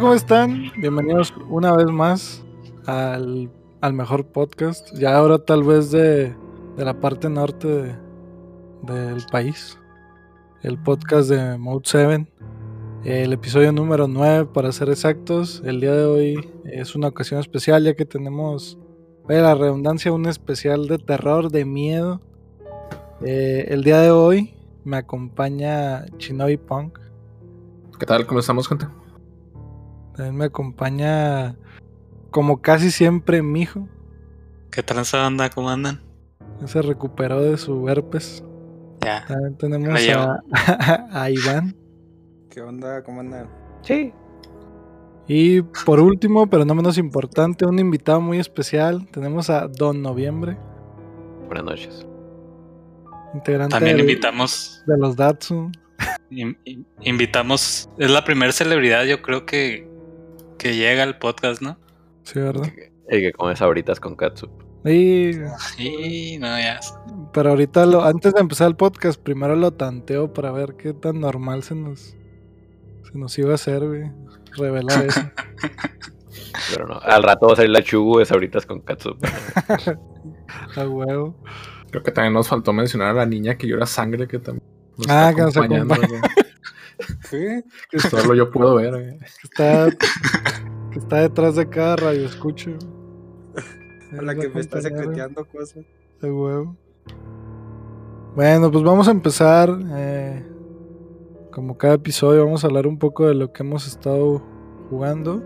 [0.00, 0.70] ¿cómo están?
[0.76, 2.44] Bienvenidos una vez más
[2.86, 4.94] al, al mejor podcast.
[4.96, 6.34] Ya ahora tal vez de,
[6.76, 7.96] de la parte norte de-
[8.82, 9.78] del país.
[10.62, 12.32] El podcast de Mode 7.
[13.04, 15.62] El episodio número 9 para ser exactos.
[15.64, 18.78] El día de hoy es una ocasión especial ya que tenemos,
[19.28, 22.20] la redundancia, un especial de terror, de miedo.
[23.22, 26.98] Eh, el día de hoy me acompaña Shinobi Punk.
[27.98, 28.26] ¿Qué tal?
[28.26, 28.86] ¿Cómo estamos, gente?
[30.18, 31.54] También me acompaña,
[32.32, 33.86] como casi siempre, mi hijo.
[34.72, 35.48] ¿Qué tranza banda?
[35.48, 36.00] ¿Cómo andan?
[36.66, 38.42] Se recuperó de su herpes.
[39.04, 39.24] Ya.
[39.28, 40.40] También tenemos a,
[41.12, 41.76] a Iván.
[42.50, 43.04] ¿Qué onda?
[43.04, 43.48] ¿Cómo andan?
[43.82, 44.12] Sí.
[45.28, 49.06] Y por último, pero no menos importante, un invitado muy especial.
[49.12, 50.58] Tenemos a Don Noviembre,
[51.46, 52.06] Buenas noches.
[53.34, 55.70] integrante También del- invitamos, de los Datsun.
[56.30, 59.87] in- in- invitamos, es la primera celebridad yo creo que,
[60.58, 61.78] que llega al podcast, ¿no?
[62.24, 62.68] Sí, ¿verdad?
[63.08, 64.48] El que come sabritas con katsu.
[64.84, 65.30] Y,
[65.78, 66.78] Y no, ya.
[67.32, 71.20] pero ahorita, lo, antes de empezar el podcast, primero lo tanteo para ver qué tan
[71.20, 72.16] normal se nos,
[73.10, 74.10] se nos iba a hacer, güey.
[74.56, 75.20] Revelar eso.
[76.72, 76.98] Pero no.
[77.00, 79.16] Al rato va a salir la chugu de sabritas con katsu.
[80.76, 81.34] a huevo.
[81.90, 84.64] Creo que también nos faltó mencionar a la niña que llora sangre que también
[84.96, 86.20] nos Ah, está que nos acompaña.
[88.10, 88.90] solo yo puedo ver.
[88.90, 89.18] güey.
[89.18, 89.90] que está,
[90.90, 92.70] que está detrás de cada radio escucho.
[94.18, 95.84] A la que me está secreteando cosas.
[96.20, 96.76] De huevo.
[98.34, 99.70] Bueno, pues vamos a empezar.
[99.96, 100.44] eh,
[101.50, 104.42] como cada episodio, vamos a hablar un poco de lo que hemos estado
[104.88, 105.42] jugando.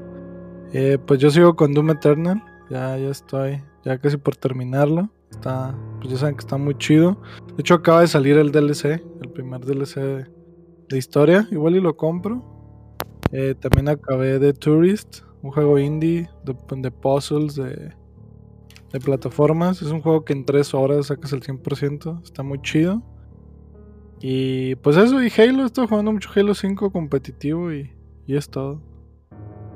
[0.73, 2.43] Eh, pues yo sigo con Doom Eternal.
[2.69, 5.11] Ya, ya estoy, ya casi por terminarlo.
[5.31, 7.21] Está, pues ya saben que está muy chido.
[7.49, 10.27] De hecho, acaba de salir el DLC, el primer DLC de,
[10.93, 11.49] de historia.
[11.51, 12.43] Igual y lo compro.
[13.33, 17.93] Eh, también acabé The Tourist, un juego indie de, de puzzles, de,
[18.93, 19.83] de plataformas.
[19.83, 22.23] Es un juego que en 3 horas sacas el 100%.
[22.23, 23.03] Está muy chido.
[24.21, 25.67] Y pues eso, y Halo.
[25.67, 27.91] Estoy jugando mucho Halo 5 competitivo y,
[28.27, 28.81] y es todo.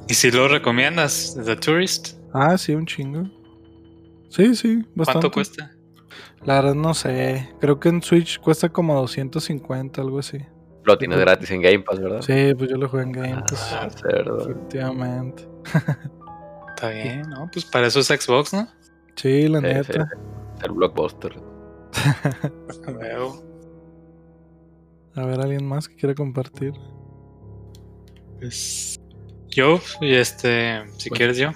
[0.08, 1.36] ¿Y si lo recomiendas?
[1.44, 2.18] The Tourist.
[2.32, 3.24] Ah, sí, un chingo.
[4.28, 5.12] Sí, sí, bastante.
[5.12, 5.72] ¿Cuánto cuesta?
[6.44, 7.48] La verdad no sé.
[7.60, 10.38] Creo que en Switch cuesta como 250, algo así.
[10.86, 12.22] Lo tienes gratis en Game Pass, ¿verdad?
[12.22, 13.72] Sí, pues yo lo jugué en Game Pass.
[13.74, 14.40] Ah, cerdo.
[14.48, 15.48] Efectivamente.
[16.68, 17.48] Está bien, ¿no?
[17.52, 18.68] Pues para eso es Xbox, ¿no?
[19.16, 20.08] Sí, la Sí, neta.
[20.10, 20.16] sí.
[20.64, 21.32] El blockbuster.
[25.14, 26.72] A ver, alguien más que quiera compartir.
[28.38, 29.00] pues,
[29.48, 31.16] yo, y este, si Bueno.
[31.16, 31.50] quieres yo.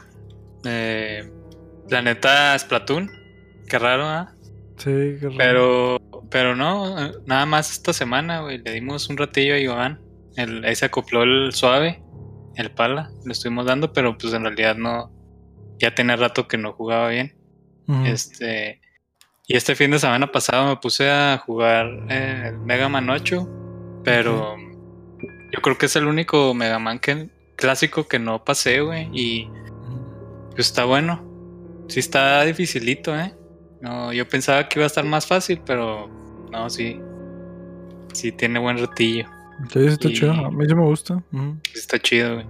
[0.65, 1.31] Eh,
[1.89, 3.11] Planeta Splatoon.
[3.69, 4.33] Qué raro, ¿ah?
[4.79, 5.37] Sí, qué raro.
[5.37, 5.99] Pero,
[6.31, 6.95] pero no,
[7.27, 8.59] nada más esta semana, güey.
[8.59, 10.01] Le dimos un ratillo a Iván.
[10.37, 12.03] El, ahí se acopló el suave,
[12.55, 13.11] el pala.
[13.25, 15.13] Le estuvimos dando, pero pues en realidad no.
[15.79, 17.37] Ya tenía rato que no jugaba bien.
[18.05, 18.81] Este.
[19.49, 23.49] Y este fin de semana pasado me puse a jugar eh, el Mega Man 8.
[24.05, 24.57] Pero
[25.53, 29.11] yo creo que es el único Mega Man que, clásico que no pasé, güey.
[29.13, 29.49] Y
[30.51, 31.27] pues está bueno.
[31.89, 33.35] Sí está dificilito, ¿eh?
[33.81, 36.20] No, yo pensaba que iba a estar más fácil, pero
[36.53, 37.01] no, sí.
[38.13, 39.27] Sí tiene buen ratillo.
[39.73, 40.33] Sí, sí está y- chido.
[40.33, 41.23] A mí sí me gusta.
[41.33, 42.47] Sí Está chido, güey.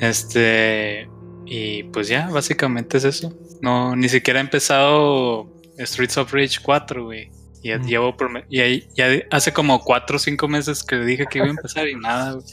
[0.00, 1.08] Este...
[1.46, 3.32] Y pues ya, básicamente es eso.
[3.60, 7.30] No, ni siquiera he empezado Streets of Rage 4, güey.
[7.62, 7.82] Y ya Mm.
[7.86, 11.46] llevo prome- y ahí, ya hace como 4 o 5 meses que dije que iba
[11.48, 12.44] a empezar y nada, güey.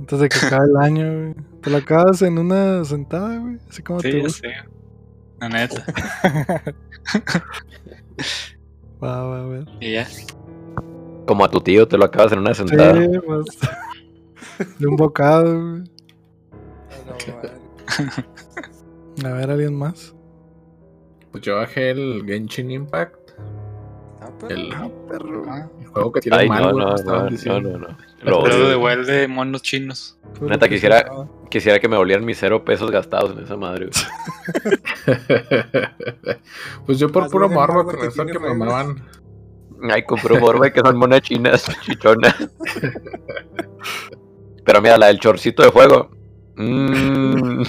[0.00, 1.34] Antes de que acabe el año, güey.
[1.62, 3.56] Te lo acabas en una sentada, güey.
[3.68, 4.48] Así como Sí, te ya gusta.
[4.48, 4.54] sé.
[5.40, 5.84] La neta.
[9.02, 9.64] Va, va, a ver.
[9.80, 10.06] Y ya.
[11.26, 13.00] Como a tu tío te lo acabas en una sentada.
[13.00, 13.46] Sí, pues.
[14.78, 15.84] De un bocado, güey.
[19.24, 20.14] A ver, ¿alguien más?
[21.30, 23.19] Pues yo bajé el Genshin Impact.
[24.30, 25.44] Ah, pero- El, Perro.
[25.80, 27.78] el juego que tiene Ay, mal, no, no, que estaban no, no, diciendo.
[27.78, 27.96] no, no.
[28.24, 28.68] Pedo odio.
[28.68, 30.18] de Well de monos chinos.
[30.40, 31.10] Neta, quisiera-.
[31.50, 33.90] Quisiera que me volvieran mis cero pesos gastados en esa madre.
[36.86, 39.02] pues yo por Más puro morbo con que eso que me mamaban.
[39.90, 42.34] Ay, compré un morbe que son monas chinas, chichonas.
[44.64, 46.10] Pero mira, la del chorcito de juego.
[46.56, 47.62] Mm.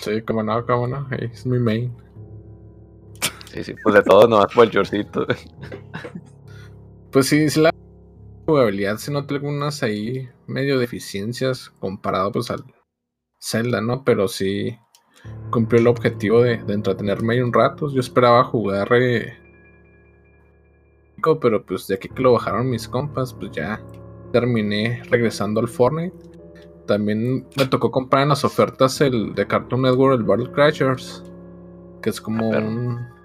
[0.00, 1.08] Sí, como no, como no.
[1.10, 1.92] Es mi main.
[3.52, 5.26] Sí, sí, pues de todo, nomás por el chorcito.
[7.10, 7.70] Pues sí, sí la
[8.44, 12.62] jugabilidad se nota algunas ahí medio deficiencias comparado pues al
[13.40, 14.04] Zelda, ¿no?
[14.04, 14.78] Pero sí
[15.50, 17.90] cumplió el objetivo de, de entretenerme ahí un rato.
[17.90, 19.38] Yo esperaba jugar eh,
[21.40, 23.82] pero pues de aquí que lo bajaron mis compas, pues ya
[24.32, 26.16] terminé regresando al Fortnite.
[26.86, 31.22] También me tocó comprar en las ofertas el de Cartoon Network, el Battle Crashers.
[32.02, 33.17] Que es como Ah,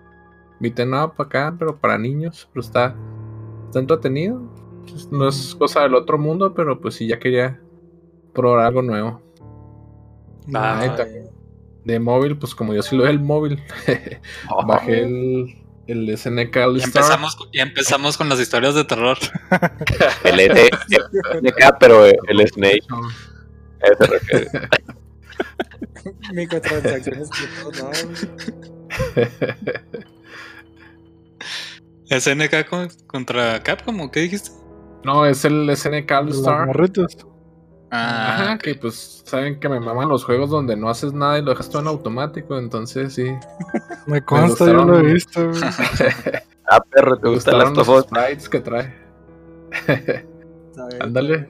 [0.54, 2.48] un beaten up acá, pero para niños.
[2.54, 2.96] Pero está,
[3.68, 4.42] está entretenido.
[4.88, 7.60] Pues, No es cosa del otro mundo, pero pues sí, ya quería
[8.34, 9.22] probar algo nuevo.
[10.54, 10.96] Ah.
[11.86, 13.62] De móvil, pues como yo sí lo veo el móvil,
[14.50, 15.58] Oh, bajé el,
[15.88, 19.18] el SNK All Ya empezamos, ya empezamos con las historias de terror.
[20.24, 24.50] El el SNK, pero el Snake, a eso refiere.
[26.34, 27.50] Microtransacciones güey.
[32.10, 34.52] SNK con- contra Capcom, ¿o qué dijiste?
[35.04, 36.68] No, es el SNK All Los Star.
[36.68, 37.18] morritos.
[37.92, 41.44] Ah, Ajá, que pues saben que me maman los juegos donde no haces nada y
[41.44, 43.32] lo dejas todo en automático, entonces sí.
[44.08, 45.10] Me consta, yo lo gustaron.
[45.10, 45.50] he visto.
[45.50, 45.62] güey.
[46.66, 48.96] Ah, perro, ¿te Me gustan las los sprites que trae.
[51.02, 51.50] Ándale.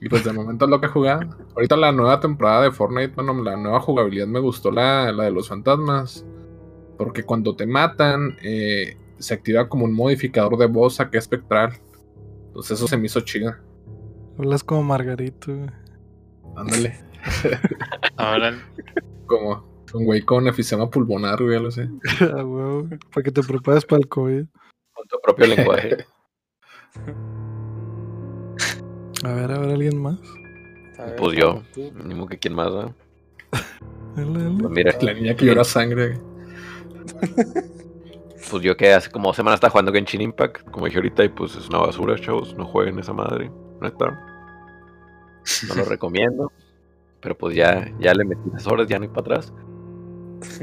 [0.00, 1.30] Y pues de momento es lo que he jugado.
[1.54, 5.30] Ahorita la nueva temporada de Fortnite, bueno, la nueva jugabilidad me gustó la, la de
[5.30, 6.26] los fantasmas.
[7.02, 11.72] Porque cuando te matan, eh, se activa como un modificador de voz acá espectral.
[12.46, 13.56] Entonces eso se me hizo chido.
[14.38, 15.52] Hablas como Margarito.
[15.52, 15.70] güey.
[16.56, 16.96] Ándale.
[18.16, 18.56] Ahora,
[19.26, 19.64] Como
[19.94, 21.88] un güey con efisema pulmonar, güey, lo sé.
[22.20, 24.44] Ah, huevo, Para que te prepares para el COVID.
[24.92, 26.06] Con tu propio lenguaje.
[29.24, 30.20] A ver, a ver, alguien más.
[30.98, 31.62] Ver, Pues yo.
[32.04, 32.94] Ni que quién más, ¿no?
[34.14, 34.58] Dale, dale.
[34.60, 36.18] Pues mira, La niña que llora sangre.
[38.50, 41.28] Pues yo que hace como dos semanas estaba jugando Genshin Impact, como dije ahorita, y
[41.28, 42.54] pues es una basura, chavos.
[42.56, 43.50] No jueguen esa madre,
[43.80, 44.20] neta.
[45.68, 46.52] No lo recomiendo.
[47.20, 49.52] Pero pues ya, ya le metí las horas, ya no hay para atrás.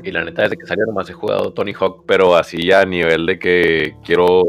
[0.03, 2.85] Y la neta, desde que salió nomás he jugado Tony Hawk, pero así ya a
[2.85, 4.43] nivel de que quiero.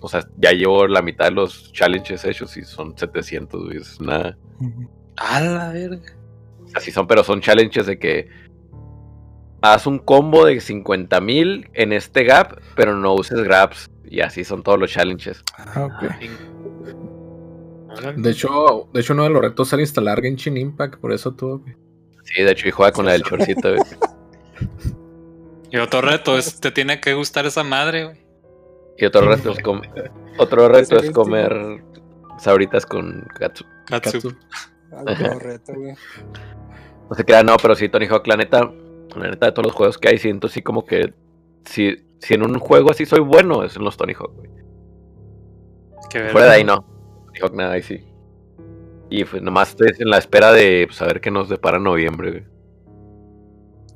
[0.00, 3.76] O sea, ya llevo la mitad de los challenges hechos y son 700, güey.
[3.76, 4.38] Es nada.
[4.60, 4.88] Ujú.
[5.16, 6.16] a la verga.
[6.74, 8.28] Así son, pero son challenges de que
[9.60, 13.90] haz un combo de 50 mil en este gap, pero no uses grabs.
[14.04, 15.42] Y así son todos los challenges.
[15.58, 16.04] Ah, ok.
[18.16, 21.62] De hecho, de hecho uno de los retos era instalar Genshin Impact, por eso todo.
[22.24, 23.74] Sí, de hecho, y juega con la del chorcito.
[23.74, 23.82] güey.
[25.70, 28.16] Y otro reto es, te tiene que gustar esa madre, güey.
[28.96, 29.82] Y otro reto es, com-
[30.38, 31.82] otro reto es comer
[32.38, 33.66] sabritas con katsu.
[33.86, 34.34] Katsu.
[34.90, 35.92] Algo reto, güey.
[37.10, 38.72] No se crea, no, pero sí, Tony Hawk, la neta,
[39.16, 41.12] la neta de todos los juegos que hay, siento así como que
[41.64, 44.50] si, si en un juego así soy bueno, es en los Tony Hawk, güey.
[46.10, 46.28] Qué.
[46.30, 46.80] Fuera de ahí no.
[47.26, 48.04] Tony Hawk nada, ahí sí.
[49.10, 52.44] Y pues nomás estoy en la espera de pues, saber qué nos depara noviembre, güey.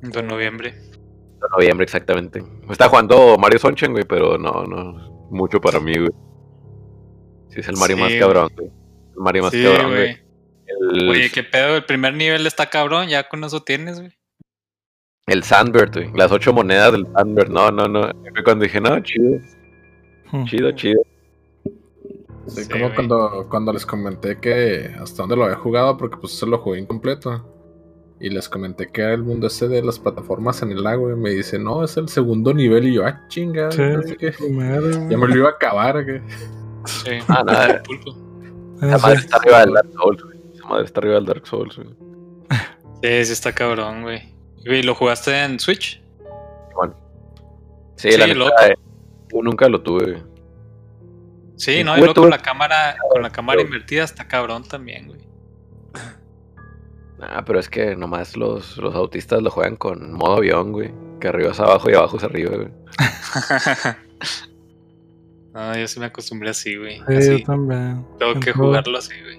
[0.01, 0.71] De noviembre.
[0.71, 2.43] De Noviembre, exactamente.
[2.69, 5.27] Está jugando Mario Sunshine, güey, pero no, no.
[5.29, 6.11] Mucho para mí, güey.
[7.49, 8.67] Sí, es el Mario Sí, más cabrón, güey.
[8.67, 10.01] El Mario más Sí, cabrón, güey.
[10.01, 10.23] güey.
[10.65, 14.13] El, Oye, qué pedo, el primer nivel está cabrón, ya con eso tienes, güey.
[15.27, 16.11] El Sandbird, güey.
[16.15, 17.49] Las ocho monedas del Sandbird.
[17.49, 18.01] No, no, no.
[18.33, 19.39] Fue cuando dije, no, chido,
[20.31, 20.45] Hmm.
[20.45, 21.01] chido, chido.
[22.47, 22.95] Sí, Sí, como güey.
[22.95, 26.79] cuando, cuando les comenté que hasta dónde lo había jugado, porque pues se lo jugué
[26.79, 27.49] incompleto.
[28.19, 31.09] Y les comenté que era el mundo ese de las plataformas en el lago.
[31.11, 32.87] Y me dice, no, es el segundo nivel.
[32.87, 33.71] Y yo, ah, chinga.
[33.71, 36.05] Sí, ya me lo iba a acabar.
[36.05, 36.21] que-
[36.85, 37.11] Sí.
[37.29, 37.81] Ah, nada.
[38.81, 40.37] Esa Ese- madre está arriba del Dark Souls, güey.
[40.53, 41.89] Esa madre está arriba del Dark Souls, güey.
[43.01, 44.32] Sí, sí está cabrón, güey.
[44.65, 46.01] ¿Y lo jugaste en Switch?
[47.95, 48.75] Sí, Sí, la neta, eh,
[49.31, 50.23] yo nunca lo tuve, güey.
[51.55, 55.07] Sí, no, y luego con la cámara, con la cámara Pero- invertida está cabrón también,
[55.07, 55.21] güey.
[57.21, 60.91] Ah, pero es que nomás los, los autistas lo juegan con modo avión, güey.
[61.21, 62.69] Que arriba es abajo y abajo es arriba, güey.
[65.53, 66.97] no, yo sí me acostumbré así, güey.
[67.07, 67.39] Sí, Así.
[67.39, 68.05] yo también.
[68.19, 69.37] Tengo que jugarlo así, güey.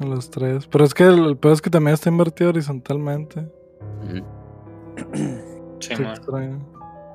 [0.00, 0.66] en los tres.
[0.66, 3.40] Pero es que el, el peor es que también está invertido horizontalmente.
[4.02, 4.22] Ujú.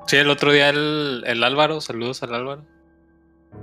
[0.06, 2.64] Sí, el otro día el, el Álvaro, saludos al Álvaro.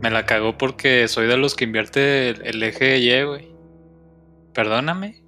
[0.01, 3.55] Me la cagó porque soy de los que invierte el, el eje Y, güey.
[4.53, 5.25] Perdóname.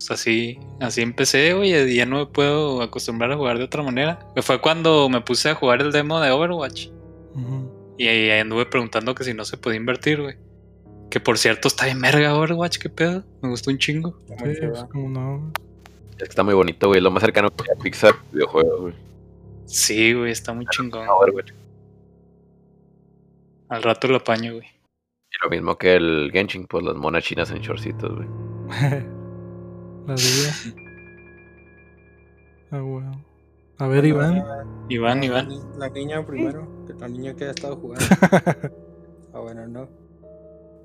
[0.00, 3.82] Pues así, así empecé, güey, y ya no me puedo acostumbrar a jugar de otra
[3.82, 4.18] manera.
[4.36, 6.88] Fue cuando me puse a jugar el demo de Overwatch.
[7.98, 10.36] Y ahí anduve preguntando que si no se podía invertir, güey.
[11.10, 13.24] Que por cierto está bien verga Overwatch, qué pedo.
[13.42, 14.18] Me gustó un chingo.
[14.38, 14.54] Sí,
[14.90, 15.52] como no.
[16.20, 17.00] Es que está muy bonito, güey.
[17.00, 18.94] Lo más cercano que a Pixar videojuego, güey.
[19.64, 21.08] Sí, güey, está muy chingón.
[21.08, 21.44] A ver, güey.
[23.68, 24.66] Al rato lo apaño, güey.
[24.66, 28.28] Y lo mismo que el Genshin, pues las monas chinas en shortcitos, güey.
[30.06, 30.52] La vida.
[32.72, 33.24] Ah, bueno.
[33.78, 34.44] A ver, Iván.
[34.88, 35.48] Iván, Iván.
[35.78, 38.04] La niña primero, que la niña que ha estado jugando.
[39.32, 39.88] Ah, bueno, no.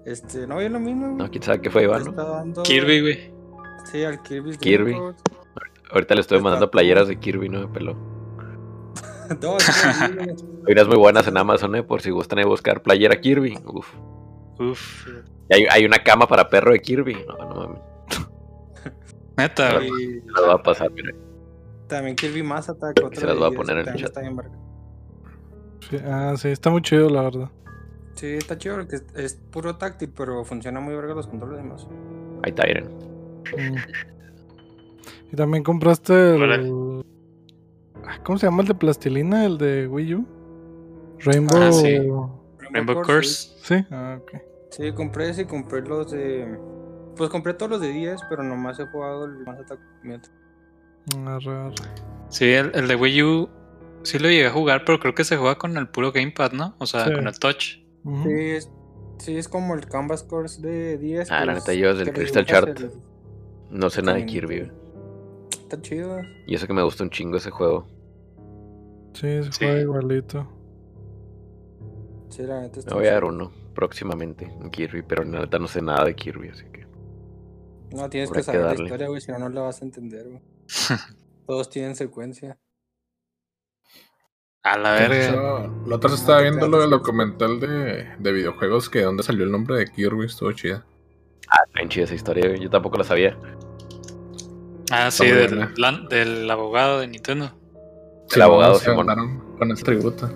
[0.06, 1.08] Este, no, es lo mismo.
[1.18, 2.12] No, quién sabe qué fue Iván, ¿no?
[2.12, 3.32] dando- Kirby, güey.
[3.84, 4.58] Sí, al Kirby.
[4.58, 4.96] Kirby.
[5.92, 7.96] Ahorita le estoy mandando playeras de Kirby, no me peló.
[9.42, 9.58] no.
[10.68, 13.58] Hay unas muy buenas en Amazon, eh, por si gustan ahí buscar playera Kirby.
[13.66, 13.94] Uf.
[14.60, 15.08] Uf.
[15.50, 17.18] Y hay, hay una cama para perro de Kirby.
[17.28, 17.82] No, no mames.
[19.38, 19.84] Neta.
[19.84, 21.14] Y Las va a pasar, mira.
[21.88, 23.00] también Kirby Attack.
[23.04, 24.14] otro se las de voy a 10, poner en el chat.
[25.90, 27.52] Sí, ah, sí, está muy chido, la verdad.
[28.16, 31.88] Sí, está chido porque es, es puro táctil, pero funciona muy verga los controles demás.
[32.44, 33.15] Ahí está, Iren.
[33.58, 33.76] Mm.
[35.32, 37.04] Y también compraste el.
[38.06, 39.46] Ah, ¿Cómo se llama el de plastilina?
[39.46, 40.28] El de Wii U.
[41.20, 41.62] Rainbow.
[41.62, 41.98] Ah, sí.
[42.72, 43.58] Rainbow Course, Curse.
[43.64, 44.32] Sí, ah, ok.
[44.72, 46.58] Sí, compré ese y compré los de.
[47.16, 49.38] Pues compré todos los de 10, pero nomás he jugado el
[50.04, 50.30] Mute.
[51.26, 51.74] Arre, arre.
[52.30, 53.50] Sí, el, el de Wii U
[54.04, 56.76] sí lo llegué a jugar, pero creo que se juega con el puro gamepad, ¿no?
[56.80, 57.14] O sea, Sí.
[57.14, 57.78] con el touch.
[58.04, 58.24] Ujú.
[58.24, 58.70] Sí, es,
[59.20, 61.32] sí, es como el Canvas Course de 10.
[61.32, 62.80] Ah, la que neta, yo el Crystal Chart.
[62.80, 62.92] el-
[63.70, 64.26] No sé nada de.
[64.26, 64.72] Kirby.
[65.52, 66.20] Está chido.
[66.48, 67.88] Y eso que me gusta un chingo ese juego.
[69.14, 69.66] Sí, se Sí.
[69.66, 70.48] juega igualito.
[72.30, 75.58] Sí, la neta está Me voy a dar uno próximamente en Kirby, pero la neta
[75.60, 76.86] no sé nada de Kirby, así que.
[77.92, 79.86] No, tienes Habrá que que saber la historia, güey, si no, no la vas a
[79.86, 80.42] entender, güey.
[81.48, 82.58] Todos tienen secuencia.
[84.64, 85.72] A la verga.
[85.86, 89.52] la otra vez estaba viendo lo del documental de, de videojuegos que donde salió el
[89.52, 90.84] nombre de Kirby, estuvo chida.
[91.56, 93.38] Ah, está bien chida esa historia, güey, yo tampoco la sabía.
[94.92, 97.52] Ah, sí, del, abogado de Nintendo.
[98.34, 100.30] El abogado, se mandaron con ese tributo.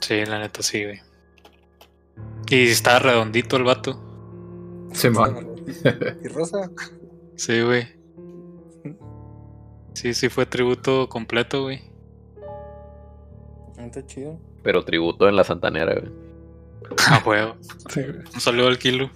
[0.00, 1.00] Sí, la neta sí, güey.
[2.48, 4.00] Y está redondito el vato.
[4.92, 5.54] Simón.
[6.24, 6.70] ¿Y Rosa?
[7.36, 7.86] Sí, güey.
[9.94, 11.80] Sí, sí fue tributo completo, güey.
[13.78, 14.38] Está chido.
[14.62, 16.25] Pero tributo en la Santanera, güey.
[17.08, 17.56] A huevo.
[17.88, 18.00] Sí.
[18.34, 19.10] Un saludo al kilo.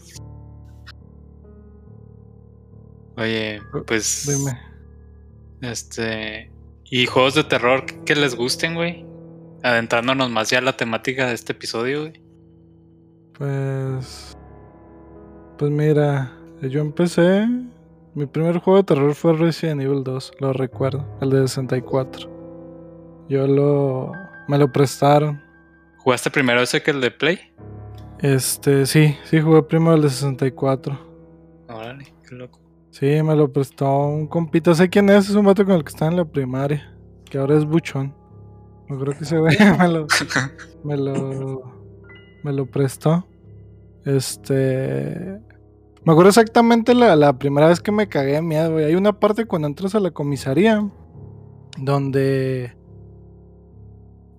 [3.17, 4.27] Oye, pues.
[4.27, 4.59] Dime.
[5.61, 6.51] Este.
[6.85, 9.05] Y juegos de terror que les gusten, güey.
[9.63, 12.23] Adentrándonos más ya a la temática de este episodio, güey.
[13.37, 14.37] Pues.
[15.59, 17.47] Pues mira, yo empecé.
[18.15, 23.27] Mi primer juego de terror fue Resident Evil 2, lo recuerdo, el de 64.
[23.29, 24.13] Yo lo.
[24.49, 25.41] Me lo prestaron.
[26.03, 27.39] ¿Jugaste primero ese que el de Play?
[28.21, 30.99] Este, sí, sí, jugué primero el de 64.
[31.69, 32.61] Órale, qué loco.
[32.91, 34.75] Sí, me lo prestó un compita.
[34.75, 36.95] Sé quién es, es un vato con el que estaba en la primaria.
[37.25, 38.15] Que ahora es buchón.
[38.89, 40.07] No creo que se vea, me lo,
[40.85, 41.63] me lo,
[42.43, 43.27] me lo prestó.
[44.05, 45.39] Este.
[46.05, 48.87] Me acuerdo exactamente la, la primera vez que me cagué de miedo, güey.
[48.87, 50.91] Hay una parte cuando entras a la comisaría
[51.79, 52.77] donde.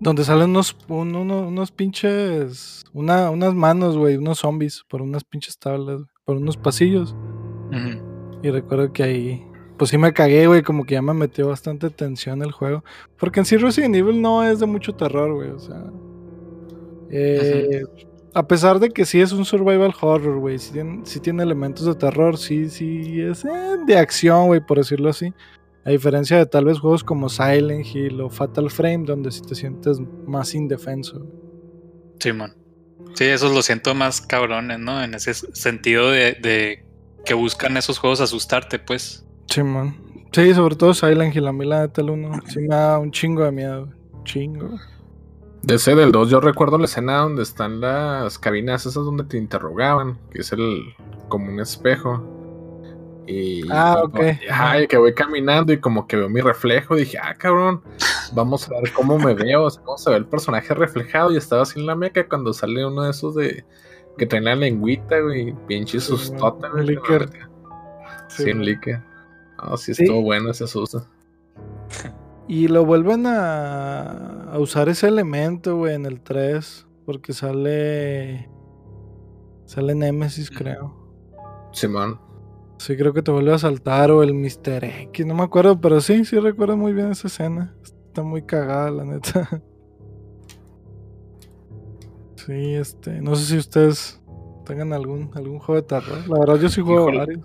[0.01, 2.83] Donde salen unos, un- uno- unos pinches.
[2.93, 7.15] Una, unas manos, güey, unos zombies por unas pinches tablas, por unos pasillos.
[8.43, 9.45] Y recuerdo que ahí,
[9.77, 12.83] pues sí me cagué, güey, como que ya me metió bastante tensión el juego.
[13.17, 15.83] Porque en sí Resident Evil no es de mucho terror, güey, o sea...
[17.09, 17.83] eh,
[18.33, 21.85] A pesar de que sí es un survival horror, güey, sí tiene, sí tiene elementos
[21.85, 23.49] de terror, sí, sí es eh,
[23.85, 25.33] de acción, güey, por decirlo así.
[25.83, 29.55] A diferencia de tal vez juegos como Silent Hill o Fatal Frame, donde sí te
[29.55, 31.25] sientes más indefenso.
[32.19, 32.55] Simón.
[33.13, 35.03] Sí, esos lo siento más cabrones, ¿no?
[35.03, 36.85] En ese sentido de, de
[37.25, 39.25] que buscan esos juegos asustarte, pues.
[39.47, 39.95] Sí, man.
[40.31, 43.11] Sí, sobre todo Silent Hill, a mí la neta el uno sí me da un
[43.11, 43.89] chingo de miedo.
[44.23, 44.79] Chingo.
[45.63, 49.37] De ese del 2 yo recuerdo la escena donde están las cabinas esas donde te
[49.37, 50.95] interrogaban, que es el
[51.27, 52.40] como un espejo.
[53.27, 54.19] Y, Ah, y- ok.
[54.49, 57.81] ajá, y que voy caminando y como que veo mi reflejo, dije, ah, cabrón,
[58.33, 61.31] vamos a ver cómo me veo, o sea, cómo se ve el personaje reflejado.
[61.31, 63.63] Y estaba así en la meca cuando sale uno de esos de
[64.17, 66.39] que traen la lengüita, güey, pinche Sí, un
[66.73, 66.85] güey.
[66.87, 67.19] líquido.
[68.27, 69.03] Sí, Sí, líquido.
[69.57, 70.03] Ah, sí, Sí.
[70.03, 71.05] estuvo bueno ese susto.
[72.47, 76.87] Y lo vuelven a, a usar ese elemento, güey, en el 3.
[77.05, 78.49] Porque sale.
[79.65, 80.93] Sale Nemesis, creo.
[81.71, 82.19] Simón.
[82.81, 84.09] Sí, creo que te vuelve a saltar.
[84.11, 84.83] O el Mr.
[84.83, 85.79] X, no me acuerdo.
[85.79, 87.75] Pero sí, sí recuerdo muy bien esa escena.
[87.83, 89.47] Está muy cagada, la neta.
[92.45, 93.21] Sí, este.
[93.21, 94.19] No sé si ustedes
[94.65, 96.27] tengan algún, algún juego de terror.
[96.27, 97.17] La verdad, yo sí juego Híjole.
[97.19, 97.39] varios.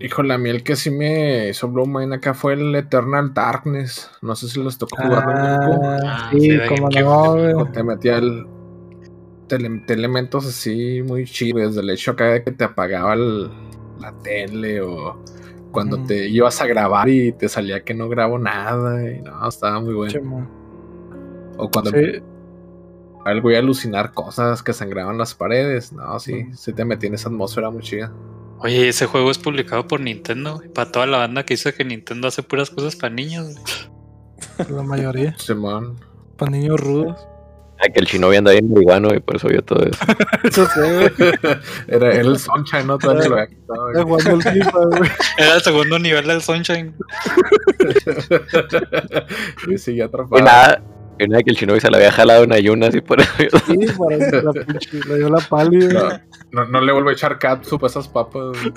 [0.00, 4.10] Híjole, a mí el que sí me hizo blow mind acá fue el Eternal Darkness.
[4.22, 5.52] No sé si les tocó jugarlo en el.
[5.52, 7.60] Ah, Ah, sí, como no.
[7.60, 8.46] O te metía el.
[9.48, 11.74] Te, te elementos así muy chidos.
[11.74, 13.50] Desde el hecho acá de que te apagaba el-
[14.00, 15.22] la tele o
[15.72, 19.10] cuando te ibas a grabar y te salía que no grabo nada.
[19.10, 20.48] Y no, estaba muy bueno.
[21.58, 22.22] O cuando Sí.
[23.24, 25.92] algo y alucinar cosas que sangraban las paredes.
[25.92, 28.12] No, sí, sí te metí en esa atmósfera muy chida.
[28.58, 30.68] Oye, ese juego es publicado por Nintendo, güey.
[30.72, 34.76] Para toda la banda que dice que Nintendo hace puras cosas para niños, güey.
[34.76, 35.36] La mayoría.
[35.38, 35.98] Simón.
[36.38, 37.26] Para niños rudos.
[37.78, 39.98] Ah, que el Shinobi anda bien marihuano y por eso vio todo eso.
[40.44, 41.10] Eso sé, güey.
[41.88, 44.04] era, era el Sunshine, no todavía lo había quitado.
[44.04, 45.10] Güey.
[45.38, 46.94] Era el segundo nivel del Sunshine.
[49.68, 50.42] y sigue Y atrapado.
[50.44, 50.82] nada,
[51.18, 53.58] y nada que el Shinobi se la había jalado en ayunas y por todo.
[53.66, 55.00] Sí, para la pinche.
[55.08, 56.24] Le dio la pálida.
[56.52, 58.44] No, no, no le vuelvo a echar catsup a esas papas.
[58.52, 58.72] güey.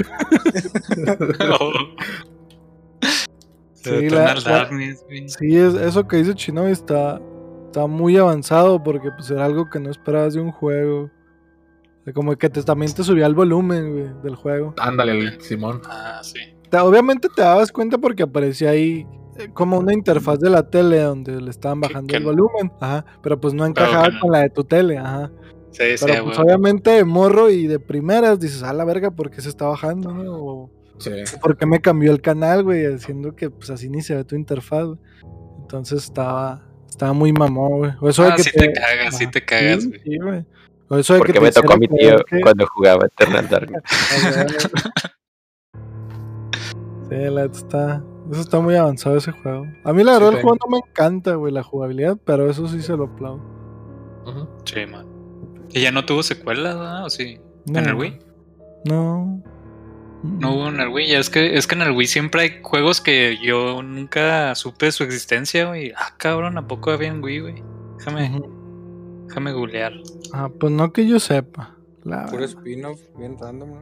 [3.81, 4.69] Sí, Sí, la- la.
[5.27, 7.21] Sí, es, eso que dice Chinobi está,
[7.69, 11.03] está muy avanzado porque pues era algo que no esperabas de un juego.
[11.03, 14.73] O sea, como que te, también te subía el volumen güey, del juego.
[14.79, 15.81] Ándale, Simón.
[15.87, 16.39] Ah, sí.
[16.69, 19.05] Te- obviamente te dabas cuenta porque aparecía ahí
[19.37, 22.71] eh, como una interfaz de la tele donde le estaban bajando el volumen.
[22.79, 24.19] Ajá, pero pues no encajaba no.
[24.19, 24.97] con la de tu tele.
[24.97, 25.31] Ajá.
[25.71, 26.35] Sí, sí, Pero güey.
[26.35, 29.65] pues obviamente de morro y de primeras dices, a la verga, ¿por qué se está
[29.67, 30.11] bajando?
[30.13, 30.33] no?
[30.33, 31.11] O, Sí.
[31.41, 32.85] ¿Por qué me cambió el canal, güey?
[32.85, 34.85] Haciendo que pues así ni se ve tu interfaz.
[34.85, 34.99] güey.
[35.61, 36.67] Entonces estaba,
[36.99, 37.91] estaba muy mamón, güey.
[38.01, 39.31] O eso de Ah, que sí te cagas, sí Ajá.
[39.31, 40.01] te cagas, Sí, güey.
[40.03, 40.45] sí, güey.
[40.89, 43.83] O eso de que Porque me tocó a mi tío que- cuando jugaba Eternal Darkness.
[47.09, 48.03] Sí, la está.
[48.31, 49.65] Eso está muy avanzado ese juego.
[49.83, 52.81] A mí la verdad el juego no me encanta, güey, la jugabilidad, pero eso sí
[52.83, 53.41] se lo aplaudo.
[54.65, 55.07] Sí, man.
[55.71, 57.05] ¿Y ya no tuvo secuelas, ¿verdad?
[57.05, 57.39] ¿O sí?
[57.65, 58.19] No, ¿En el Wii?
[58.85, 59.41] No.
[60.23, 61.07] No hubo en el Wii.
[61.07, 64.91] Ya es que, es que en el Wii siempre hay juegos que yo nunca supe
[64.91, 65.93] su existencia, güey.
[65.95, 67.63] Ah, cabrón, ¿a poco había en Wii, güey?
[67.97, 69.25] Déjame, Ujú.
[69.27, 69.93] déjame googlear.
[70.33, 71.75] Ah, pues no que yo sepa.
[72.03, 73.69] La Puro spin-off, bien random,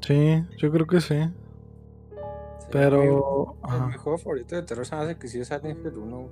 [0.00, 1.14] Sí, yo creo que sí.
[1.20, 3.56] Sí, Pero.
[3.64, 3.98] Mi, mi ajá.
[3.98, 6.28] juego favorito de terror se me hace que sí es Silent Hill 1.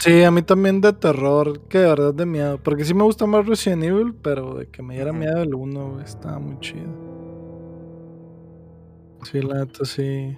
[0.00, 2.58] Sí, a mí también de terror, que de verdad de miedo.
[2.62, 5.90] Porque sí me gusta más Resident Evil, pero de que me diera miedo el 1,
[5.92, 6.86] güey, estaba muy chido.
[9.24, 10.36] Sí, la neta sí.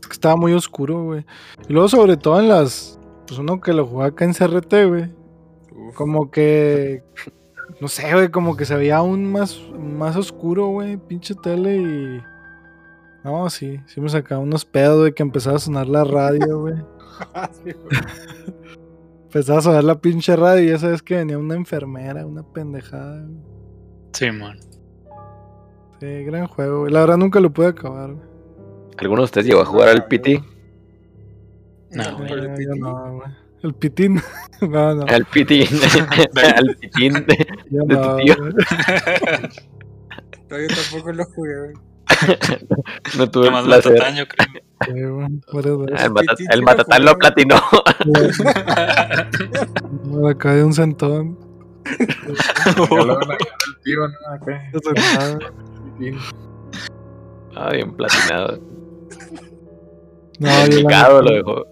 [0.00, 1.24] Es que estaba muy oscuro, güey.
[1.68, 2.98] Y luego, sobre todo en las.
[3.26, 5.12] Pues uno que lo jugaba acá en CRT, güey.
[5.94, 7.04] Como que.
[7.80, 10.96] No sé, güey, como que se veía aún más, más oscuro, güey.
[10.96, 12.20] Pinche tele y.
[13.22, 16.74] No, sí, sí me sacaba unos pedos, güey, que empezaba a sonar la radio, güey.
[17.64, 17.72] Sí.
[19.24, 23.22] Empezaba a sonar la pinche radio y ya sabes que venía una enfermera, una pendejada.
[23.22, 23.38] güey.
[24.12, 24.58] Sí, man.
[26.00, 26.92] Sí, gran juego, güey.
[26.92, 28.28] La verdad nunca lo pude acabar, güey.
[28.98, 30.42] ¿Alguno de ustedes llegó a jugar al PT?
[31.92, 32.32] No, No, güey.
[32.32, 32.78] el yo PT.
[32.80, 33.30] no, güey.
[33.62, 34.20] El pitín.
[34.62, 35.04] no, no.
[35.06, 35.68] Al PT.
[36.56, 37.12] al pitín.
[37.12, 38.34] de- yo de tu no, tío.
[40.48, 41.74] No, yo tampoco lo jugué, güey.
[43.16, 43.92] No tuve el Nomás placer.
[43.92, 44.62] Matatán, yo creo.
[44.80, 44.86] Ah,
[46.52, 47.56] El, Matatán lo platinó.
[50.04, 51.38] Me acabé de un centón.
[54.30, 54.70] Acá.
[57.56, 58.58] Ah, bien platinado.
[60.38, 61.66] No, Picado lo dejó.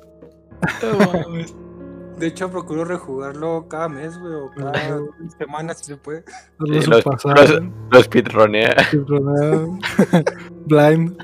[2.18, 4.99] De hecho, procuro rejugarlo cada mes, güey, o cada
[5.38, 6.25] semana si se puede.
[6.66, 8.75] Sí, los- pasado, Lo speedronea.
[8.88, 9.79] speedruneo.
[10.66, 11.16] Blind.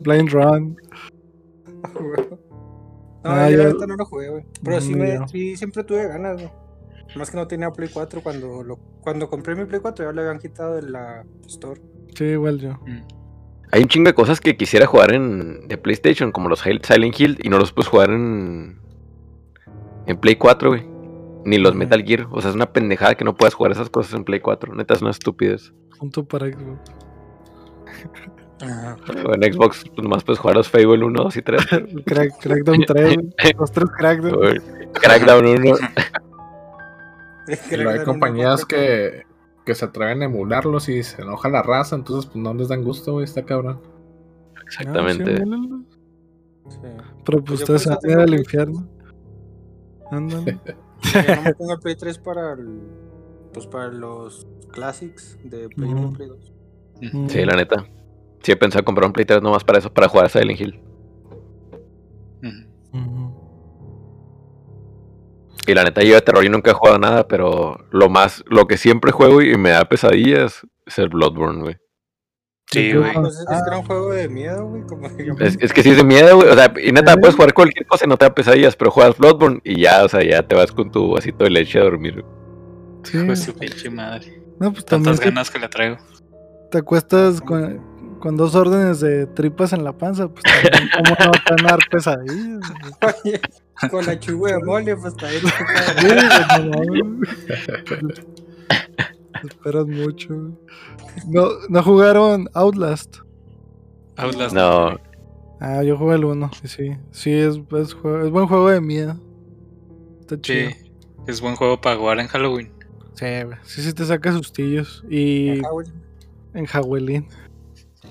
[0.00, 0.76] Blind run.
[3.24, 4.44] No, Ah, yo yo- ahorita no lo jugué, güey.
[4.62, 6.50] Pero sí, Mm, me, sí, siempre tuve ganas, güey.
[7.16, 10.20] Más que no tenía Play 4 cuando lo, cuando compré mi Play 4 ya le
[10.22, 11.80] habían quitado de la Store.
[12.14, 12.74] Sí, igual yo.
[12.86, 13.02] Mm.
[13.72, 17.38] Hay un chingo de cosas que quisiera jugar en de PlayStation, como los Silent Hill,
[17.42, 18.78] y no los puedes jugar en,
[20.06, 20.86] en Play 4, güey.
[21.44, 21.78] Ni los Ujú.
[21.80, 22.28] Metal Gear.
[22.30, 24.74] O sea, es una pendejada que no puedas jugar esas cosas en Play 4.
[24.74, 25.72] Neta, es una estupidez.
[25.98, 26.78] Junto para Xbox.
[28.60, 31.60] O en Xbox, pues nomás puedes jugar los Fable 1, 2 y 3.
[32.06, 33.16] Crack, Crackdown 3.
[33.16, 33.28] güey.
[33.58, 34.62] Los tres Crackdown.
[34.94, 35.76] Crackdown 1.
[37.70, 39.22] Y luego hay compañías que,
[39.64, 42.82] que se atreven a emularlos y se enoja la raza, entonces pues no les dan
[42.84, 43.80] gusto, güey, está cabrón.
[44.66, 45.34] Exactamente.
[45.40, 45.84] Ah, sí.
[46.68, 46.78] Sí.
[47.24, 48.86] Pero Pues ustedes se van al infierno.
[50.10, 50.58] Ándale.
[51.14, 52.80] Yo no me tengo el Play 3 para el,
[53.54, 56.12] pues para los classics de Play 1 Ujú.
[56.12, 56.52] y Play 2.
[57.12, 57.28] Mm.
[57.28, 57.86] Sí, la neta.
[58.42, 60.80] Sí, he pensado comprar un Play 3 nomás para eso, para jugar a Silent Hill.
[65.66, 68.66] Y la neta, yo de terror yo nunca he jugado nada, pero lo más, lo
[68.66, 71.76] que siempre juego y me da pesadillas es el Bloodborne, güey.
[72.70, 73.10] Sí, güey.
[73.10, 73.60] Es, Ah.
[73.64, 74.82] que era un juego de miedo, güey.
[75.36, 76.48] Que Es, es que sí es de miedo, güey.
[76.48, 79.18] O sea, y neta, puedes jugar cualquier cosa y no te da pesadillas, pero juegas
[79.18, 82.24] Bloodborne y ya, o sea, ya te vas con tu vasito de leche a dormir.
[83.04, 83.18] Sí.
[83.18, 84.42] Hijo de su pinche madre.
[84.58, 85.96] No, pues Tantas ganas que le traigo.
[86.70, 87.82] te acuestas con,
[88.18, 91.78] con dos órdenes de tripas en la panza, pues también cómo no van a dar
[91.90, 92.60] pesadillas.
[93.24, 93.40] Oye,
[93.90, 95.38] Con la chuga de mole, pues está ahí.
[95.38, 98.26] Sí, güey, no mames.
[99.48, 100.34] Esperas mucho.
[101.28, 103.18] No, no jugaron Outlast.
[104.16, 104.54] Outlast.
[104.54, 104.98] No,
[105.60, 106.50] Ah, yo jugué el 1.
[106.64, 109.16] Sí, sí, es, es, juego- es buen juego de miedo.
[110.20, 110.70] Está chido.
[110.70, 110.92] Sí.
[111.26, 112.70] Es buen juego para jugar en Halloween.
[113.14, 113.26] Sí.
[113.64, 115.04] Sí, sí te saca sustillos.
[115.10, 115.86] Y Ajá, güey.
[116.54, 117.26] en Javelin.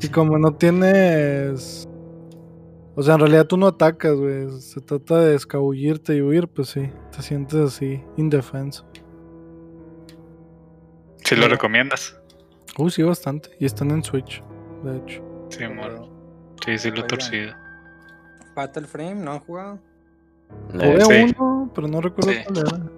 [0.02, 1.88] Y como no tienes.
[2.96, 4.50] O sea, en realidad tú no atacas, güey.
[4.60, 6.90] Se trata de escabullirte y huir, pues sí.
[7.16, 8.86] Te sientes así, indefenso.
[11.24, 12.20] Si lo recomiendas.
[12.78, 13.50] Uh, sí, bastante.
[13.60, 14.44] Y están en Switch,
[14.84, 15.24] de hecho.
[15.50, 16.10] Sí, amor.
[16.66, 17.54] Sí, sí lo he torcido.
[18.56, 19.80] Fatal Frame, ¿no han jugado?
[20.72, 21.36] Jugué eh, sí.
[21.38, 22.38] uno, pero no recuerdo Sí.
[22.46, 22.92] cuál era.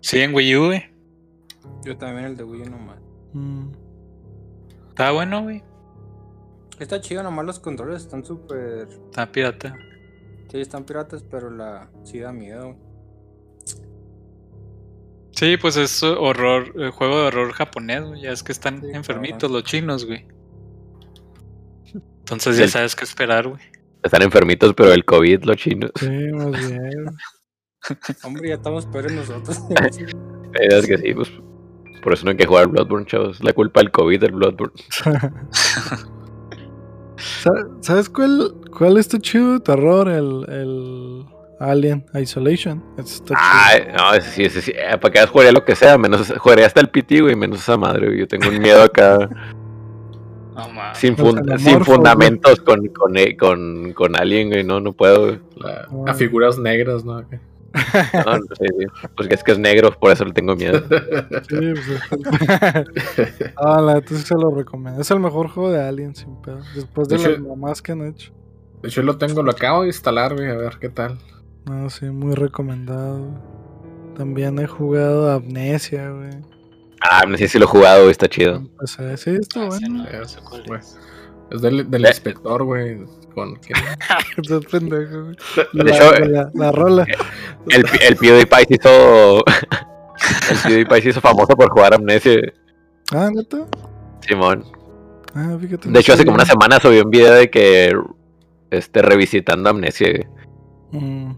[0.00, 0.82] Sí, en Wii U, güey.
[1.84, 2.98] Yo también el de Wii U nomás.
[3.32, 3.68] Mm.
[4.90, 5.62] Está bueno, güey.
[6.78, 8.88] Está chido, nomás los controles están súper...
[9.10, 9.76] Está pirata.
[10.50, 11.90] Sí, están piratas, pero la...
[12.04, 12.76] sí da miedo.
[15.32, 18.22] Sí, pues es horror, eh, juego de horror japonés, güey.
[18.22, 19.52] Ya es que están Sí, enfermitos cabrón.
[19.54, 20.26] los chinos, güey.
[22.20, 23.60] Entonces ya El- sabes qué esperar, güey.
[24.02, 25.90] están enfermitos, pero el COVID, los chinos.
[25.98, 27.04] Sí, más bien.
[28.24, 29.58] Hombre, ya estamos peores nosotros.
[30.52, 31.30] Es que sí, pues.
[32.02, 33.42] Por eso no hay que jugar Bloodborne, chavos.
[33.42, 34.74] La culpa del COVID del Bloodborne.
[37.16, 40.08] Sa- ¿Sabes cuál, cuál está chido terror?
[40.08, 41.24] El, el
[41.58, 42.82] Alien Isolation.
[42.96, 44.72] Está Ay, no, ese sí, ese sí.
[44.74, 47.58] eh, para que hagas jugaría lo que sea, menos jugaría hasta el PT, güey, menos
[47.60, 48.20] esa madre, güey.
[48.20, 49.28] Yo tengo un miedo acá
[50.94, 54.64] sin, fun- sin fundamentos con, con, eh, con, con alguien, güey.
[54.64, 55.38] No, no puedo.
[55.56, 57.22] La- a figuras negras, ¿no?
[58.26, 58.86] No, no sé, güey.
[59.16, 60.80] Pues es que es negro, por eso le tengo miedo.
[61.48, 62.00] Sí, pues,
[63.56, 65.00] ah, la neta sí se lo recomiendo.
[65.00, 66.60] Es el mejor juego de Alien, sin pedo.
[66.74, 68.32] Después de De las mamás que han hecho.
[68.82, 71.18] De hecho, lo tengo, lo acabo de instalar, güey, a ver qué tal.
[71.66, 73.28] No, sí, muy recomendado.
[74.16, 76.30] También he jugado Amnesia, güey.
[77.02, 78.62] Ah, sé si lo he jugado, güey, está chido.
[78.78, 80.04] Pues, sí, está Ah, sí, bueno.
[80.10, 80.80] no, no sé cuál Güey.
[80.80, 80.98] es.
[81.50, 82.08] Es del, del Eh.
[82.08, 82.98] inspector, güey.
[83.34, 83.72] Con que-
[84.42, 85.32] Estás pendejo,
[85.72, 87.06] La, hecho, la- la rola.
[87.68, 89.44] El, el PewDiePie se hizo.
[90.50, 92.34] El PewDiePie se hizo famoso por jugar Amnesia,
[93.12, 93.66] Ah, neta.
[94.20, 94.64] Simón.
[95.34, 95.88] Ah, fíjate.
[95.88, 97.92] no De hecho, hace como una semana subió un video de que.
[98.70, 100.08] Este, revisitando Amnesia.
[100.92, 101.02] güey.
[101.02, 101.36] Mm.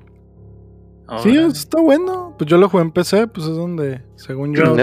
[1.23, 1.47] Sí, Órale.
[1.49, 2.35] está bueno.
[2.39, 4.75] Pues yo lo jugué en PC, pues es donde, según yo.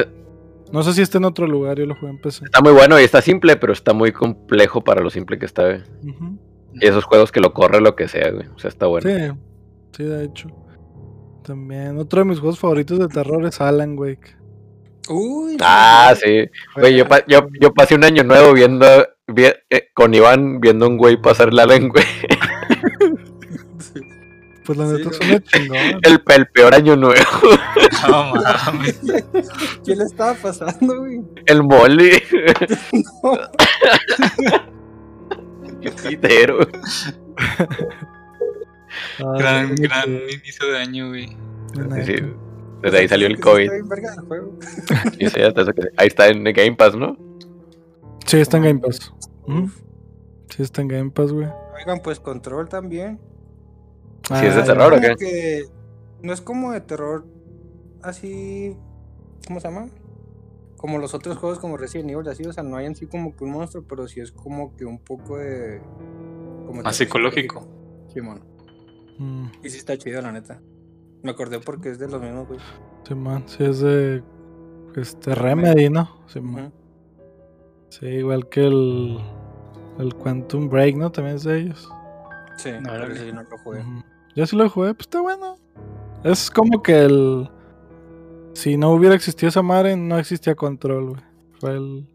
[0.72, 2.46] No sé si está en otro lugar, yo lo jugué en PC.
[2.46, 5.64] Está muy bueno y está simple, pero está muy complejo para lo simple que está,
[5.64, 5.82] güey.
[6.08, 6.38] Ujú.
[6.74, 8.48] Y esos juegos que lo corre lo que sea, güey.
[8.56, 9.10] O sea, está bueno.
[9.10, 9.38] Sí,
[9.98, 10.50] sí, de hecho.
[11.44, 14.38] También, otro de mis juegos favoritos de terror es Alan Wake.
[15.10, 16.48] Uy, Ah, sí.
[16.76, 18.86] Güey, yo, pa- yo, yo pasé un año nuevo viendo.
[19.28, 22.02] vi- eh, con Iván viendo un güey pasar la lengua.
[24.66, 25.14] Pues la Sí, neta no.
[25.14, 25.78] suena chingón.
[26.04, 27.16] El, el peor año nuevo.
[28.08, 29.00] No mames.
[29.84, 31.22] ¿Qué le estaba pasando, güey?
[31.48, 32.22] El mole.
[32.30, 32.68] Qué
[36.08, 36.60] pitero.
[39.20, 41.28] Ah, Gran, gran inicio de año, güey.
[42.06, 42.16] Sí,
[42.82, 43.70] desde ahí salió el COVID.
[45.98, 47.18] Ahí está en Game Pass, ¿no?
[48.26, 49.14] Sí, está en Game Pass.
[49.48, 49.70] Ujú.
[50.50, 51.48] Sí, está en Game Pass, güey.
[51.78, 53.20] Oigan, pues Control también.
[54.28, 55.16] Sí, es de Ah, terror, ¿o qué?
[55.18, 55.64] que
[56.22, 57.26] no es como de terror
[58.02, 58.76] así.
[59.48, 59.88] ¿Cómo se llama?
[60.80, 63.36] Como los otros juegos como Resident Evil, así, o sea, no hay en sí como
[63.36, 65.82] que un monstruo, pero sí es como que un poco de.
[66.66, 67.68] Como Más terror psicológico.
[68.14, 68.42] Simón.
[69.18, 70.62] Mm, Y sí está chido, la neta.
[71.22, 72.60] Me acordé porque es de los mismos, güey.
[73.08, 73.44] sí, man.
[73.46, 74.24] Sí, es de.
[74.96, 76.10] Este, Remedy, ¿no?
[76.28, 76.68] Sí, man.
[76.68, 76.74] Ujú.
[77.90, 79.20] Sí, igual que el.
[80.00, 81.12] El Quantum Break, ¿no?
[81.12, 81.92] También es de ellos.
[82.56, 83.16] Sí, pero Órale.
[83.16, 83.82] ese sí no lo jugué.
[83.82, 84.04] Ujú.
[84.36, 85.58] Yo sí lo jugué, pues está bueno.
[86.24, 87.50] Es como que el.
[88.54, 91.22] Si no hubiera existido esa madre, no existía control, güey.
[91.60, 92.08] Fue el.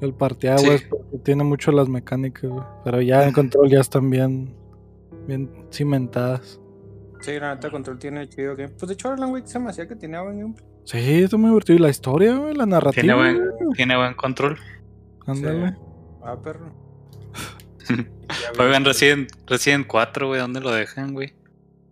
[0.00, 0.86] El parteaguas, Sí.
[0.90, 2.64] porque tiene mucho las mecánicas, güey.
[2.84, 4.54] Pero ya en control ya están bien.
[5.28, 6.58] Bien cimentadas.
[7.20, 8.70] Sí, la neta, Control tiene chido game.
[8.70, 10.66] Pues de hecho, Alan Wake se me hacía que tenía buen gameplay.
[10.84, 11.78] Sí, está muy divertido.
[11.78, 13.00] Y la historia, güey, la narrativa.
[13.02, 13.72] Tiene buen, güey.
[13.76, 14.58] tiene buen control.
[15.24, 15.68] Ándale.
[15.70, 15.74] Sí.
[16.24, 16.72] Ah, perro.
[18.58, 21.32] Oigan, Resident, Resident 4, güey, ¿dónde lo dejan, güey?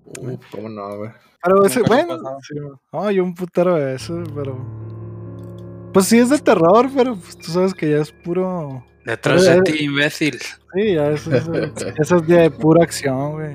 [0.06, 1.10] Uf, ¿Cómo no, güey?
[1.42, 2.18] Pero ese, bueno.
[2.46, 2.54] Sí,
[2.92, 4.56] no, yo un putero de eso, pero.
[5.92, 8.84] Pues sí es de terror, pero pues, tú sabes que ya es puro.
[9.04, 9.62] Detrás Oye, de eh.
[9.62, 10.38] ti, imbécil.
[10.74, 11.48] Sí, ya eso es,
[11.98, 13.54] eso es de pura acción, güey.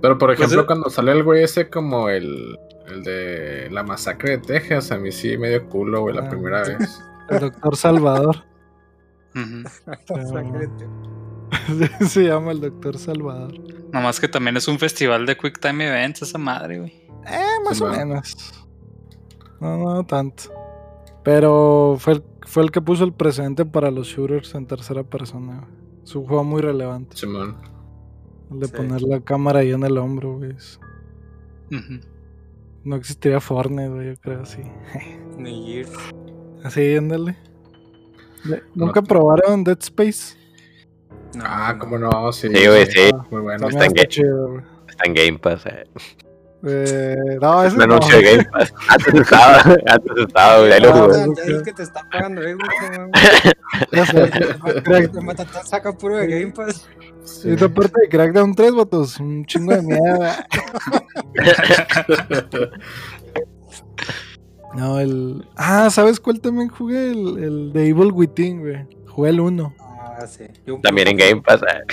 [0.00, 3.82] Pero por Pues, ejemplo, eh, cuando salió el güey ese como el, el de la
[3.82, 7.02] masacre de Texas, a mí sí medio culo, güey, la Ah, primera vez.
[7.30, 8.44] El doctor Salvador.
[10.06, 11.17] Sangre, tío.
[12.06, 13.54] Se llama el Doctor Salvador.
[13.92, 16.90] Nomás que también es un festival de Quick Time Events, esa madre, güey.
[17.26, 18.66] Eh, más Sí, o menos.
[19.60, 20.44] No, no tanto.
[21.24, 25.60] Pero fue el, fue el que puso el precedente para los shooters en tercera persona.
[25.60, 26.02] güey.
[26.04, 27.16] Es un juego muy relevante.
[27.16, 27.56] Simón.
[28.50, 28.72] El de Sí.
[28.72, 30.54] poner la cámara ahí en el hombro, güey.
[32.84, 34.62] No existiría Fortnite, güey, yo creo, así.
[35.36, 35.92] Ni Gears.
[36.64, 37.36] Así, ándale.
[38.74, 40.36] ¿Nunca probaron Dead Space?
[41.34, 41.78] No, Ah, no.
[41.78, 42.48] cómo no, sí.
[42.52, 43.10] Sí, güey, sí.
[43.30, 43.68] Muy bueno.
[43.68, 44.08] Está en está game.
[44.08, 44.62] chido, güey.
[44.88, 45.66] Está en Game Pass.
[45.66, 45.84] Eh.
[46.66, 47.84] Eh, no, Es un no.
[47.84, 48.74] anuncio de Game Pass.
[48.88, 50.72] Antes estaba, antes estaba, güey.
[50.72, 51.24] Ahí lo jugué.
[51.24, 51.42] Jugué.
[51.46, 52.58] ya es que te está pagando no.
[54.82, 56.88] Crack- Te mata- te saca puro de Game Pass.
[57.22, 57.50] Sí.
[57.50, 59.20] Y esta parte de Crackdown 3, vatos.
[59.20, 60.46] Un chingo de mierda.
[64.74, 65.46] No, el.
[65.56, 67.10] Ah, ¿sabes cuál también jugué?
[67.12, 68.86] El, el de Evil Within, güey.
[69.08, 69.74] Jugué el 1.
[70.20, 70.44] Ah, sí.
[70.66, 71.60] Yo- También en Game Pass.
[71.62, 71.84] eh.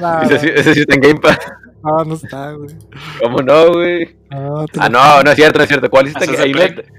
[0.00, 1.38] No, Ese, sí- ese sí está en Game Pass.
[1.82, 2.76] no, no está, güey.
[3.20, 4.16] ¿Cómo no, güey?
[4.30, 5.90] No, Ah, no, no es cierto, no es cierto.
[5.90, 6.32] ¿Cuál es Ah, este?
[6.32, 6.92] ¿ese es Hay uno, de-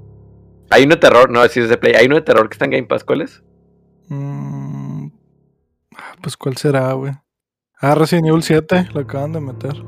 [0.70, 1.30] hay uno de terror.
[1.30, 1.94] No, sí es de Play.
[1.94, 3.04] Hay uno de terror que está en Game Pass.
[3.04, 3.42] ¿Cuál es?
[4.08, 5.06] Mm,
[5.96, 7.12] ah, Pues, ¿cuál será, güey?
[7.80, 9.74] Ah, Resident Evil 7, lo acaban de meter.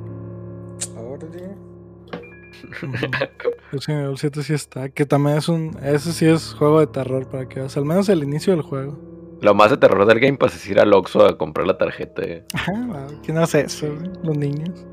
[3.72, 4.88] Resident Evil 7 sí está.
[4.88, 5.76] Que también es un.
[5.82, 7.76] Ese sí es juego de terror para que veas.
[7.76, 8.98] Al menos el inicio del juego.
[9.42, 12.22] Lo más de terror del Game Pass es ir al Oxxo a comprar la tarjeta.
[12.22, 12.44] eh.
[12.54, 14.10] Ajá, ¿Quién hace eso, güey?
[14.22, 14.86] Los niños.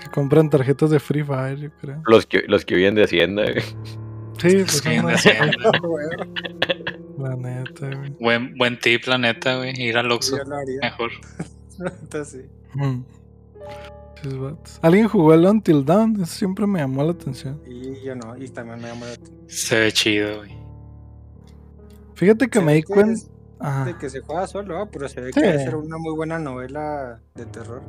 [0.00, 2.02] Que compran tarjetas de Free Fire, yo creo.
[2.06, 3.44] Los que, los que viven de Hacienda.
[3.44, 3.62] eh.
[4.38, 5.72] Sí, Es pues que son anda las- haciendo.
[7.18, 8.10] la neta, güey.
[8.20, 9.72] Buen, buen tip, la neta, güey.
[9.80, 10.36] Ir al Oxxo.
[10.38, 10.80] Yo lo haría.
[10.82, 11.10] Mejor.
[12.02, 12.78] Entonces, sí.
[12.78, 13.04] Mm.
[14.82, 16.14] ¿Alguien jugó el Until Dawn?
[16.22, 17.60] Eso siempre me llamó la atención.
[17.66, 18.36] Y yo no.
[18.36, 19.40] Y también me llamó la atención.
[19.48, 20.61] Se ve chido, güey.
[22.22, 23.20] Fíjate que Se me di cuenta.
[23.84, 25.40] De que se juega solo, ah, pero se ve Sí.
[25.40, 27.82] que va a ser una muy buena novela de terror.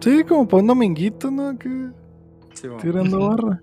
[0.00, 1.58] Sí, como para un dominguito, ¿no?
[1.58, 1.88] Que
[2.52, 3.62] Sí, bueno, tirando barra.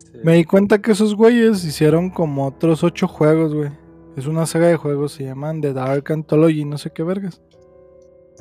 [0.00, 0.18] sí.
[0.24, 3.70] Me di cuenta que esos güeyes hicieron como otros ocho juegos, güey.
[4.16, 7.40] Es una saga de juegos, se llaman The Dark Anthology, no sé qué vergas.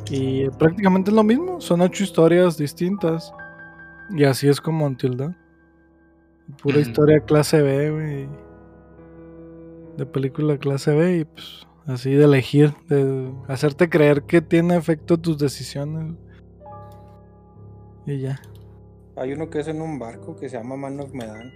[0.09, 3.31] Y prácticamente es lo mismo, son ocho historias distintas.
[4.09, 5.37] Y así es como Until Dawn.
[6.61, 8.29] Pura historia clase B, güey.
[9.97, 15.17] De película clase B y pues así de elegir, de hacerte creer que tiene efecto
[15.19, 16.15] tus decisiones.
[18.05, 18.41] Y ya.
[19.15, 21.51] Hay uno que es en un barco que se llama Man of Medan.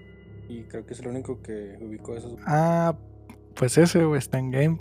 [0.48, 2.40] Y creo que es el único que ubicó esos.
[2.46, 2.96] Ah,
[3.56, 4.78] pues ese, güey, está en Game.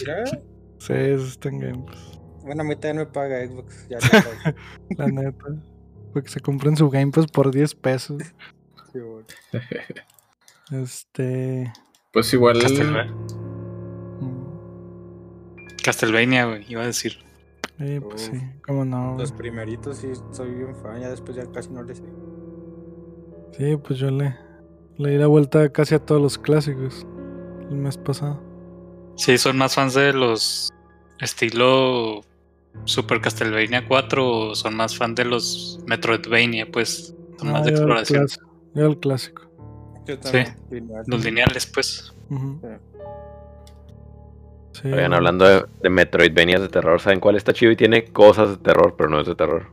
[0.00, 0.24] Mira,
[0.78, 2.20] sí, ese está en Game Pass.
[2.42, 3.88] bueno, a mí también me paga Xbox.
[3.88, 4.56] Ya pago.
[4.96, 5.46] La neta.
[6.12, 8.22] Porque se compren su Game Pass por 10 pesos.
[8.92, 9.26] Sí, bueno.
[10.70, 11.72] Este.
[12.14, 12.58] Pues igual.
[12.62, 13.12] Castlevania,
[14.20, 16.64] mm, Castlevania, güey.
[16.68, 17.18] Iba a decir.
[17.78, 18.34] Sí, pues Uf.
[18.38, 19.16] sí, cómo no.
[19.18, 22.04] Los primeritos sí soy bien fan, ya después ya casi no les sé.
[23.58, 24.36] Sí, pues yo le,
[24.96, 27.04] le di la vuelta casi a todos los clásicos
[27.68, 28.40] el mes pasado.
[29.16, 30.70] Sí, son más fans de los
[31.20, 32.20] estilo
[32.84, 37.14] Super Castlevania 4 o son más fans de los Metroidvania, pues.
[37.38, 38.26] Son más No, de exploración.
[38.74, 39.42] yo el clásico.
[40.06, 40.54] Yo también.
[40.70, 41.04] lineal.
[41.06, 42.12] Los lineales, pues.
[42.28, 42.68] Sí.
[44.72, 48.50] Sí, Oigan, hablando de, de Metroidvanias de terror, ¿saben cuál está chido y tiene cosas
[48.50, 49.66] de terror, pero no es de terror?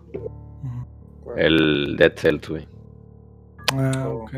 [1.36, 2.68] El Dead Cells, güey.
[3.74, 4.24] Ah, Oh.
[4.24, 4.32] ok.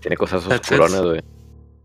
[0.00, 1.20] Tiene cosas oscuronas, güey.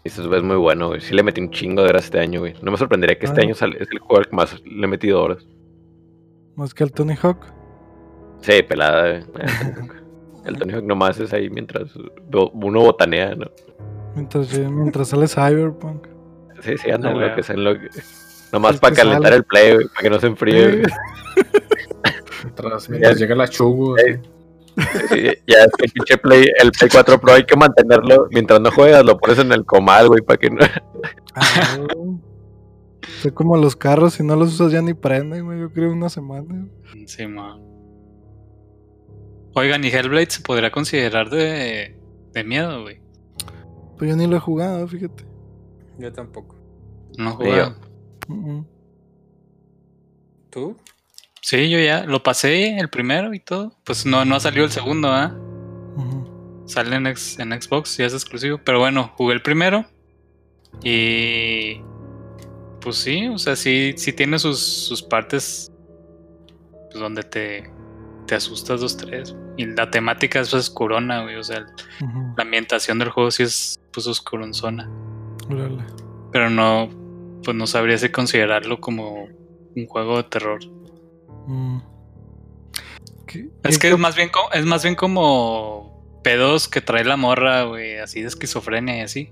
[0.04, 1.02] Y eso es muy bueno, güey.
[1.02, 2.54] Sí le metí un chingo de horas este año, güey.
[2.62, 3.44] No me sorprendería que este Ah.
[3.44, 5.46] año sale- es el juego al que más le he metido horas.
[6.56, 7.40] Más que el Tony Hawk.
[8.42, 9.24] Sí, pelada, güey.
[10.48, 11.92] El Tony Hawk nomás es ahí mientras
[12.54, 13.52] uno botanea, ¿no?
[14.16, 16.08] Mientras, mientras sale Cyberpunk.
[16.62, 17.90] Sí, sí, anda No, en lo que sea, en lo que...
[18.52, 19.36] Nomás Es para que calentar sale.
[19.36, 20.84] el play, güey, para que no se enfríe, güey.
[22.44, 23.96] Mientras, mientras llega la chugo.
[23.98, 28.62] Sí, ya es que el pinche Play, el Play 4 Pro hay que mantenerlo mientras
[28.62, 30.60] no juegas, lo pones en el comal, güey, para que no.
[31.36, 31.78] Ah.
[33.22, 35.60] Son como los carros, si no los usas ya ni prenden, güey.
[35.60, 36.68] Yo creo una semana.
[37.06, 37.60] Sí, ma.
[39.58, 41.96] Oigan, ¿y Hellblade se podría considerar de,
[42.32, 43.00] de miedo, güey?
[43.98, 45.26] Pues yo ni lo he jugado, fíjate.
[45.98, 46.56] Yo tampoco.
[47.18, 47.40] No.
[48.28, 48.66] Mm, mm.
[50.52, 50.78] ¿Tú?
[51.42, 53.74] Sí, yo ya lo pasé el primero y todo.
[53.84, 55.36] Pues no, no ha salido el segundo, ¿ah?
[56.66, 58.60] Sale en, ex- en Xbox, ya es exclusivo.
[58.64, 59.86] Pero bueno, jugué el primero.
[60.84, 61.82] Y.
[62.82, 65.72] Pues sí, o sea, sí, sí tiene sus, sus partes.
[66.92, 67.72] Pues donde te,
[68.28, 69.34] te asustas dos, tres.
[69.58, 71.36] Y la temática es oscurona, güey.
[71.36, 71.66] O sea,
[72.38, 74.90] la ambientación del juego sí es pues oscuronzona.
[75.50, 75.84] Órale.
[76.32, 76.90] Pero no.
[77.44, 79.28] Pues no sabría si considerarlo como
[79.76, 80.60] un juego de terror.
[81.48, 81.80] Mm.
[83.26, 87.18] ¿Qué- Es que es más bien como, es más bien como pedos que trae la
[87.18, 89.32] morra, güey, así de esquizofrenia y así.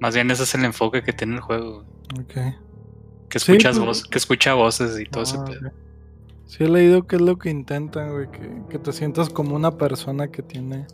[0.00, 2.20] Más bien ese es el enfoque que tiene el juego, güey.
[2.22, 2.54] ok.
[3.28, 5.70] que Sí, escuchas pues- voz, que escucha voces y todo ese Ah, pedo.
[6.50, 9.70] Sí he leído que es lo que intentan, güey, que, que te sientas como una
[9.78, 10.84] persona que tiene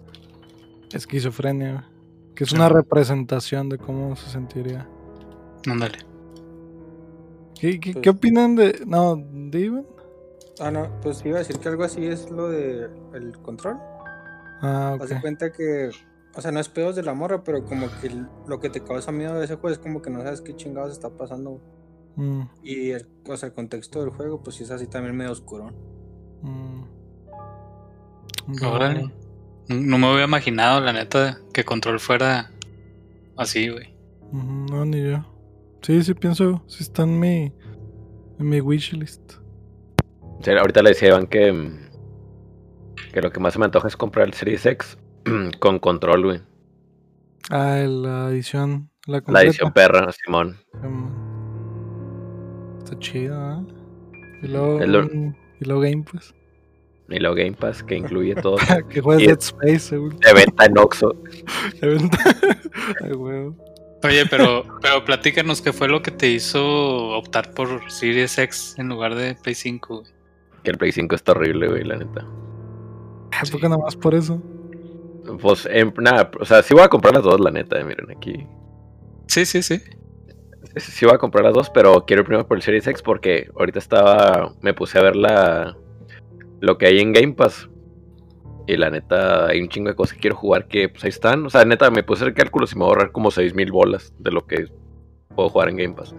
[0.93, 2.35] esquizofrenia, güey.
[2.35, 2.57] Que es Sí.
[2.57, 4.87] una representación de cómo se sentiría.
[5.67, 5.97] Ándale.
[7.59, 8.83] ¿Qué, qué, Pues- qué opinan de...
[8.87, 9.17] No,
[9.49, 9.87] Steven?
[10.61, 13.79] Ah, no, pues iba a decir que algo así es lo de el control.
[14.61, 15.21] Ah, Haz de ok.
[15.23, 15.89] cuenta que,
[16.35, 18.83] o sea, no es pedos de la morra, pero como que el- lo que te
[18.83, 21.63] causa miedo de ese juego es como que no sabes qué chingados está pasando.
[22.17, 25.33] Mm, Y el, o sea, el contexto del juego, pues sí es así también medio
[25.33, 25.71] oscuro.
[26.43, 26.83] mm.
[28.65, 29.03] Órale.
[29.69, 32.53] No no me había imaginado, la neta, que Control fuera
[33.37, 33.97] así, güey.
[34.33, 35.25] No, ni yo.
[35.83, 37.53] Sí, sí pienso, sí está en mi,
[38.39, 39.35] en mi wishlist.
[40.43, 41.91] Sí, ahorita le decía Iván que, mm,
[43.13, 44.97] que lo que más se me antoja es comprar el Series X
[45.59, 46.41] con control, güey.
[47.51, 50.59] Ah, la edición, la edición perra, Simón.
[50.83, 51.26] Mm.
[52.87, 53.65] Está chido, ¿eh?
[54.43, 54.85] Y luego,
[55.61, 56.33] y luego Game Pass.
[57.09, 58.57] Y luego Game Pass, que incluye todo.
[58.89, 60.17] que juegues Y- Dead Space, según.
[60.21, 61.17] De venta en Oxxo.
[63.03, 63.57] Ay, huevo.
[64.05, 66.65] Oye, pero, pero platícanos qué fue lo que te hizo
[67.17, 70.13] optar por Series X en lugar de Play 5, güey.
[70.63, 72.21] Que el Play 5 está horrible, güey, la neta.
[73.33, 74.41] ¿A poco nada más por eso?
[75.41, 78.47] Pues, em, nada, o sea, sí voy a comprar las dos, la neta, miren aquí.
[79.27, 79.81] Sí, sí, sí.
[80.77, 83.49] Sí, voy a comprar las dos, pero quiero ir primero por el Series X porque
[83.57, 85.77] ahorita estaba, me puse a ver la,
[86.61, 87.69] lo que hay en Game Pass.
[88.69, 91.47] Y la neta, hay un chingo de cosas que quiero jugar que pues ahí están.
[91.47, 93.71] O sea, neta, me puse a hacer cálculos y me voy a ahorrar como 6000
[93.71, 94.67] bolas de lo que
[95.37, 96.15] puedo jugar en Game Pass.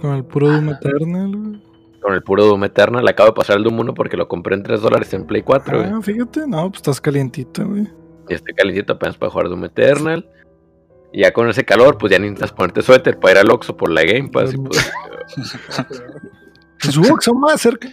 [0.00, 1.62] Con el puro Doom Eternal, güey.
[2.00, 4.62] Con el puro Doom Eternal, acabo de pasar el Doom 1 porque lo compré en
[4.62, 5.90] 3 dólares en Play 4, güey.
[5.90, 7.88] Ah, fíjate, no, pues estás calientito, güey.
[8.28, 10.28] Y estoy calientito apenas para jugar Doom Eternal.
[11.12, 13.90] Y ya con ese calor, pues ya necesitas ponerte suéter para ir al Oxxo por
[13.90, 14.54] la Game Pass.
[14.54, 14.92] Y pues
[16.82, 17.88] Pues que son más cerca.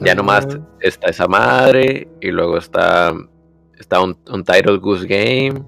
[0.00, 0.46] ya nomás
[0.80, 2.08] está esa madre.
[2.20, 3.12] Y luego está,
[3.78, 5.64] está un, un Title Goose Game.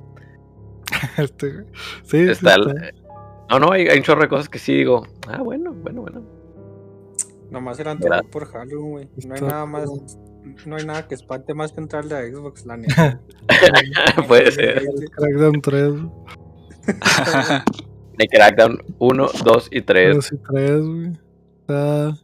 [1.19, 1.65] Este, güey.
[2.05, 2.71] sí, sí, Está está.
[2.71, 2.95] el-
[3.51, 5.07] no, no, hay, hay un chorro de cosas que sí digo.
[5.29, 6.23] Ah, bueno, bueno, bueno.
[7.51, 8.17] Nomás era Mira.
[8.19, 9.09] antojo por Halloween, güey.
[9.27, 9.89] No hay Está- nada más,
[10.67, 13.21] no hay nada que espante más que entrarle a Xbox, la neta.
[14.29, 14.83] Puede ser.
[15.17, 15.93] Crackdown 3.
[18.19, 20.17] De Crackdown 1, 2 y 3.
[20.17, 21.13] 2 y 3, güey.
[21.61, 22.17] Está-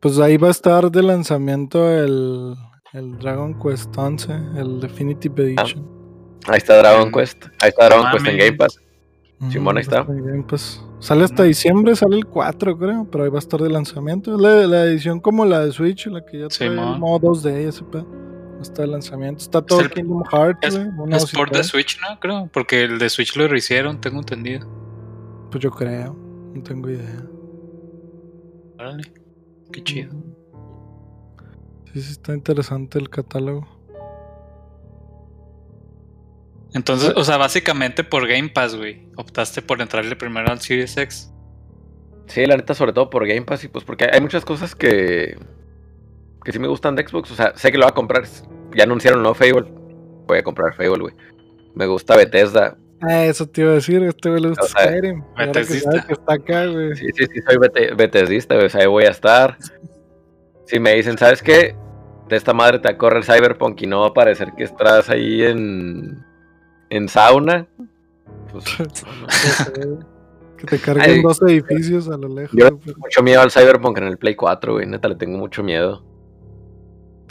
[0.00, 2.54] Pues ahí va a estar de lanzamiento el,
[2.92, 5.84] el Dragon Quest 11, el Definitive Edition.
[6.46, 7.12] Ahí está Dragon Mm.
[7.12, 7.44] Quest.
[7.60, 8.36] Ahí está Dragon Quest en.
[8.38, 8.78] Game Pass.
[9.50, 9.98] Simón, ahí está.
[10.08, 10.80] en Game Pass.
[11.00, 14.34] Sale hasta diciembre, sale el 4, creo, pero ahí va a estar de lanzamiento.
[14.34, 16.98] Es la, la edición como la de Switch, la que ya trae el Simón.
[17.00, 18.04] modo 2D y ese pedo.
[18.06, 19.40] Va a estar de lanzamiento.
[19.42, 21.62] Está todo el- Kingdom Hearts, es- Es por de.
[21.62, 22.18] Switch, ¿no?
[22.18, 22.50] Creo.
[22.52, 24.66] Porque el de Switch lo rehicieron, tengo entendido.
[25.52, 26.16] Pues yo creo.
[26.54, 27.24] No tengo idea.
[28.78, 29.04] Órale.
[29.72, 30.12] Qué chido.
[31.92, 33.66] Sí, sí, está interesante el catálogo.
[36.74, 39.02] Entonces, o sea, básicamente por Game Pass, güey.
[39.16, 41.32] Optaste por entrarle primero al Series X.
[42.26, 43.64] Sí, la neta, sobre todo por Game Pass.
[43.64, 45.38] Y pues porque hay muchas cosas que.
[46.44, 47.30] que sí me gustan de Xbox.
[47.30, 48.24] O sea, sé que lo voy a comprar.
[48.76, 49.64] Ya anunciaron nuevo Fable.
[50.26, 51.14] Voy a comprar Fable, güey.
[51.74, 52.76] Me gusta Bethesda.
[53.00, 55.22] Ah, eso te iba a decir, este güey le gusta O sea, Skyrim.
[55.36, 56.04] Bethesdista.
[56.06, 56.96] que está acá, güey.
[56.96, 58.66] Sí, sí, sí, soy Bete- Bethesdista, güey.
[58.66, 59.56] O sea, ahí voy a estar.
[60.66, 61.74] Si me dicen, ¿sabes qué?
[62.28, 65.44] De esta madre te corre el Cyberpunk y no va a parecer que estás ahí
[65.44, 66.26] en.
[66.90, 67.66] En sauna.
[68.52, 68.64] Pues.
[68.78, 69.98] no, no.
[70.56, 72.58] Que te carguen Ay, dos edificios a lo lejos.
[72.58, 72.94] yo- güey.
[72.96, 74.86] Mucho miedo al Cyberpunk en el Play 4, güey.
[74.86, 76.02] Neta, le tengo mucho miedo.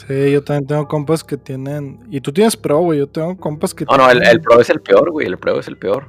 [0.08, 2.00] Sí, yo también tengo compas que tienen.
[2.10, 3.00] Y tú tienes Pro, güey.
[3.00, 5.28] Yo tengo compas que No, no, el, tienen- el Pro es el peor, güey.
[5.28, 6.06] El Pro es el peor.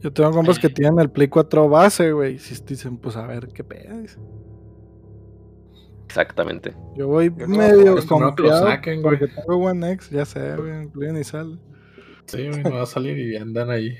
[0.00, 2.34] Yo tengo compas que tienen el Play 4 base, güey.
[2.34, 3.94] Y si dicen, pues a ver qué pedo.
[6.06, 6.74] Exactamente.
[6.96, 9.18] Yo voy Yo medio es primero que lo confiado saquen, güey.
[9.18, 11.12] porque tengo One X, ya sé, güey.
[11.12, 11.58] ni sale.
[12.26, 13.98] Sí, güey, no va a salir y andan ahí.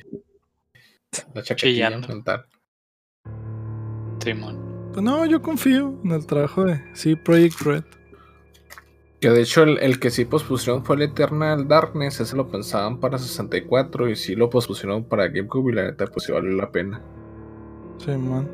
[1.35, 2.09] La chaquetilla Chillando.
[2.09, 2.47] mental.
[4.23, 4.91] Simón.
[4.93, 7.85] Pues no, yo confío en el trabajo de sí, Project Red.
[9.21, 13.01] Que de hecho el, el que sí pospusieron fue el Eternal Darkness, ese lo pensaban
[13.01, 16.71] para 64 y sí lo pospusieron para GameCube y la neta pues sí valió la
[16.71, 17.03] pena.
[17.99, 18.49] Sí, man.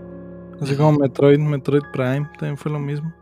[0.60, 3.12] Así como Metroid, Metroid Prime, también fue lo mismo.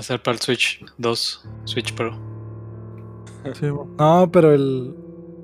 [0.00, 2.18] Ser para el Switch 2, Switch Pro.
[3.54, 3.96] Sí, man.
[3.98, 4.94] No, pero el.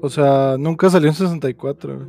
[0.03, 2.09] O sea, nunca salió en 64, güey.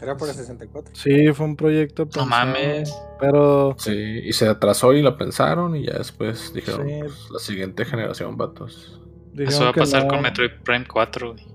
[0.00, 0.94] Era por el 64.
[0.96, 2.92] Sí, fue un proyecto No mames.
[3.20, 3.92] Pero Sí,
[4.24, 6.94] y se atrasó y lo pensaron y ya después dijeron, Sí.
[7.00, 9.00] pues, la siguiente generación, vatos.
[9.32, 11.46] dijeron Eso va a pasar con Metroid Prime 4, güey.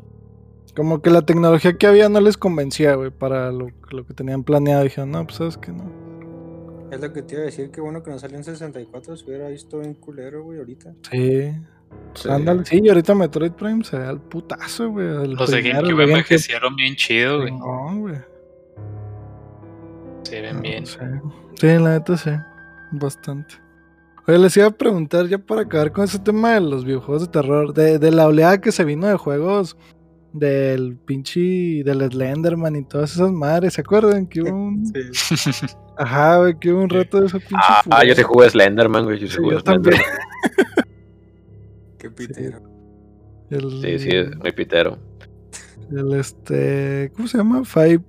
[0.75, 4.43] Como que la tecnología que había no les convencía, güey, para lo, lo que tenían
[4.43, 4.83] planeado.
[4.83, 5.91] Dijeron, no, pues sabes que no.
[6.91, 9.25] Es lo que te iba a decir, que bueno que no salió en 64, se
[9.25, 10.93] hubiera visto bien culero, güey, ahorita.
[11.11, 11.51] Sí,
[12.13, 12.29] Sí.
[12.29, 12.65] ándale.
[12.65, 15.05] Sí, y ahorita Metroid Prime se da al putazo, güey.
[15.07, 17.51] el Los de GameCube el envejecieron bien chido, güey.
[17.51, 18.15] No, güey.
[20.23, 20.85] Se ven bien.
[20.85, 20.97] Sí.
[21.55, 22.31] Sí, la neta sí.
[22.91, 23.55] Bastante.
[24.27, 27.31] Oye, les iba a preguntar ya para acabar con ese tema de los videojuegos de
[27.31, 29.77] terror, de, de la oleada que se vino de juegos
[30.33, 31.39] del pinche
[31.85, 34.27] del Slenderman y todas esas madres, ¿se acuerdan?
[34.27, 34.85] Que hubo un...
[35.13, 35.65] Sí.
[35.97, 37.55] Ajá, güey, que hubo un reto de esa pinche
[37.89, 39.19] Ah, yo sí jugué Slenderman, güey.
[39.19, 39.59] Yo sí Sí, jugué yo.
[39.61, 40.01] Slenderman.
[42.17, 42.61] Pitero.
[43.49, 44.97] El, Sí, sí, es muy pitero.
[45.91, 47.63] El este, ¿cómo se llama?
[47.63, 48.01] Five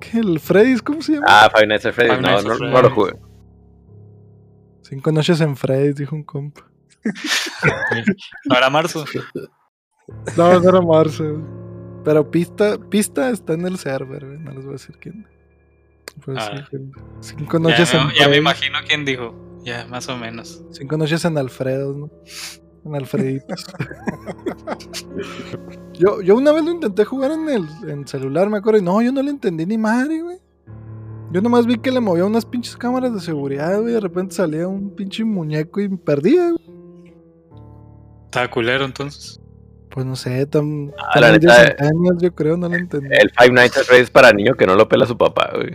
[0.00, 0.18] ¿Qué?
[0.18, 0.80] ¿El Freddy's?
[0.82, 1.26] ¿Cómo se llama?
[1.28, 2.16] Ah, Five Nights at Freddy's.
[2.16, 3.12] Five No, no, lo jugué.
[4.82, 6.62] Cinco noches en Freddy's, dijo un compa.
[8.46, 9.04] No era marzo.
[10.36, 11.24] No, no era marzo.
[11.24, 11.44] güey.
[12.04, 14.24] Pero pista, pista está en el server.
[14.24, 15.26] No les voy a decir quién.
[16.24, 16.68] Pues Ah.
[17.20, 19.60] cinco Ya, noches en me, ya me imagino quién dijo.
[19.64, 20.64] Ya, más o menos.
[20.72, 22.10] Cinco noches en Alfredo, ¿no?
[22.84, 23.64] En Alfreditos.
[25.94, 28.80] yo, yo una vez lo intenté jugar en el en celular, me acuerdo.
[28.80, 30.38] Y no, yo no le entendí ni madre, güey.
[31.30, 33.92] Yo nomás vi que le movía unas pinches cámaras de seguridad, güey.
[33.92, 37.14] y De repente salía un pinche muñeco y me perdía, güey.
[38.24, 39.40] Estaba culero entonces.
[39.90, 40.92] Pues no sé, tan.
[40.98, 41.74] Ah, tan la neta,
[42.18, 43.08] yo creo, no lo entendí.
[43.12, 45.74] El Five Nights at Freddy's para niño que no lo pela su papá, güey.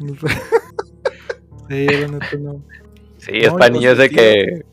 [1.68, 2.62] sí, la neta no.
[3.18, 4.64] Sí, es para niños de que.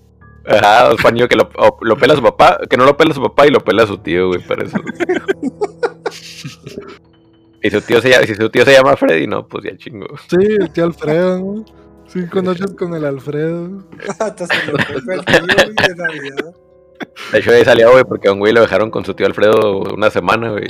[0.49, 1.49] Ajá, niño que lo,
[1.81, 4.29] lo pela su papá, que no lo pela su papá y lo pela su tío,
[4.29, 4.77] güey, para eso.
[7.61, 10.07] y su tío se llama, si su tío se llama Freddy, no, pues ya chingo.
[10.27, 11.65] Sí, el tío Alfredo, ¿no?
[12.07, 13.83] Cinco noches con el Alfredo.
[14.19, 14.55] Hasta se
[15.01, 16.55] fue el tío, güey, de Navidad.
[17.31, 19.81] De hecho, ahí salió, güey, porque a un güey lo dejaron con su tío Alfredo
[19.93, 20.65] una semana, güey.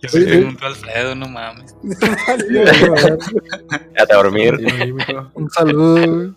[0.00, 1.76] Yo soy un Alfredo, no mames.
[3.96, 4.58] Hasta dormir.
[5.34, 6.34] Un saludo, güey.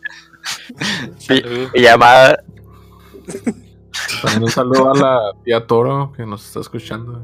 [1.74, 2.44] Llamada.
[4.22, 7.24] También un saludo a la tía Toro que nos está escuchando.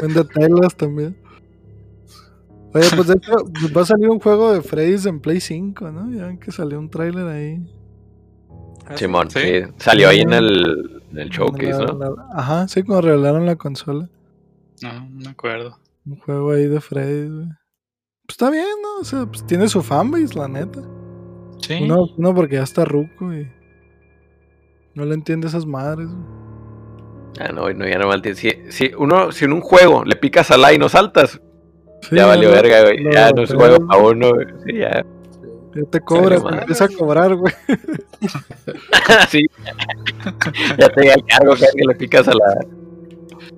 [0.00, 1.16] Vende telas también.
[2.74, 3.32] Oye, pues de hecho
[3.74, 6.12] va a salir un juego de Freddy's en Play 5, ¿no?
[6.12, 7.66] Ya ven que salió un tráiler ahí.
[8.86, 9.40] Ah, Simón, Sí.
[9.40, 9.62] sí.
[9.78, 11.98] Salió ahí en el, en el showcase, La- ¿no?
[11.98, 14.08] la- Ajá, sí, cuando revelaron la consola.
[14.82, 15.78] No, no me acuerdo.
[16.04, 17.46] Un juego ahí de Freddy's, güey.
[18.26, 19.00] Pues está bien, ¿no?
[19.00, 20.80] O sea, pues tiene su fanbase, la neta.
[21.58, 21.78] Sí.
[21.82, 23.48] Uno, uno porque ya está ruco y
[24.94, 26.08] no le entiende esas madres.
[27.38, 28.22] Ah, no, no, ya no mal.
[28.34, 31.40] Si, si, uno, si en un juego le picas a la y no saltas,
[32.02, 33.12] Sí, ya valió verga, güey.
[33.12, 34.46] Ya no es juego para uno, güey.
[34.66, 35.04] Sí, ya.
[35.74, 37.52] Ya te cobra, te empieza a cobrar, güey.
[39.28, 39.46] sí.
[40.78, 42.66] ya te llega el cargo que alguien le picas a la.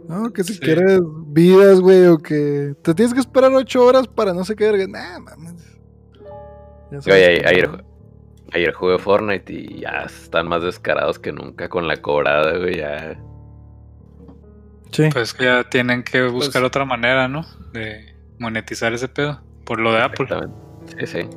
[0.09, 0.61] No, que si Sí.
[0.61, 4.65] quieres vidas, güey, o que te tienes que esperar ocho horas para no sé qué
[4.71, 4.87] verga.
[4.89, 5.79] Nah, mames.
[6.91, 7.85] Ya sabes Oye, ayer,
[8.53, 12.77] ayer jugué Fortnite y ya están más descarados que nunca con la cobrada, güey.
[12.79, 13.19] Ya.
[14.93, 15.09] Sí.
[15.13, 17.45] Pues que ya tienen que buscar Pues- otra manera, ¿no?
[17.73, 19.41] De monetizar ese pedo.
[19.65, 20.27] Por lo de Apple.
[20.99, 21.29] Sí, sí.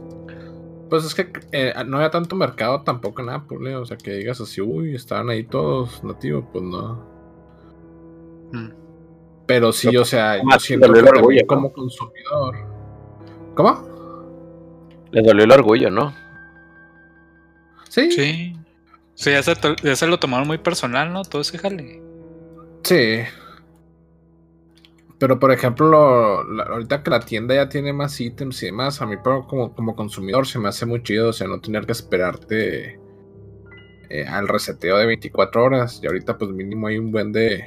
[0.90, 4.12] Pues es que eh, no había tanto mercado tampoco en Apple, eh, o sea que
[4.12, 7.06] digas así, uy, estaban ahí todos nativos, pues no.
[8.52, 8.70] Mm.
[9.46, 11.48] Pero sí, o sea, yo siento dolió que orgullo, ¿no?
[11.48, 12.58] como consumidor.
[13.56, 13.84] ¿Cómo?
[15.12, 16.14] Les dolió el orgullo, ¿no?
[17.92, 18.10] Sí.
[18.12, 18.54] Sí.
[19.16, 21.24] Sí, ya se, to- ya se lo tomaron muy personal, ¿no?
[21.24, 22.02] Todo ese jale.
[22.84, 23.20] Sí.
[25.20, 29.02] Pero por ejemplo, lo- la- ahorita que la tienda ya tiene más ítems y demás,
[29.02, 31.86] a mí pero como, como consumidor se me hace muy chido, o sea, no tener
[31.86, 32.98] que esperarte
[34.10, 36.00] eh, al reseteo de 24 horas.
[36.02, 37.64] Y ahorita pues mínimo hay un buen de,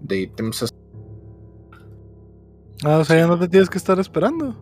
[0.00, 0.72] de ítems.
[2.84, 4.56] Ah, o sea, ya no te tienes que estar esperando.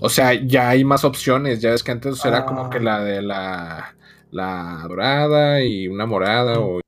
[0.00, 2.70] O sea, ya hay más opciones, ya es que antes era como Ah.
[2.70, 3.96] que la de la,
[4.30, 6.80] la dorada y una morada o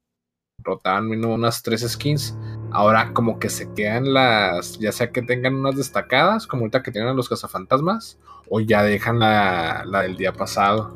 [0.63, 2.37] rotaban mínimo unas tres skins.
[2.73, 6.93] Ahora como que se quedan las, ya sea que tengan unas destacadas, como ahorita que
[6.93, 8.19] tienen a los cazafantasmas,
[8.49, 10.95] o ya dejan la, la del día pasado.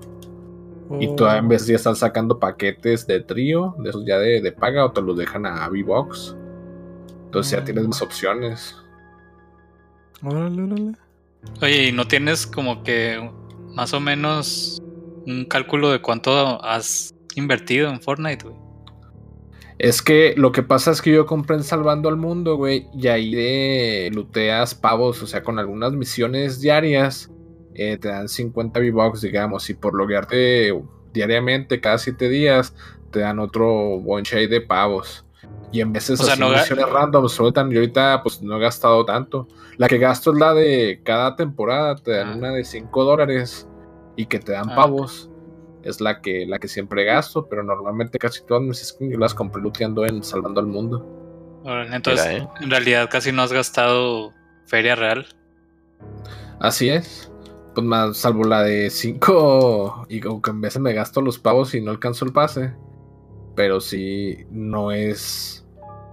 [1.00, 4.40] Y todavía en vez de ya están sacando paquetes de trío, de esos ya de,
[4.40, 6.36] de paga, o te los dejan a V-Box.
[7.24, 7.64] Entonces ya Mm.
[7.64, 8.76] tienes más opciones.
[10.22, 10.92] Órale, órale.
[11.62, 13.30] Oye, ¿y no tienes como que
[13.74, 14.80] más o menos
[15.26, 18.56] un cálculo de cuánto has invertido en Fortnite, güey?
[19.78, 23.08] Es que lo que pasa es que yo compré en Salvando al Mundo, güey, y
[23.08, 27.30] ahí de luteas pavos, o sea, con algunas misiones diarias,
[27.74, 30.72] eh, te dan 50 V-Bucks, digamos, y por loguearte
[31.12, 32.74] diariamente, cada 7 días,
[33.10, 35.24] te dan otro bonche de pavos.
[35.72, 38.60] Y en veces O sea, así no misiones random sueltan, y ahorita pues no he
[38.60, 39.48] gastado tanto.
[39.76, 42.36] La que gasto es la de cada temporada, te dan Ah.
[42.36, 43.66] una de 5 dólares
[44.16, 44.76] y que te dan Ah.
[44.76, 45.30] pavos.
[45.82, 49.34] Es la que, la que siempre gasto, pero normalmente casi todas mis skins yo las
[49.34, 51.06] compré looteando en Salvando al Mundo.
[51.92, 52.48] Entonces, Mira, eh.
[52.60, 54.32] en realidad casi no has gastado
[54.66, 55.26] feria real.
[56.60, 57.30] Así es.
[57.74, 61.74] Pues más, salvo la de 5 y como que en veces me gasto los pavos
[61.74, 62.72] y no alcanzo el pase.
[63.54, 65.63] Pero sí, no es.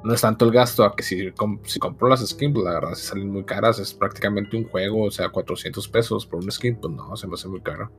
[0.04, 2.74] No es tanto el gasto a que si, com- si compro las skins, pues la
[2.74, 3.78] verdad sí salen muy caras.
[3.80, 7.36] Es prácticamente un juego, o sea, 400 pesos por un skin, pues no, se me
[7.36, 7.92] hace muy caro.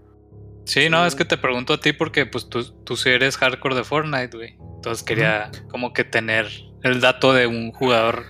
[0.64, 3.74] Sí, no, es que te pregunto a ti porque pues tú, tú sí eres hardcore
[3.74, 4.56] de Fortnite, güey.
[4.76, 6.48] Entonces quería como que tener
[6.82, 8.24] el dato de un jugador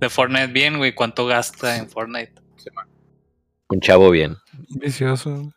[0.00, 0.94] de Fortnite bien, güey.
[0.94, 2.32] ¿Cuánto gasta en Fortnite?
[3.70, 4.36] Un chavo bien.
[4.70, 5.52] Vicioso.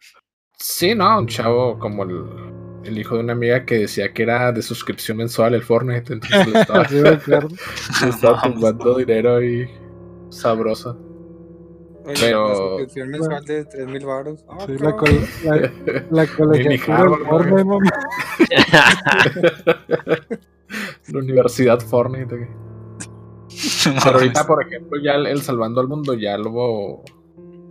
[0.57, 2.26] Sí, no, un chavo como el,
[2.84, 6.14] el hijo de una amiga que decía que era de suscripción mensual el Fortnite.
[6.14, 7.48] Entonces le estaba, Sí, me acuerdo.
[8.04, 8.54] le estaba Vamos.
[8.54, 9.70] tumbando dinero y
[10.30, 10.98] sabroso.
[12.04, 14.46] Oye, Pero- una suscripción mensual de 3000 baros.
[14.66, 15.72] Sí, la, col- la,
[16.12, 17.18] la colegiatura.
[21.12, 22.48] La Universidad Fortnite.
[24.04, 27.04] Pero ahorita, por ejemplo, ya el, el Salvando al Mundo ya lo,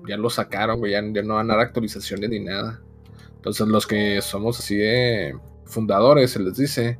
[0.07, 0.93] ya lo sacaron, güey.
[0.93, 2.81] Ya, ya no van a dar actualizaciones ni nada.
[3.41, 5.35] Entonces, los que somos así de
[5.65, 6.99] fundadores, se les dice,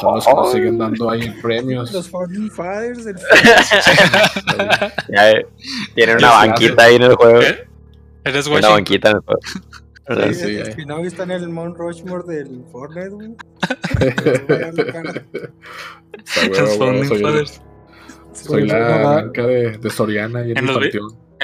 [0.00, 1.92] son los que nos siguen dando ahí premios.
[1.92, 3.16] Los Founding Fathers del
[5.18, 5.44] eh,
[5.96, 7.42] Tienen una banquita ahí en el juego.
[7.42, 7.68] ¿Eh?
[8.24, 9.40] Eres Una banquita en el juego.
[9.44, 10.72] Sí, sí, El ahí.
[10.72, 13.30] Spinoff está en el Mount Rushmore del Fortnite, güey.
[16.50, 17.60] Los Founding soy, Fathers.
[18.32, 20.74] soy la No, banca de, de Soriana y en En el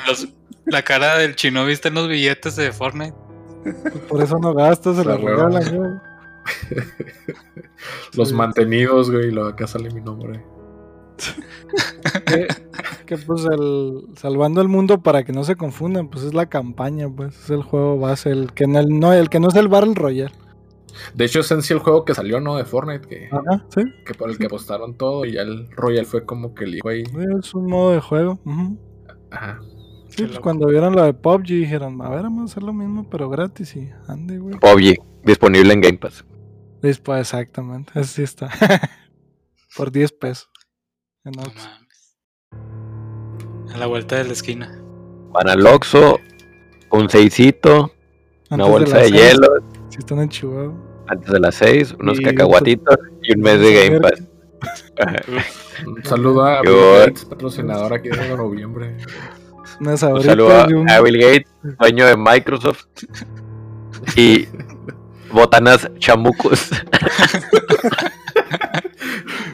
[0.07, 0.22] los.
[0.24, 0.30] En
[0.66, 3.14] la cara del chino viste en los billetes de Fortnite.
[3.73, 5.91] Pues por eso no gastas, se la regalan, güey.
[8.17, 8.35] Los Sí.
[8.35, 10.45] mantenidos, güey, y luego acá sale mi nombre.
[12.27, 12.47] Que,
[13.07, 17.09] que, pues el salvando el mundo para que no se confundan, pues es la campaña,
[17.09, 19.69] pues es el juego base, el que no, el, no, el que no es el
[19.69, 20.33] Battle Royale.
[21.14, 22.57] De hecho, es en sí el juego que salió, ¿no?
[22.57, 26.07] De Fortnite, que, Ajá, sí, que por el que apostaron todo y ya el Royal
[26.07, 27.03] fue como que el hijo ahí.
[27.41, 28.39] es un modo de juego.
[29.31, 29.61] Ajá.
[30.17, 33.09] Sí, pues cuando vieron lo de PUBG dijeron, a ver, vamos a hacer lo mismo,
[33.11, 34.59] pero gratis y ande, güey.
[34.59, 36.25] PUBG, disponible en Game Pass.
[36.83, 38.49] Después, exactamente, así está.
[39.77, 40.49] Por 10 pesos.
[41.25, 42.17] En No mames.
[43.75, 44.81] A la vuelta de la esquina.
[45.33, 46.19] Van al Oxxo,
[46.93, 47.93] un seisito,
[48.51, 49.49] una bolsa de hielo,
[49.91, 50.73] Si están en Chihuahua.
[51.09, 54.23] antes de las seis, unos Y- cacahuatitos y un mes de Game Pass.
[55.87, 58.97] Un saludo a Bill Yo- Gates, patrocinador aquí de noviembre.
[59.81, 62.85] Unas Un saludo a, y un- a Bill Gates, dueño de Microsoft.
[64.17, 64.47] Y
[65.33, 66.71] botanas chamucos.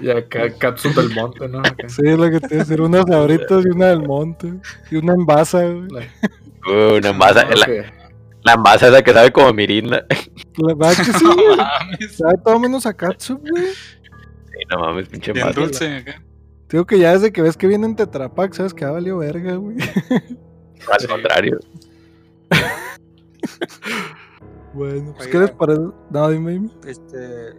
[0.00, 1.60] Y acá Katsu del Monte, ¿no?
[1.60, 1.88] Acá.
[1.88, 4.54] Sí, es lo que te a decir, unas abritas y una del monte.
[4.90, 6.08] Y una envasa, güey.
[6.66, 7.86] Uh, una masa, la, Ok.
[8.42, 10.04] la masa esa que sabe como mirinda.
[10.56, 12.08] La verdad que sí, No güey.
[12.10, 13.66] Sabe todo menos a Katsu, güey.
[13.66, 15.60] Sí, no mames, pinche Bien masa.
[15.60, 15.96] dulce.
[15.98, 16.22] acá.
[16.72, 19.54] Digo que ya desde que ves que viene en Tetrapack, sabes que ha valido verga,
[19.56, 19.76] güey.
[20.90, 21.60] Al contrario.
[24.74, 25.30] Bueno, pues Oiga.
[25.32, 25.82] ¿qué les parece?
[26.10, 26.70] No, dime, dime.
[26.86, 27.54] Este.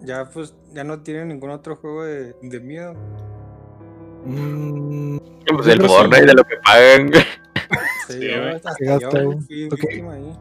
[0.00, 2.94] Ya, pues, ya no tienen ningún otro juego de, de miedo.
[4.24, 5.18] Mm,
[5.54, 6.26] Pues el Fortnite sí.
[6.26, 7.10] de lo que pagan.
[8.06, 8.54] Sí, Sí, güey.
[8.56, 10.32] hasta Se yo fui ahí.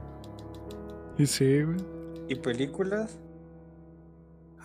[1.19, 1.77] y sí, güey.
[2.29, 3.19] ¿Y películas?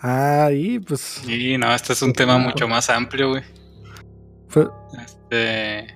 [0.07, 1.27] Ah, y pues.
[1.27, 3.41] Y no, este es un tema mucho más amplio, güey.
[5.03, 5.87] Este.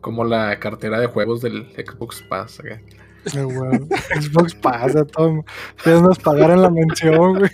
[0.00, 2.60] Como la cartera de juegos del Xbox Pass.
[2.60, 3.80] ah, güey,
[4.20, 5.44] Xbox pasa todo.
[5.76, 7.50] Ustedes nos pagaron la mención, güey.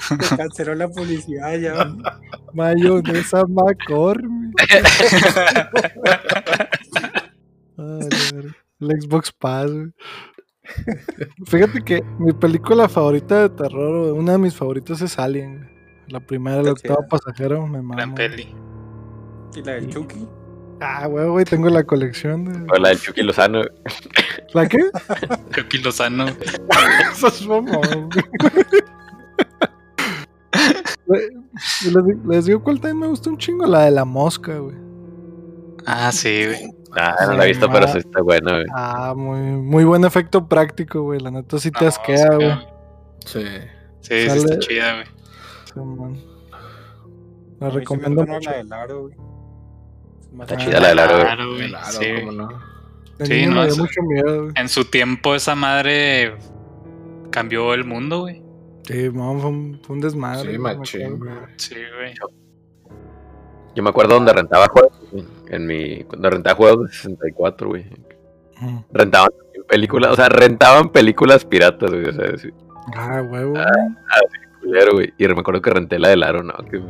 [0.00, 1.94] Se canceló la publicidad ya.
[2.54, 4.56] Mayonesa McCormick.
[7.78, 8.08] Ay.
[8.80, 9.92] El Xbox Pass, güey.
[11.46, 15.68] Fíjate que mi película favorita de terror, una de mis favoritas es Alien.
[16.08, 17.08] La primera, el octavo chida.
[17.08, 17.96] pasajero, me mama.
[17.96, 18.54] Gran peli.
[19.54, 20.26] ¿Y la del Chucky?
[20.80, 22.72] Ah, güey, güey, tengo la colección de.
[22.72, 23.62] O la del Chucky Lozano.
[24.52, 24.78] ¿La qué?
[25.54, 26.26] Chucky Lozano.
[27.12, 28.10] Eso es mamón,
[32.28, 34.76] les digo cuál también me gusta un chingo, la de la mosca, güey.
[35.86, 36.74] Ah, sí, güey.
[36.96, 38.64] Ah, no la he visto, pero sí está buena, güey.
[38.74, 41.20] Ah, muy, muy buen efecto práctico, güey.
[41.20, 42.58] La neta sí te No, asquea, sí, güey.
[43.26, 43.44] Sí.
[44.00, 45.06] Sí, sí está chida, güey.
[45.72, 46.18] Simón.
[47.60, 48.50] A La sí recomiendo mucho.
[48.50, 49.14] La del aro, güey.
[50.40, 51.26] Está chida la del aro, güey.
[51.26, 52.06] Claro, güey, Claro, sí.
[52.20, 52.48] cómo no.
[53.20, 54.52] Sí, no, me dio eso- mucho miedo, güey.
[54.56, 56.34] En su tiempo esa madre
[57.30, 58.42] cambió el mundo, güey.
[58.86, 60.52] Sí, mamá, fue un, fue un desmadre.
[60.52, 61.30] Sí, machín, güey.
[61.56, 62.14] Sí, güey.
[63.74, 67.84] Yo me acuerdo donde rentaba juegos, güey, en mi, cuando rentaba juegos de 64, güey.
[68.92, 69.30] Rentaban
[69.68, 72.50] películas, o sea, rentaban películas piratas, güey, o sea, sí,
[72.96, 73.52] Ah, huevo.
[73.52, 73.64] güey.
[74.62, 75.12] culero, güey.
[75.18, 76.54] Y me acuerdo que renté la del aro, ¿no?
[76.70, 76.80] Que,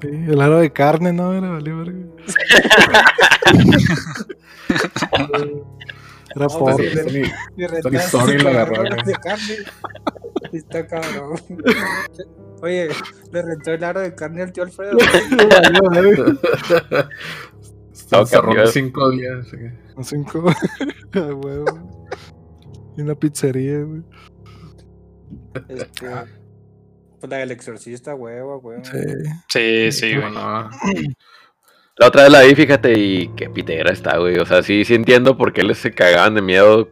[0.00, 1.32] Sí, el aro de carne, ¿no?
[1.32, 1.98] Era valió verga.
[6.34, 7.22] Era No, pues, sí,
[7.82, 9.44] Tony, Story la agarró, de carne.
[9.44, 9.56] Sí,
[10.52, 11.34] Está cabrón.
[12.62, 12.88] Oye,
[13.32, 14.96] le rentó el aro de carne al tío Alfredo.
[18.20, 18.70] Encerrado cambiado.
[18.70, 19.46] cinco días.
[20.02, 20.44] cinco.
[21.14, 21.66] Ah, huevo.
[22.96, 24.00] Y una pizzería, güey.
[25.68, 26.08] Este,
[27.20, 28.82] pues la del exorcista, huevo, huevo.
[28.84, 28.98] Sí.
[29.48, 30.32] Sí, sí, güey.
[30.32, 30.70] no.
[31.98, 34.38] La otra vez la vi, fíjate, y qué pitera está, güey.
[34.38, 36.88] O sea, sí, sí entiendo por qué les se cagaban de miedo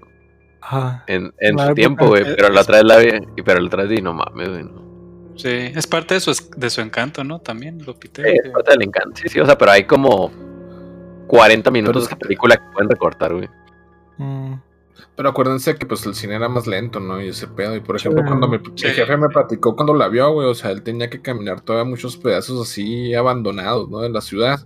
[0.60, 1.04] Ajá.
[1.06, 1.74] en, en su época.
[1.74, 2.22] tiempo, güey.
[2.36, 3.08] Pero la otra vez la vi,
[3.38, 4.64] y pero la otra vez di, no mames, güey.
[4.64, 5.32] No.
[5.36, 7.40] Sí, es parte de su, de su encanto, ¿no?
[7.40, 8.22] También, lo pité.
[8.30, 9.16] Sí, es parte del encanto.
[9.22, 10.30] Sí, sí, o sea, pero hay como
[11.31, 13.49] 40 minutos de película que pueden recortar, güey.
[14.18, 14.55] Mm.
[15.16, 17.20] Pero acuérdense que pues el cine era más lento, ¿no?
[17.22, 17.76] Y ese pedo.
[17.76, 18.26] Y por ejemplo, Sí.
[18.28, 18.87] cuando mi, Sí.
[18.87, 21.89] mi jefe me platicó cuando la vio, güey, o sea, él tenía que caminar todavía
[21.89, 23.99] muchos pedazos así abandonados, ¿no?
[24.01, 24.61] De la ciudad.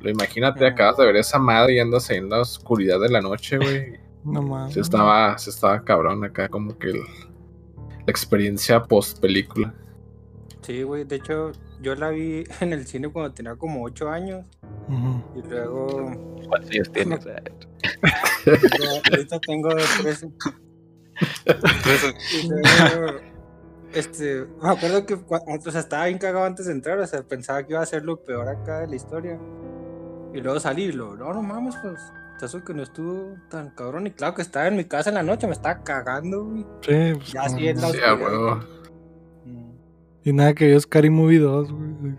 [0.00, 3.20] Lo imagínate, acabas de ver esa madre y andas ahí en la oscuridad de la
[3.20, 3.94] noche, güey.
[4.24, 4.74] No mames.
[4.74, 9.72] Se estaba, se estaba cabrón acá, como que el- la experiencia post película.
[10.66, 11.04] Sí, güey.
[11.04, 14.46] De hecho, yo la vi en el cine cuando tenía como 8 años.
[15.34, 16.12] Y luego.
[16.48, 17.24] ¿Cuántos años tienes?
[17.24, 19.68] luego ahorita tengo
[20.02, 20.28] 13.
[22.42, 23.18] Y luego,
[23.94, 27.62] este, me acuerdo que o sea, estaba bien cagado antes de entrar, o sea, pensaba
[27.64, 29.38] que iba a ser lo peor acá de la historia.
[30.34, 31.98] Y luego salí y lo, no, no mames, pues,
[32.42, 34.06] eso que no estuvo tan cabrón.
[34.06, 36.66] Y claro que estaba en mi casa en la noche, me estaba cagando, güey.
[36.82, 37.98] Sí, pues, Ya como- sí, es la Sí,
[40.26, 41.92] Y nada que vio Scary Movie 2, güey.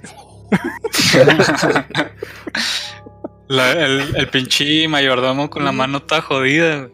[3.49, 6.91] La- el, el pinche mayordomo con la mano toda jodida, güey.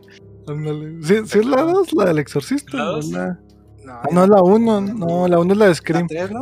[0.47, 0.97] Ándale.
[1.03, 2.77] ¿Sí, sí es la 2, la del exorcista?
[2.77, 3.39] ¿La la-
[3.85, 4.81] No, Ah, no, es la 1.
[4.81, 6.07] No, la 1 es la de la Scream.
[6.07, 6.41] tres, ¿no?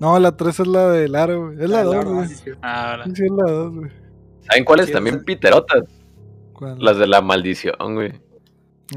[0.00, 1.62] No, la 3 es la del aro, güey.
[1.64, 2.28] Es la 2, Claro, güey.
[2.28, 2.50] sí.
[2.60, 3.04] Ahora.
[3.06, 3.90] Sí, sí, es la 2, güey.
[4.48, 5.82] ¿Saben cuáles Sí, también piterotas?
[6.52, 6.78] ¿Cuál?
[6.78, 8.12] Las de la maldición, güey.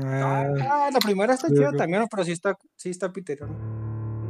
[0.04, 3.85] Ah, Ah, la primera está chida también, pero sí está, sí está piterón.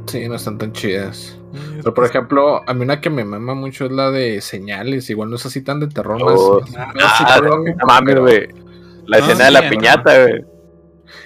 [0.06, 1.38] Sí, no están tan chidas.
[1.52, 5.08] sí, Pero por ejemplo, a mí una que me mama mucho es la de señales.
[5.10, 6.34] Igual no es así tan de terror, más.
[6.36, 8.48] Oh, más Ah, psicológico, no mames, pero- güey.
[9.06, 10.44] La Ah, escena de la piñata, güey.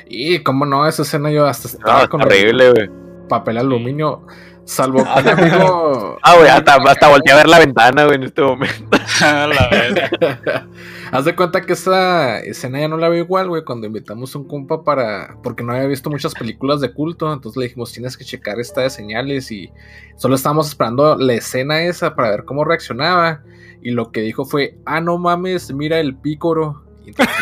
[0.09, 2.91] Y cómo no, esa escena yo hasta estaba es con horrible, güey.
[3.29, 4.27] papel aluminio.
[4.71, 6.19] Salvo que un amigo.
[6.23, 8.97] Ah, güey, hasta, hasta volteé a ver la ventana, güey, en este momento.
[9.25, 10.67] A la.
[11.13, 14.39] Haz de cuenta que esa escena ya no la veo igual, güey, cuando invitamos a
[14.39, 15.37] un compa para...
[15.43, 18.83] Porque no había visto muchas películas de culto, entonces le dijimos, tienes que checar esta
[18.83, 19.73] de señales y
[20.17, 23.43] solo estábamos esperando la escena esa para ver cómo reaccionaba.
[23.83, 26.85] Y lo que dijo fue, ah, no mames, mira el pícoro.
[27.05, 27.35] Y entonces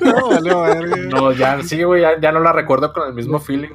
[0.00, 0.96] ya- No, verga.
[1.10, 3.70] no, ya, sí, güey, ya, ya no la recuerdo con el mismo feeling.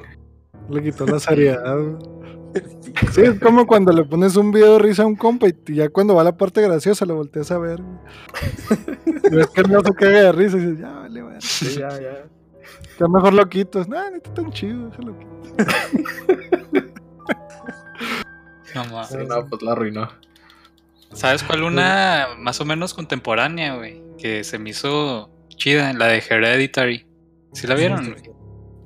[0.70, 2.19] Le quitó la seriedad, güey.
[3.12, 5.88] Sí, es como cuando le pones un video de risa a un compa y ya
[5.88, 7.80] cuando va la parte graciosa lo volteas a ver.
[9.30, 11.40] Y ves que no se caga de risa y dices, ya, vale, verga.
[11.40, 12.24] Sí, ya, ya.
[12.98, 13.88] Ya mejor lo quitas.
[13.88, 15.30] No, no está tan chido, déjalo quito.
[18.74, 19.08] No mames.
[19.08, 20.08] Sí, no, pues la arruinó.
[21.12, 24.00] ¿Sabes cuál una más o menos contemporánea, güey?
[24.16, 27.06] Que se me hizo chida, la de Hereditary.
[27.52, 28.10] ¿Sí la vieron?
[28.10, 28.22] güey?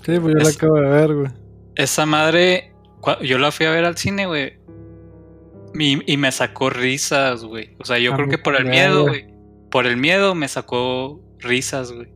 [0.04, 1.32] Sí, pues yo la acabo de ver, güey.
[1.74, 2.73] Esa madre,
[3.22, 4.58] yo la fui a ver al cine, güey.
[5.78, 7.76] Y, y me sacó risas, güey.
[7.80, 9.26] O sea, yo A creo que por el miedo, güey.
[9.70, 12.08] Por el miedo me sacó risas, güey.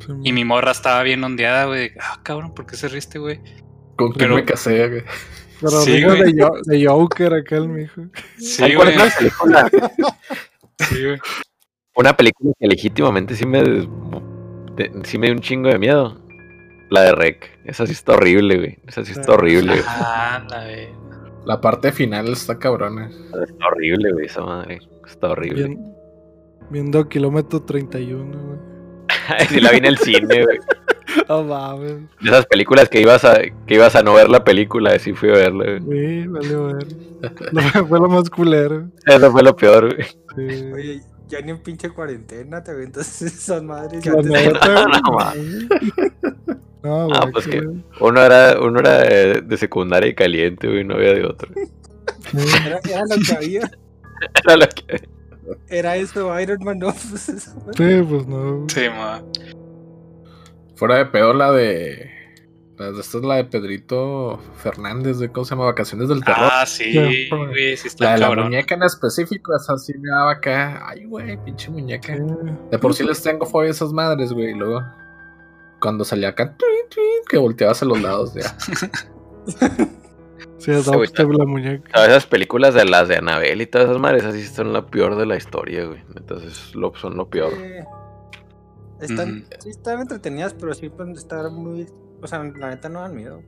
[0.00, 1.92] Sí, Y mi morra estaba bien ondeada, güey.
[2.00, 3.40] Ah, cabrón, ¿por qué se riste, güey?
[3.96, 5.02] ¿Con quién Pero- me casé, güey?
[5.58, 8.02] Pero Sí, de, de Joker acá el mijo.
[8.36, 9.10] Sí, ¿Saben cuál güey.
[9.18, 9.70] película?
[10.80, 11.18] Sí, güey.
[11.94, 13.88] Una película que legítimamente sí me, des-
[14.76, 16.20] de- sí me dio un chingo de miedo.
[16.90, 17.58] La de Rec.
[17.64, 18.78] Esa sí está horrible, güey.
[18.86, 20.88] Esa sí está horrible, güey.
[21.44, 23.08] La parte final está cabrona.
[23.08, 24.80] Está horrible, güey, esa madre.
[25.06, 25.64] Está horrible.
[25.66, 25.94] Bien-
[26.70, 28.58] viendo kilómetro 31, güey.
[29.48, 30.58] sí la vi en el cine, güey.
[31.28, 31.94] No mames.
[32.20, 35.30] De esas películas que ibas a, que ibas a no ver la película, así fui
[35.30, 36.22] a verla, güey.
[36.22, 36.86] Sí, vale, ver.
[37.52, 38.88] No, fue lo más culero.
[39.06, 40.06] Eso fue lo peor, güey.
[40.36, 40.64] Sí.
[40.72, 44.04] Oye, ya ni en pinche cuarentena te aventas esas madres.
[44.04, 45.68] Ya te- neta, No, güey.
[46.82, 47.84] No, Ah, pues que- güey.
[48.00, 51.48] Uno era, uno era de, de secundaria y caliente, güey, no había de otro.
[52.64, 53.70] Era, era lo que había.
[54.44, 55.08] Era lo que-
[55.68, 56.86] Era eso, Iron Man, no.
[57.10, 57.22] pues,
[57.76, 58.64] Sí, pues no.
[58.68, 59.22] Sí, ma.
[60.76, 62.10] Fuera de pedo la de.
[62.78, 66.50] Esta es la de Pedrito Fernández, de cómo se llama Vacaciones del Terror.
[66.52, 67.28] Ah, sí, Sí.
[67.30, 68.44] güey, sí la está de la cabrón.
[68.46, 70.86] muñeca en específico, esa sí me daba acá.
[70.86, 72.16] Ay, güey, pinche muñeca.
[72.70, 74.50] De por sí les tengo fobia a esas madres, güey.
[74.50, 74.82] Y luego,
[75.80, 76.56] cuando salía acá,
[77.28, 78.56] que volteabas a los lados, ya.
[80.58, 82.06] Sí, es güey, la muñeca.
[82.06, 85.26] Esas películas de las de Anabel y todas esas madres, así son la peor de
[85.26, 86.02] la historia, güey.
[86.16, 87.52] Entonces lo, son lo peor.
[87.54, 87.84] Eh,
[89.00, 89.44] están.
[89.60, 91.86] Sí, están entretenidas, pero sí pueden estar muy.
[92.22, 93.42] O sea, la neta no dan miedo.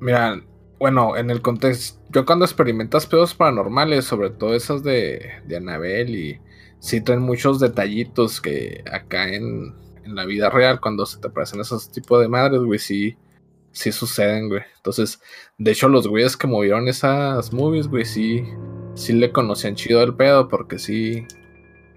[0.00, 0.42] Mira,
[0.78, 6.14] bueno, en el contexto, yo cuando experimentas pedos paranormales, sobre todo esas de, de Anabel,
[6.14, 6.40] y
[6.78, 9.74] sí traen muchos detallitos que acá en,
[10.04, 13.16] en la vida real, cuando se te aparecen esos tipos de madres, güey, sí,
[13.72, 14.62] sí suceden, güey.
[14.76, 15.20] Entonces,
[15.58, 18.44] de hecho, los güeyes que movieron esas movies, güey, sí,
[18.94, 21.26] sí le conocían chido el pedo, porque sí,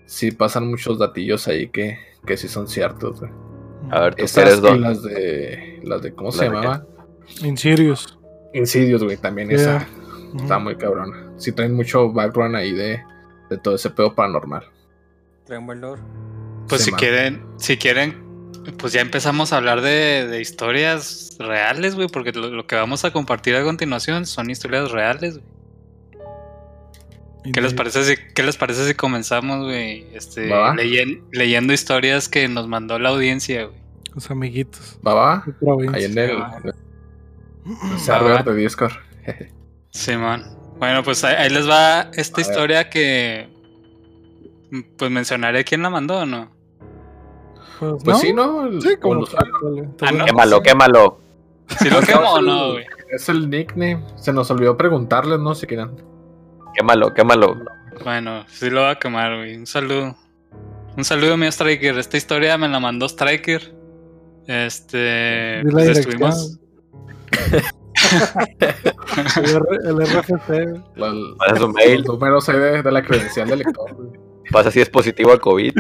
[0.06, 3.32] sí pasan muchos datillos ahí que, que sí son ciertos, güey.
[3.92, 4.82] A ver, tú Esas eres y don.
[4.82, 6.86] las de, las de, ¿cómo ¿La se llamaba?
[7.44, 8.18] Insidious.
[8.54, 9.60] Insidious, güey, también Yeah.
[9.60, 9.88] esa.
[10.36, 11.32] Está muy cabrona.
[11.38, 13.02] Sí traen mucho background ahí de,
[13.50, 14.66] de todo ese pedo paranormal.
[15.46, 16.02] Traen buen lore.
[16.70, 17.00] Pues Sí, si man.
[17.00, 18.24] quieren, si quieren,
[18.78, 23.06] pues ya empezamos a hablar de, de historias reales, güey, porque lo, lo que vamos
[23.06, 25.40] a compartir a continuación son historias reales.
[25.40, 25.58] güey.
[27.54, 30.06] ¿Qué les parece si, qué les parece si comenzamos, güey?
[30.14, 33.78] Este, leyen- leyendo historias que nos mandó la audiencia, güey.
[34.14, 35.00] Los amiguitos.
[35.06, 35.46] ¿Va, va?
[35.94, 36.38] Ahí en el,
[38.00, 38.92] server de Discord.
[39.92, 40.44] Simón.
[40.80, 42.50] Bueno, pues ahí, ahí les va esta A ver.
[42.52, 43.48] historia que.
[44.98, 46.52] Pues mencionaré quién la mandó o no.
[47.80, 48.18] Pues, Pues ¿no?
[48.18, 48.66] sí, ¿no?
[48.68, 50.26] El- Sí, como los- Ah, no.
[50.26, 51.20] Quémalo, quémalo.
[51.80, 52.86] Si lo quemo o no, güey.
[53.12, 54.04] Es el nickname.
[54.16, 55.54] Se nos olvidó preguntarles, ¿no?
[55.56, 55.92] Si quieren.
[56.76, 57.58] Quémalo, quémalo.
[58.04, 59.56] Bueno, sí lo voy a quemar, güey.
[59.58, 60.16] Un saludo.
[60.96, 61.98] Un saludo, mi Striker.
[61.98, 63.74] Esta historia me la mandó Striker.
[64.48, 65.62] Este.
[65.72, 66.60] Pues, estuvimos.
[69.84, 70.82] El, RFC.
[71.58, 71.98] Su mail.
[72.02, 73.96] Los números de la credencial del lector.
[74.50, 74.52] Güey.
[74.52, 75.74] Pasa si es positivo al COVID.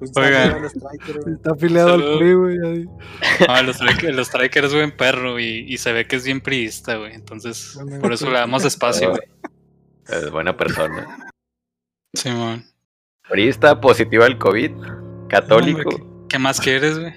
[0.00, 0.60] Un Oigan.
[0.60, 1.34] güey.
[1.34, 2.18] Está afiliado al.
[2.18, 2.88] PRI, güey.
[3.48, 6.96] Ah, los, Striker, los es buen perro y, y se ve que es bien priista,
[6.96, 7.12] güey.
[7.14, 9.22] Entonces, Bueno, por eso le damos espacio, güey.
[10.08, 11.30] Es buena persona.
[12.14, 12.64] Simón.
[13.28, 14.72] Priista, positivo al COVID.
[15.28, 15.90] Católico.
[15.90, 17.14] Hombre, ¿qué, qué más quieres, güey?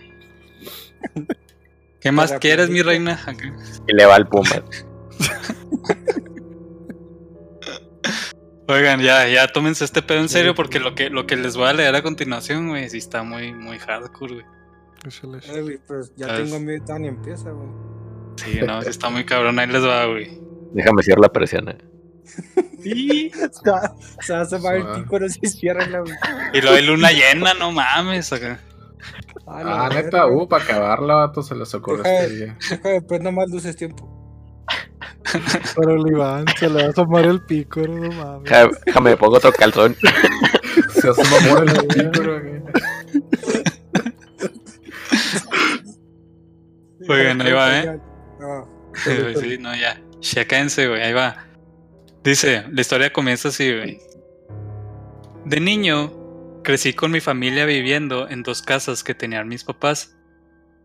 [2.02, 3.20] ¿Qué más quieres, mi reina?
[3.88, 4.62] Y le va al Pumas.
[8.68, 11.68] Oigan, ya, ya tómense este pedo en serio porque lo que, lo que les voy
[11.68, 14.46] a leer a continuación, güey, sí está muy, muy hardcore, güey.
[15.50, 16.50] Eh, güey, pero ya ¿Sabes?
[16.50, 17.68] tengo miedo y empieza, güey.
[18.38, 20.40] Sí, no, sí está muy cabrón, ahí les va, güey.
[20.74, 21.76] Déjame cierrar la persiana.
[22.84, 26.14] Y, Se va- se va a asomar el pico, no se cierra la, güey.
[26.54, 28.32] y lo de luna llena, no mames.
[28.32, 28.60] Acá.
[29.46, 32.58] Ah, Ah, neta, uh, para acabarla, vato, se les ocurre este día.
[32.70, 34.10] Deja de pues nomás luces tiempo.
[35.76, 38.52] Pero el Iván se le va a asomar el pico, no mames.
[38.86, 39.96] Déjame, me pongo otro calzón.
[40.94, 42.64] Se asoma por el pico, güey.
[47.10, 48.00] Oigan, ahí va, ¿eh?
[48.42, 48.66] Ah,
[49.40, 50.02] Sí, no, ya.
[50.20, 51.46] Chéquense, güey, ahí va.
[52.24, 54.00] Dice, la historia comienza así, güey.
[55.46, 60.16] De niño, crecí con mi familia viviendo en dos casas que tenían mis papás.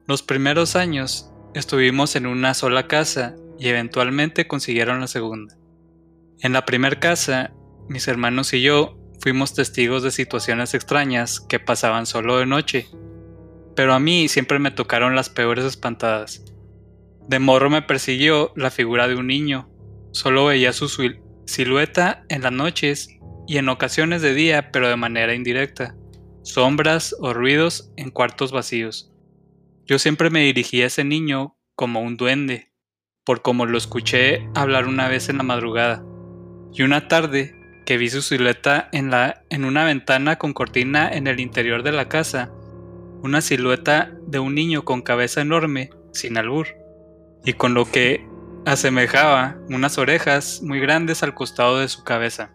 [0.06, 5.56] Los primeros años estuvimos en una sola casa y eventualmente consiguieron la segunda.
[6.40, 7.52] En la primera casa,
[7.88, 12.86] mis hermanos y yo fuimos testigos de situaciones extrañas que pasaban solo de noche.
[13.74, 16.44] Pero a mí siempre me tocaron las peores espantadas.
[17.28, 19.68] De morro me persiguió la figura de un niño.
[20.12, 23.08] Solo veía su sil- silueta en las noches
[23.46, 25.96] y en ocasiones de día, pero de manera indirecta.
[26.42, 29.12] Sombras o ruidos en cuartos vacíos.
[29.86, 32.67] Yo siempre me dirigí a ese niño como un duende,
[33.28, 36.02] por como lo escuché hablar una vez en la madrugada.
[36.72, 37.54] Y una tarde
[37.84, 41.92] que vi su silueta en, la, en una ventana con cortina en el interior de
[41.92, 42.50] la casa,
[43.22, 46.68] una silueta de un niño con cabeza enorme, sin albur
[47.44, 48.26] y con lo que
[48.64, 52.52] asemejaba unas orejas muy grandes al costado de su cabeza.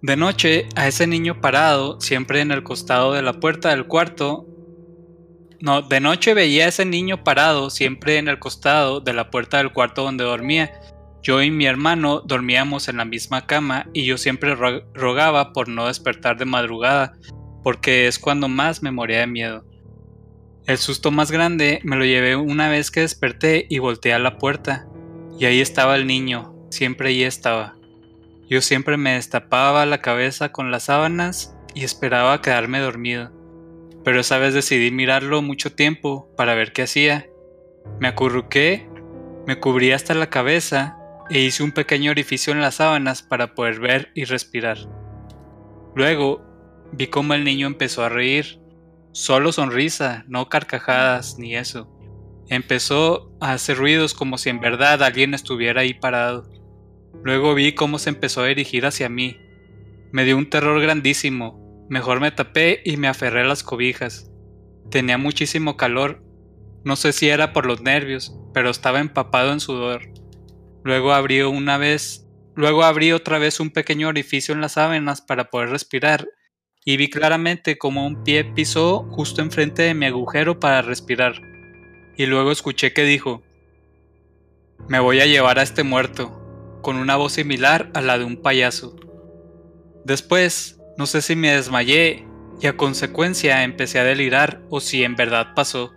[0.00, 4.46] De noche, a ese niño parado, siempre en el costado de la puerta del cuarto.
[5.62, 9.58] No, de noche veía a ese niño parado, siempre en el costado de la puerta
[9.58, 10.72] del cuarto donde dormía.
[11.22, 15.68] Yo y mi hermano dormíamos en la misma cama y yo siempre ro- rogaba por
[15.68, 17.12] no despertar de madrugada,
[17.62, 19.64] porque es cuando más me moría de miedo.
[20.66, 24.38] El susto más grande me lo llevé una vez que desperté y volteé a la
[24.38, 24.88] puerta.
[25.38, 27.76] Y ahí estaba el niño, siempre ahí estaba.
[28.50, 33.30] Yo siempre me destapaba la cabeza con las sábanas y esperaba quedarme dormido.
[34.04, 37.28] Pero esa vez decidí mirarlo mucho tiempo para ver qué hacía.
[38.00, 38.88] Me acurruqué,
[39.46, 40.98] me cubrí hasta la cabeza
[41.30, 44.78] e hice un pequeño orificio en las sábanas para poder ver y respirar.
[45.94, 46.42] Luego
[46.92, 48.60] vi cómo el niño empezó a reír.
[49.12, 51.88] Solo sonrisa, no carcajadas ni eso.
[52.48, 56.50] Empezó a hacer ruidos como si en verdad alguien estuviera ahí parado.
[57.22, 59.36] Luego vi cómo se empezó a dirigir hacia mí.
[60.12, 61.61] Me dio un terror grandísimo.
[61.92, 64.30] Mejor me tapé y me aferré a las cobijas.
[64.90, 66.22] Tenía muchísimo calor.
[66.84, 70.00] No sé si era por los nervios, pero estaba empapado en sudor.
[70.84, 75.50] Luego abrí una vez, luego abrí otra vez un pequeño orificio en las sábanas para
[75.50, 76.26] poder respirar
[76.82, 81.42] y vi claramente como un pie pisó justo enfrente de mi agujero para respirar.
[82.16, 83.42] Y luego escuché que dijo,
[84.88, 88.40] me voy a llevar a este muerto, con una voz similar a la de un
[88.40, 88.96] payaso.
[90.06, 92.28] Después, no sé si me desmayé
[92.60, 95.90] y a consecuencia empecé a delirar o si en verdad pasó.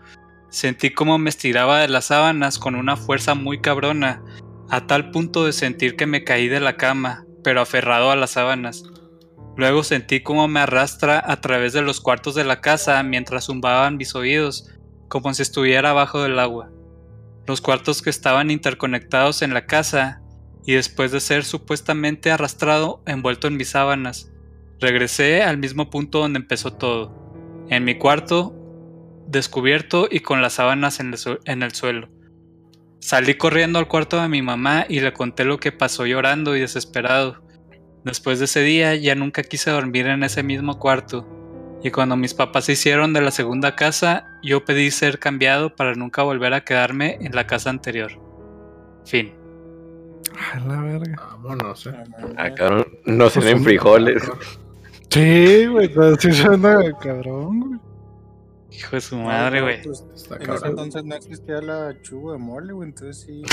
[0.49, 4.23] Sentí como me estiraba de las sábanas con una fuerza muy cabrona,
[4.67, 8.31] a tal punto de sentir que me caí de la cama, pero aferrado a las
[8.31, 8.81] sábanas.
[9.55, 13.97] Luego sentí como me arrastra a través de los cuartos de la casa mientras zumbaban
[13.97, 14.71] mis oídos,
[15.07, 16.71] como si estuviera abajo del agua.
[17.45, 20.23] Los cuartos que estaban interconectados en la casa,
[20.65, 24.31] y después de ser supuestamente arrastrado envuelto en mis sábanas,
[24.79, 28.53] regresé al mismo punto donde empezó todo, en mi cuarto,
[29.27, 32.09] descubierto y con las sábanas en el, su- en el suelo.
[32.99, 36.59] Salí corriendo al cuarto de mi mamá y le conté lo que pasó llorando y
[36.61, 37.43] desesperado.
[38.03, 41.27] Después de ese día ya nunca quise dormir en ese mismo cuarto,
[41.83, 45.93] y cuando mis papás se hicieron de la segunda casa, yo pedí ser cambiado para
[45.93, 48.11] nunca volver a quedarme en la casa anterior.
[49.05, 49.33] Fin.
[50.53, 51.15] A la verga.
[51.15, 51.93] Vámonos, eh.
[52.37, 54.23] Ah, cabrón, no se ven frijoles.
[55.09, 57.79] Sí, güey, pero sí suena cabrón, güey.
[58.71, 59.81] Hijo de su madre, güey.
[59.83, 63.43] Pues, Está en ese entonces no existía la chugo de mole, güey, entonces sí.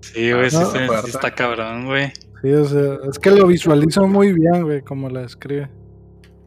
[0.00, 1.10] Sí, güey, sí, no, se- sí fuerte.
[1.10, 2.12] está cabrón, güey.
[2.42, 5.70] sí, o sea, es que lo visualizo muy bien, güey, como la escribe.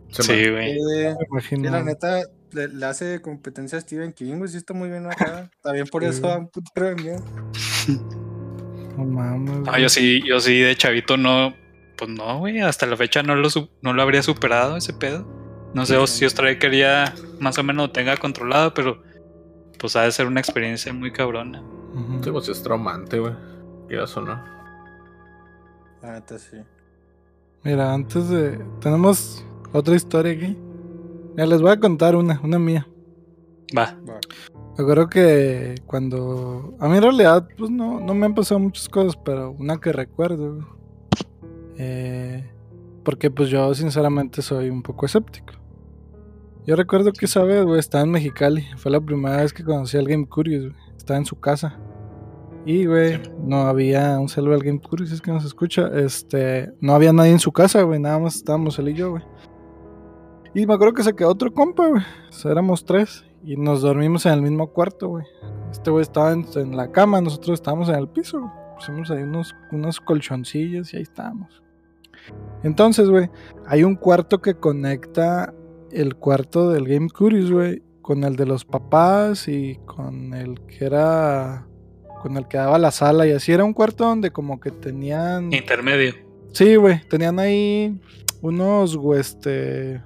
[0.10, 0.72] Se Sí, güey.
[0.78, 2.22] Eh, Me sí, la neta,
[2.52, 5.50] le, le hace competencia a Stephen King, güey, sí está muy bien acá.
[5.62, 7.24] También por eso da un putero de miedo.
[8.98, 9.60] No mames.
[9.62, 9.82] No, güey.
[9.82, 11.54] yo sí, yo sí de chavito no,
[11.98, 13.50] pues no, güey, hasta la fecha no lo,
[13.82, 15.26] no lo habría superado ese pedo.
[15.74, 19.02] No sé si Australia quería más o menos lo tenga controlado, pero
[19.78, 21.62] pues ha de ser una experiencia muy cabrona.
[22.24, 23.34] Sí, pues es traumante, güey.
[23.88, 24.42] Quieras o no.
[26.02, 26.58] La neta, sí.
[27.64, 28.60] Mira, antes de.
[28.80, 30.58] Tenemos otra historia aquí.
[31.36, 32.88] Ya les voy a contar una, una mía.
[33.78, 33.98] Va.
[34.08, 34.20] Va.
[34.78, 36.76] Me acuerdo que cuando.
[36.80, 39.92] A mí en realidad, pues no, no me han pasado muchas cosas, pero una que
[39.92, 40.56] recuerdo.
[40.56, 40.68] güey.
[41.78, 42.50] Eh,
[43.04, 45.54] porque pues yo sinceramente soy un poco escéptico.
[46.66, 48.66] Yo recuerdo que esa vez, güey, estaba en Mexicali.
[48.78, 50.76] Fue la primera vez que conocí al Game Curious, güey.
[50.98, 51.78] Estaba en su casa.
[52.66, 55.88] Y, güey, no había un saludo al Game Curious, es que nos escucha.
[55.94, 58.00] Este, no había nadie en su casa, güey.
[58.00, 59.24] Nada más estábamos él y yo, güey.
[60.56, 62.02] Y me acuerdo que se quedó otro compa, güey.
[62.30, 63.24] O sea, éramos tres.
[63.44, 65.26] Y nos dormimos en el mismo cuarto, güey.
[65.70, 68.52] Este güey estaba en, en la cama, nosotros estábamos en el piso, güey.
[68.76, 71.65] Pusimos ahí unos, unos colchoncillos y ahí estábamos.
[72.64, 73.30] Entonces, güey,
[73.68, 75.54] hay un cuarto que conecta
[75.92, 80.86] el cuarto del Game Curious, güey, con el de los papás y con el que
[80.86, 81.68] era.
[82.22, 83.52] con el que daba la sala y así.
[83.52, 85.54] Era un cuarto donde como que tenían.
[85.54, 86.14] Intermedio.
[86.54, 88.00] Sí, güey, tenían ahí
[88.42, 90.02] unos, güey, este.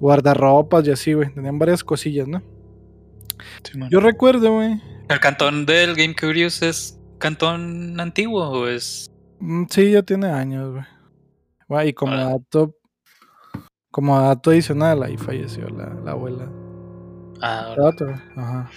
[0.00, 1.32] guardarropas y así, güey.
[1.32, 2.42] Tenían varias cosillas, ¿no?
[3.90, 4.80] Yo recuerdo, güey.
[5.08, 9.10] ¿El cantón del Game Curious es cantón antiguo o es.?
[9.40, 10.84] mm, Sí, ya tiene años, güey.
[11.82, 12.74] Y como dato.
[13.90, 16.50] Como dato adicional, ahí falleció la, la abuela.
[17.40, 17.74] Ah,
[18.36, 18.70] Ajá.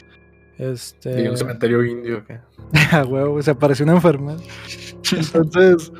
[0.58, 1.24] Este.
[1.24, 2.40] Y un cementerio indio, ¿qué?
[2.92, 4.40] A huevo, güey, se apareció una enfermedad.
[5.12, 5.92] Entonces,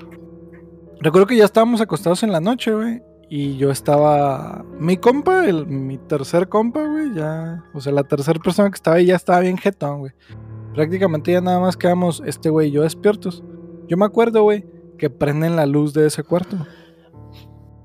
[1.00, 3.02] recuerdo que ya estábamos acostados en la noche, güey.
[3.30, 4.66] Y yo estaba.
[4.80, 7.64] Mi compa, el, mi tercer compa, güey, ya.
[7.74, 10.14] O sea, la tercera persona que estaba ahí ya estaba bien jetón, güey.
[10.74, 13.44] Prácticamente ya nada más quedamos este güey y yo despiertos.
[13.88, 14.66] Yo me acuerdo, güey,
[14.98, 16.58] que prenden la luz de ese cuarto.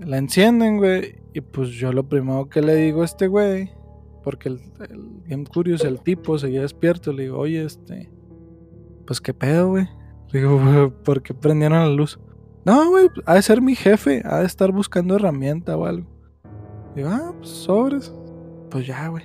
[0.07, 1.17] La encienden, güey.
[1.35, 3.71] Y pues yo lo primero que le digo a este güey.
[4.23, 7.13] Porque el, el Game Curious, el tipo, seguía despierto.
[7.13, 8.11] Le digo, oye, este.
[9.07, 9.89] Pues qué pedo, güey.
[10.31, 12.19] Le digo, "Güey, ¿por qué prendieron la luz?
[12.65, 16.07] No, güey, ha de ser mi jefe, ha de estar buscando herramienta o algo.
[16.95, 18.13] Digo, ah, pues sobres.
[18.71, 19.25] Pues ya, güey.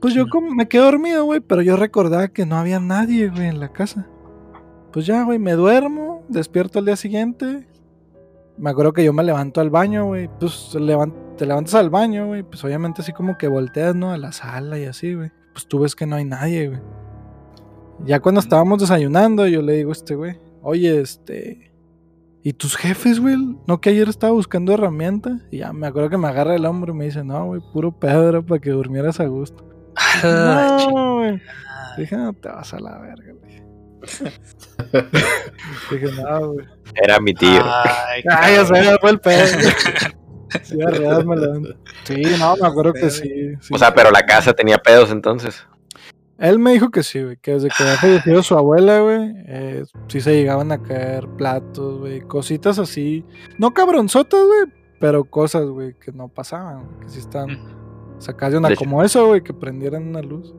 [0.00, 3.46] Pues yo como me quedé dormido, güey, pero yo recordaba que no había nadie, güey,
[3.46, 4.08] en la casa.
[4.92, 7.68] Pues ya, güey, me duermo, despierto al día siguiente.
[8.62, 10.28] Me acuerdo que yo me levanto al baño, güey.
[10.38, 12.42] Pues te levan- te levantas al baño, güey.
[12.44, 14.12] Pues obviamente así como que volteas, ¿no?
[14.12, 15.30] A la sala y así, güey.
[15.52, 16.80] Pues tú ves que no hay nadie, güey.
[18.04, 21.72] Ya cuando estábamos desayunando, yo le digo a este güey, oye, este...
[22.44, 23.36] ¿Y tus jefes, güey?
[23.68, 25.38] ¿No que ayer estaba buscando herramienta?
[25.52, 27.92] Y ya me acuerdo que me agarra el hombro y me dice, no, güey, puro
[27.92, 29.64] pedo era para que durmieras a gusto.
[30.24, 31.40] Ah, No, güey.
[31.98, 33.61] Dije, no te vas a la verga, le
[34.02, 34.32] dije.
[35.90, 36.66] Dije, no, güey.
[36.94, 37.62] Era mi tío.
[37.64, 39.44] Ay, Ay, me fue el pedo.
[40.62, 41.76] Sí, me.
[42.04, 43.56] Sí, no, me acuerdo que sí.
[43.58, 43.72] sí.
[43.72, 45.66] O sea, pero la casa tenía pedos entonces.
[46.36, 49.84] Él me dijo que sí, güey, que desde que había fallecido su abuela, güey, eh,
[50.08, 53.24] sí se llegaban a caer platos, güey, cositas así.
[53.58, 54.64] No cabronzotas, güey,
[55.00, 57.58] pero cosas, güey, que no pasaban, que sí estaban
[58.18, 60.54] sacadas de una De hecho- como eso, güey, que prendieran una luz.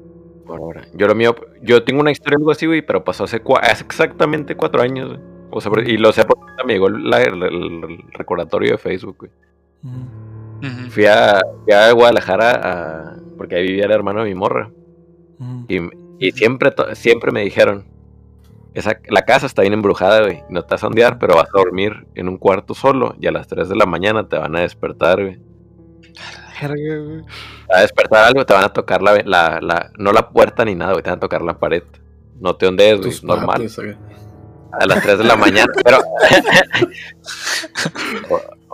[0.46, 0.82] Por ahora.
[0.94, 3.84] Yo lo mío, yo tengo una historia algo así, güey, pero pasó hace, cua- hace
[3.84, 5.20] exactamente cuatro años, güey.
[5.52, 9.32] O sea, y lo sé porque me llegó el, el recordatorio de Facebook, güey.
[9.84, 10.90] Ujú.
[10.92, 14.72] Fui a, fui a Guadalajara a- porque ahí vivía el hermano de mi morra.
[15.40, 15.66] ujú.
[15.70, 17.86] Y, y siempre, to- siempre me dijeron,
[18.74, 20.42] esa, la casa está bien embrujada, güey.
[20.50, 23.32] No te vas a ondear, pero vas a dormir en un cuarto solo y a
[23.32, 25.40] las 3 de la mañana te van a despertar, güey.
[26.62, 27.24] Verga, güey.
[27.74, 30.92] A despertar algo, te van a tocar la, la, la- no la puerta ni nada,
[30.94, 31.84] güey, te van a tocar la pared.
[32.40, 33.62] No te ondees, güey, normal.
[33.64, 33.80] mates.
[34.80, 36.00] A las 3 de la mañana, pero...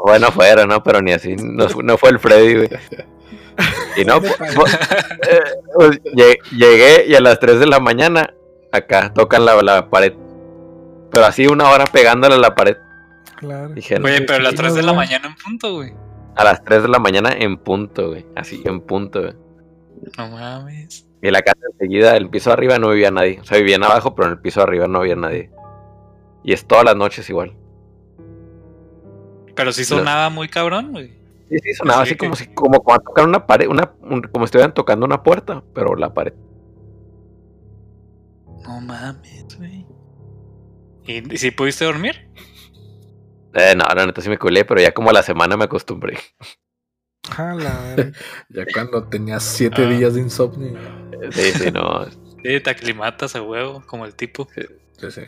[0.02, 0.82] Bueno, fuera, ¿no?
[0.82, 2.70] Pero ni así, no, no fue el Freddy, güey.
[3.98, 5.44] Y no, eh,
[5.76, 8.34] pues, lle- llegué y a las 3 de la mañana,
[8.72, 10.14] acá, tocan la, la pared.
[11.12, 12.78] Pero así una hora pegándole a la pared.
[13.36, 13.70] Claro.
[13.70, 15.06] Dijeron, Oye, pero a las Sí, 3 de la güey.
[15.08, 15.94] mañana en punto, güey.
[16.40, 18.26] A las 3 de la mañana en punto, güey.
[18.36, 19.34] Así, en punto, güey.
[20.18, 21.06] No mames.
[21.22, 23.40] Y la casa enseguida, el piso de arriba no vivía nadie.
[23.42, 25.52] O sea, vivían abajo, pero en el piso de arriba no había nadie.
[26.44, 27.56] Y es todas las noches igual.
[29.56, 31.10] Pero sí sonaba muy cabrón, güey.
[31.50, 34.22] Sí, sí, sonaba Así así que- como si, como cuando tocan una pared, una, un-
[34.22, 36.34] como si estuvieran tocando una puerta, pero la pared.
[38.64, 39.86] No mames, güey.
[41.06, 42.29] ¿Y, y si pudiste dormir?
[43.54, 46.18] Eh, no, la neta sí me culé, pero ya como a la semana me acostumbré.
[47.38, 48.12] A la verga.
[48.50, 49.90] Ya cuando tenías siete Ah.
[49.90, 50.78] días de insomnio.
[51.32, 52.06] Sí, sí, no.
[52.42, 54.48] Sí, te aclimatas a huevo, como el tipo.
[54.56, 55.22] Sí, sí.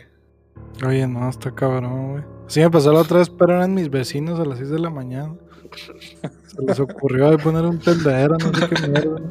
[0.86, 2.24] Oye, no, está cabrón, güey.
[2.48, 4.90] Sí me pasó la otra vez, pero eran mis vecinos a las 6 de la
[4.90, 5.36] mañana.
[5.76, 9.22] Se les ocurrió de poner un tendedero, no sé qué mierda.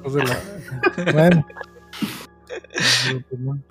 [0.00, 1.46] Hijos de la- Bueno.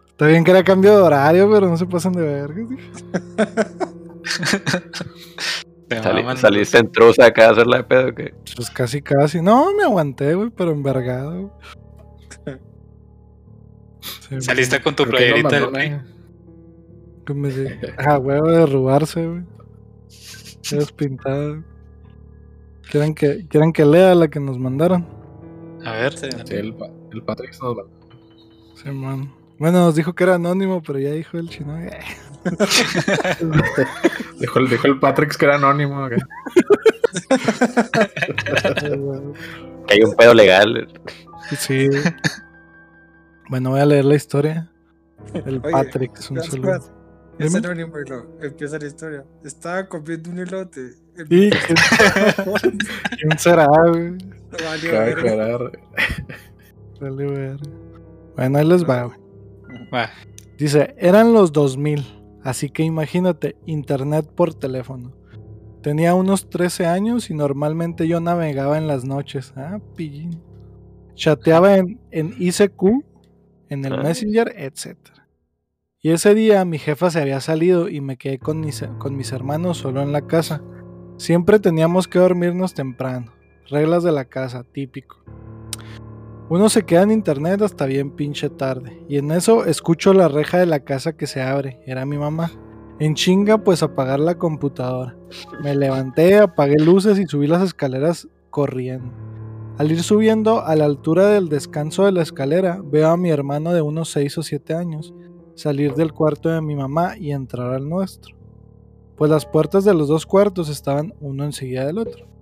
[0.09, 2.65] Está bien que era cambio de horario, pero no se pasan de verga.
[2.67, 3.89] sí.
[6.37, 8.33] Saliste en truza acá a hacerla de pedo que.
[8.55, 9.41] Pues casi, casi.
[9.41, 11.55] No, me aguanté, güey, pero envergado.
[14.29, 15.63] Sí, Saliste con tu ¿Por qué no playerita del
[17.35, 17.67] me di-
[17.97, 19.43] Ah, huevo de derrubarse, güey.
[20.63, 21.63] Ya despintado.
[22.89, 25.05] ¿Quieren que, ¿Quieren que lea la que nos mandaron?
[25.83, 26.17] A ver.
[26.17, 26.27] Sí.
[26.45, 26.75] Sí, el,
[27.11, 27.89] el Patrick nos mandó.
[28.83, 29.31] Sí, man.
[29.57, 31.77] Bueno, nos dijo que era anónimo, pero ya dijo el chino.
[31.79, 31.91] eh.
[34.59, 36.07] El- dijo el Patrick que era anónimo.
[36.09, 36.17] que
[39.89, 40.87] hay un pedo legal.
[41.57, 41.89] Sí.
[43.49, 44.69] Bueno, voy a leer la historia.
[45.33, 46.91] El Oye, Patrick es un más.
[47.37, 49.23] Es anónimo y lo- empieza la historia.
[49.43, 50.91] Estaba comiendo un elote.
[51.17, 51.51] Sí, ¿quién,
[53.19, 54.17] quién será, güey?
[54.83, 55.05] Verga.
[55.11, 55.71] aclarar.
[57.01, 57.57] Vale, ver.
[58.35, 59.19] Bueno, ahí les va, güey.
[59.93, 60.09] Va.
[60.57, 62.05] Dice, eran los 2000,
[62.45, 65.13] así que imagínate, internet por teléfono.
[65.81, 69.53] Tenía unos 13 años y normalmente yo navegaba en las noches.
[69.57, 70.41] Ah, pillín.
[71.15, 73.03] Chateaba en, en ICQ,
[73.69, 74.03] en el Ah.
[74.03, 74.97] Messenger, etc.
[76.01, 79.31] Y ese día mi jefa se había salido y me quedé con mis, con mis
[79.31, 80.63] hermanos solo en la casa.
[81.17, 83.33] Siempre teníamos que dormirnos temprano.
[83.69, 85.23] Reglas de la casa, típico.
[86.47, 89.03] Uno se queda en internet hasta bien pinche tarde.
[89.09, 91.79] Y en eso escucho la reja de la casa que se abre.
[91.85, 92.51] Era mi mamá.
[92.99, 95.17] En chinga, pues apagar la computadora.
[95.63, 99.11] Me levanté, apagué luces y subí las escaleras corriendo.
[99.77, 103.73] Al ir subiendo a la altura del descanso de la escalera, veo a mi hermano
[103.73, 105.13] de unos 6 o 7 años
[105.55, 108.35] salir del cuarto de mi mamá y entrar al nuestro.
[109.17, 112.34] Pues las puertas de los dos cuartos estaban uno enseguida del otro.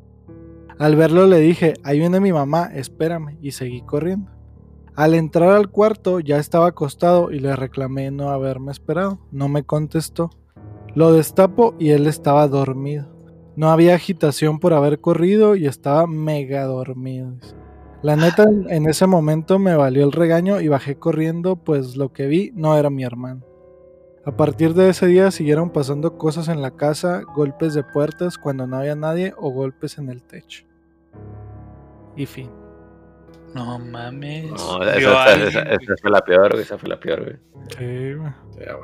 [0.83, 4.29] Al verlo le dije, ahí viene mi mamá, espérame, y seguí corriendo.
[4.95, 9.17] Al entrar al cuarto ya estaba acostado y le reclamé no haberme esperado.
[9.31, 10.29] No me contestó.
[10.93, 13.07] Lo destapo y él estaba dormido.
[13.55, 17.31] No había agitación por haber corrido y estaba mega dormido.
[18.01, 22.27] La neta, en ese momento me valió el regaño y bajé corriendo, pues lo que
[22.27, 23.45] vi no era mi hermano.
[24.25, 28.67] A partir de ese día siguieron pasando cosas en la casa, golpes de puertas cuando
[28.67, 30.65] no había nadie o golpes en el techo.
[32.15, 32.49] Y fin.
[33.53, 34.51] No mames.
[34.51, 36.63] No, esa, fue la peor, güey.
[36.63, 37.37] Esa fue la peor, güey.
[37.77, 38.31] Sí, güey.
[38.59, 38.77] Ya.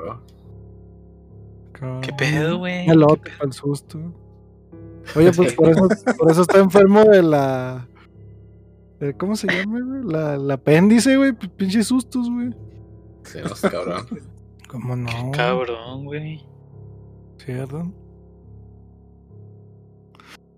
[2.02, 2.88] ¿Qué pedo, güey?
[2.90, 4.00] Elote para el susto.
[5.16, 7.88] Oye, pues por eso, por eso está enfermo de la.
[9.00, 10.04] de- ¿Cómo se llama, güey?
[10.12, 11.34] La, el apéndice, güey.
[11.34, 12.54] Pinches sustos, güey.
[13.24, 14.06] Sí, no sé, cabrón.
[14.68, 15.10] ¿Cómo no?
[15.10, 16.46] Qué cabrón, güey.
[17.38, 17.84] ¿Cierto?
[17.84, 17.94] No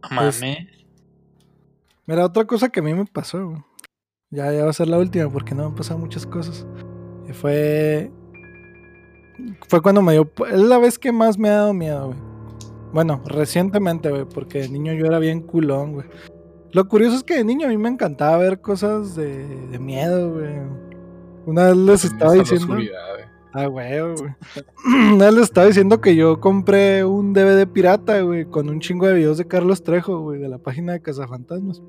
[0.01, 0.11] Pues-
[0.41, 0.67] mames.
[2.11, 3.63] Mira, otra cosa que a mí me pasó, güey.
[4.31, 6.67] Ya, ya va a ser la última porque no me han pasado muchas cosas.
[7.29, 8.11] Y fue.
[9.69, 10.29] Fue cuando me dio.
[10.51, 12.19] Es la vez que más me ha dado miedo, güey.
[12.91, 16.07] Bueno, recientemente, güey, porque de niño yo era bien culón, güey.
[16.73, 20.33] Lo curioso es que de niño a mí me encantaba ver cosas de, de miedo,
[20.33, 20.59] güey.
[21.45, 22.65] Una vez les estaba diciendo.
[22.65, 23.30] oscuridad.
[23.53, 25.17] Ah, güey, güey.
[25.17, 29.37] Les estaba diciendo que yo compré un DVD pirata, güey, con un chingo de videos
[29.37, 31.81] de Carlos Trejo, güey, de la página de Cazafantasmas.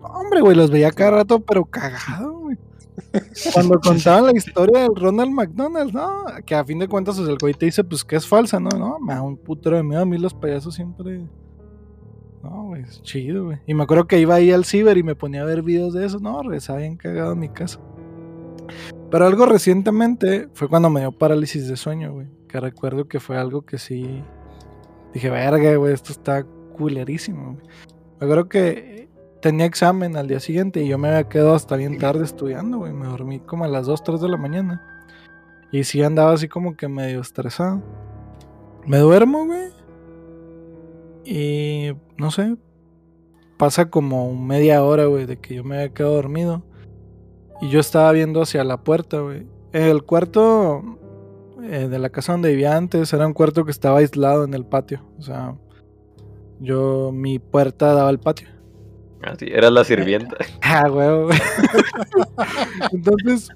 [0.00, 2.58] Hombre, güey, los veía cada rato, pero cagado, güey.
[3.52, 7.38] Cuando contaban la historia del Ronald McDonald, no, que a fin de cuentas pues, el
[7.38, 8.70] güey te dice pues que es falsa, ¿no?
[8.70, 10.02] No, me da un putero de miedo.
[10.02, 11.26] A mí los payasos siempre.
[12.42, 13.58] No, güey, es chido, güey.
[13.66, 16.06] Y me acuerdo que iba ahí al ciber y me ponía a ver videos de
[16.06, 16.18] eso.
[16.20, 17.80] No, rezaba bien cagado en mi casa.
[19.10, 22.26] Pero algo recientemente fue cuando me dio parálisis de sueño, güey.
[22.48, 24.22] Que recuerdo que fue algo que sí.
[25.14, 27.66] Dije, verga, güey, esto está culerísimo, güey.
[28.18, 29.08] Me acuerdo que
[29.40, 32.92] tenía examen al día siguiente y yo me había quedado hasta bien tarde estudiando, güey.
[32.92, 34.82] Me dormí como a las 2, 3 de la mañana.
[35.70, 37.82] Y sí andaba así como que medio estresado.
[38.86, 39.70] Me duermo, güey.
[41.24, 42.56] Y no sé.
[43.56, 46.62] Pasa como media hora, güey, de que yo me había quedado dormido.
[47.60, 49.46] Y yo estaba viendo hacia la puerta, güey.
[49.72, 50.82] El cuarto
[51.62, 54.64] eh, de la casa donde vivía antes era un cuarto que estaba aislado en el
[54.64, 55.02] patio.
[55.18, 55.56] O sea,
[56.60, 58.48] yo, mi puerta daba al patio.
[59.22, 60.36] Así, eras la sirvienta.
[60.62, 61.26] Ah, huevo.
[61.26, 61.38] güey.
[62.92, 63.48] Entonces,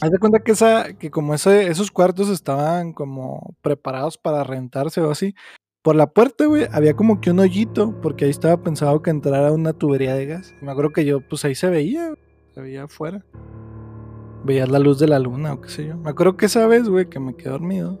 [0.00, 5.00] haz de cuenta que esa, que como ese, esos cuartos estaban como preparados para rentarse
[5.00, 5.34] o así.
[5.82, 9.52] Por la puerta, güey, había como que un hoyito, porque ahí estaba pensado que entrara
[9.52, 10.54] una tubería de gas.
[10.60, 12.12] Me acuerdo que yo, pues ahí se veía,
[12.58, 13.24] se veía afuera.
[14.44, 15.96] Veías la luz de la luna o qué sé yo.
[15.96, 18.00] Me acuerdo que esa vez, güey, que me quedé dormido,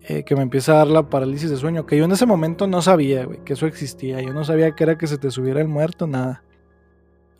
[0.00, 2.66] eh, que me empieza a dar la parálisis de sueño, que yo en ese momento
[2.66, 4.22] no sabía, güey, que eso existía.
[4.22, 6.42] Yo no sabía que era que se te subiera el muerto, nada.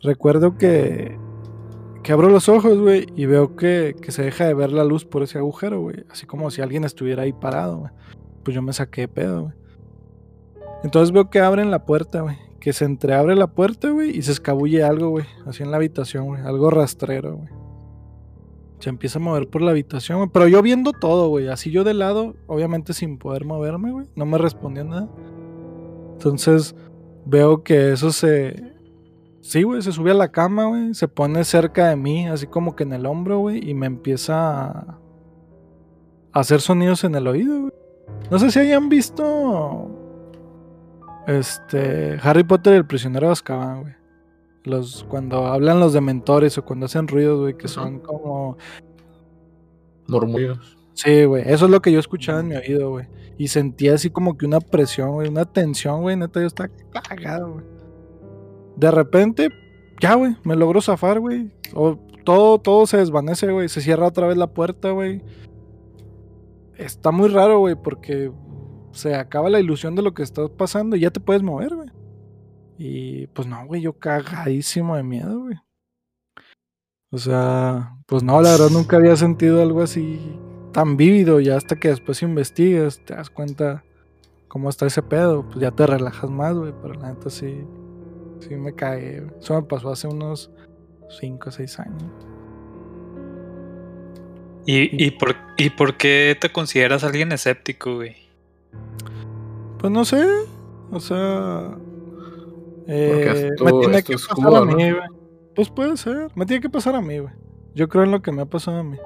[0.03, 1.17] Recuerdo que,
[2.03, 5.05] que abro los ojos, güey, y veo que, que se deja de ver la luz
[5.05, 6.05] por ese agujero, güey.
[6.11, 7.91] Así como si alguien estuviera ahí parado, güey.
[8.43, 9.53] Pues yo me saqué de pedo, güey.
[10.83, 12.48] Entonces veo que abren la puerta, güey.
[12.59, 15.25] Que se entreabre la puerta, güey, y se escabulle algo, güey.
[15.45, 16.41] Así en la habitación, güey.
[16.41, 17.49] Algo rastrero, güey.
[18.79, 20.29] Se empieza a mover por la habitación, güey.
[20.31, 21.47] Pero yo viendo todo, güey.
[21.47, 24.07] Así yo de lado, obviamente sin poder moverme, güey.
[24.15, 25.09] No me respondió nada.
[26.13, 26.75] Entonces
[27.25, 28.73] veo que eso se...
[29.41, 30.93] Sí, güey, se sube a la cama, güey.
[30.93, 33.69] Se pone cerca de mí, así como que en el hombro, güey.
[33.69, 34.99] Y me empieza a...
[36.33, 37.73] hacer sonidos en el oído, güey.
[38.29, 39.95] No sé si hayan visto...
[41.27, 42.17] Este...
[42.23, 43.93] Harry Potter y el prisionero de Azkaban, güey.
[44.63, 48.57] Los, cuando hablan los dementores o cuando hacen ruidos, güey, que son como...
[50.07, 50.77] Murmullos.
[50.93, 51.43] Sí, güey.
[51.45, 53.07] Eso es lo que yo escuchaba en mi oído, güey.
[53.37, 55.29] Y sentía así como que una presión, güey.
[55.29, 56.15] Una tensión, güey.
[56.17, 56.69] Neta, yo estaba
[57.07, 57.65] cagado, güey.
[58.75, 59.49] De repente,
[60.01, 60.35] ya, güey.
[60.43, 61.51] Me logró zafar, güey.
[61.73, 63.69] O- todo, todo se desvanece, güey.
[63.69, 65.21] Se cierra otra vez la puerta, güey.
[66.75, 68.31] Está muy raro, güey, porque
[68.91, 71.89] se acaba la ilusión de lo que está pasando y ya te puedes mover, güey.
[72.77, 75.57] Y pues no, güey, yo cagadísimo de miedo, güey.
[77.11, 80.19] O sea, pues no, la verdad nunca había sentido algo así
[80.71, 81.39] tan vívido.
[81.39, 83.83] Ya hasta que después investigas, te das cuenta
[84.47, 85.43] cómo está ese pedo.
[85.47, 86.73] Pues ya te relajas más, güey.
[86.81, 87.65] Pero la neta sí,
[88.39, 89.27] sí me güey.
[89.39, 90.51] Eso me pasó hace unos
[91.19, 92.03] 5 o 6 años.
[94.65, 98.28] ¿Y, y, por, ¿Y por qué te consideras alguien escéptico, güey?
[99.79, 100.25] Pues no sé.
[100.91, 101.77] O sea.
[102.87, 104.65] eh, me tiene que pasar a ¿no?
[104.65, 105.09] mí, güey.
[105.55, 106.31] Pues puede ser.
[106.35, 107.33] Me tiene que pasar a mí, güey.
[107.75, 108.97] Yo creo en lo que me ha pasado a mí.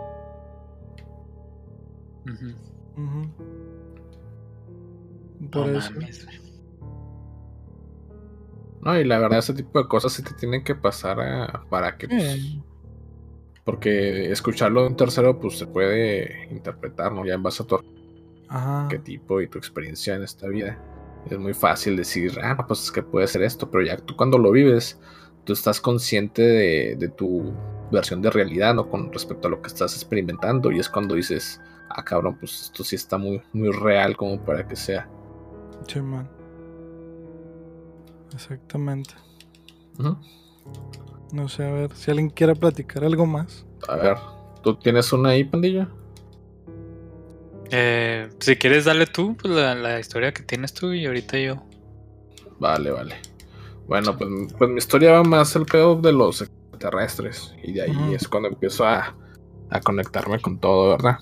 [5.51, 5.91] Por No eso.
[5.93, 6.37] mames, güey.
[8.81, 11.97] No, y la verdad, ese tipo de cosas sí te tienen que pasar a- para
[11.97, 12.07] que.
[12.07, 12.57] pues,
[13.63, 17.25] porque escucharlo de un tercero, pues se puede interpretar, ¿no?
[17.25, 17.75] Ya en base a tu
[18.49, 18.83] Ajá.
[18.83, 20.77] arquetipo y tu experiencia en esta vida.
[21.29, 24.37] Es muy fácil decir, ah, pues es que puede ser esto, pero ya tú cuando
[24.37, 24.99] lo vives,
[25.45, 27.53] tú estás consciente de, de tu
[27.91, 28.89] versión de realidad, ¿no?
[28.89, 32.83] Con respecto a lo que estás experimentando, y es cuando dices, ah, cabrón, pues esto
[32.83, 35.07] sí está muy, muy real como para que sea.
[35.87, 36.29] Sí, man.
[38.33, 39.13] Exactamente.
[41.31, 43.65] No sé, a ver, si alguien quiere platicar algo más.
[43.87, 44.17] A ver,
[44.63, 45.87] ¿tú tienes una ahí, pandilla?
[47.75, 51.55] Eh, si quieres, dale tú pues, la, la historia que tienes tú y ahorita yo.
[52.59, 53.15] Vale, vale.
[53.87, 57.53] Bueno, pues, pues mi historia va más el pedo de los extraterrestres.
[57.63, 59.15] Y de ahí es cuando empiezo a,
[59.71, 61.17] a conectarme con todo, ¿verdad?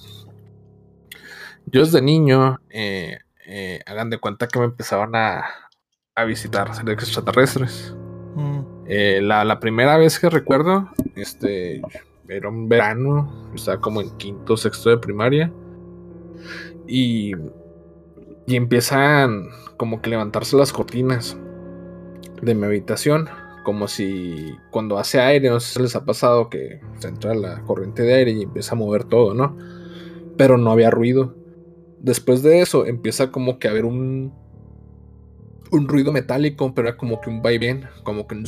[1.67, 5.45] Yo desde niño, eh, eh, hagan de cuenta que me empezaban a,
[6.15, 7.95] a visitar seres extraterrestres.
[8.35, 11.81] Mm, Eh, la, la primera vez que recuerdo, este,
[12.27, 15.49] era un verano, estaba como en quinto, sexto de primaria,
[16.87, 17.33] y,
[18.47, 19.47] y empiezan
[19.77, 21.37] como que levantarse las cortinas
[22.41, 23.29] de mi habitación,
[23.63, 27.61] como si cuando hace aire, no sé si les ha pasado que se entra la
[27.61, 29.57] corriente de aire y empieza a mover todo, ¿no?
[30.37, 31.35] Pero no había ruido.
[31.99, 34.33] Después de eso empieza como que a haber un,
[35.71, 38.43] un ruido metálico, pero era como que un vaivén, como que...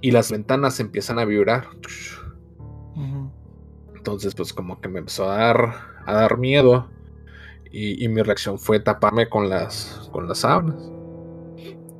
[0.00, 1.68] Y las ventanas empiezan a vibrar.
[4.04, 5.74] Entonces, pues como que me empezó a dar,
[6.04, 6.90] a dar miedo.
[7.72, 10.76] Y, mi reacción fue taparme con las, con las sábanas.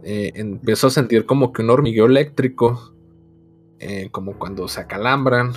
[0.02, 2.94] Eh, empiezo a sentir como que un hormigueo eléctrico.
[3.80, 5.54] eh, como cuando se acalambran.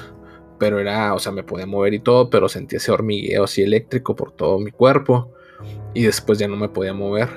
[0.57, 4.15] Pero era, o sea, me podía mover y todo, pero sentía ese hormigueo así eléctrico
[4.15, 5.33] por todo mi cuerpo.
[5.93, 7.27] Y después ya no me podía mover.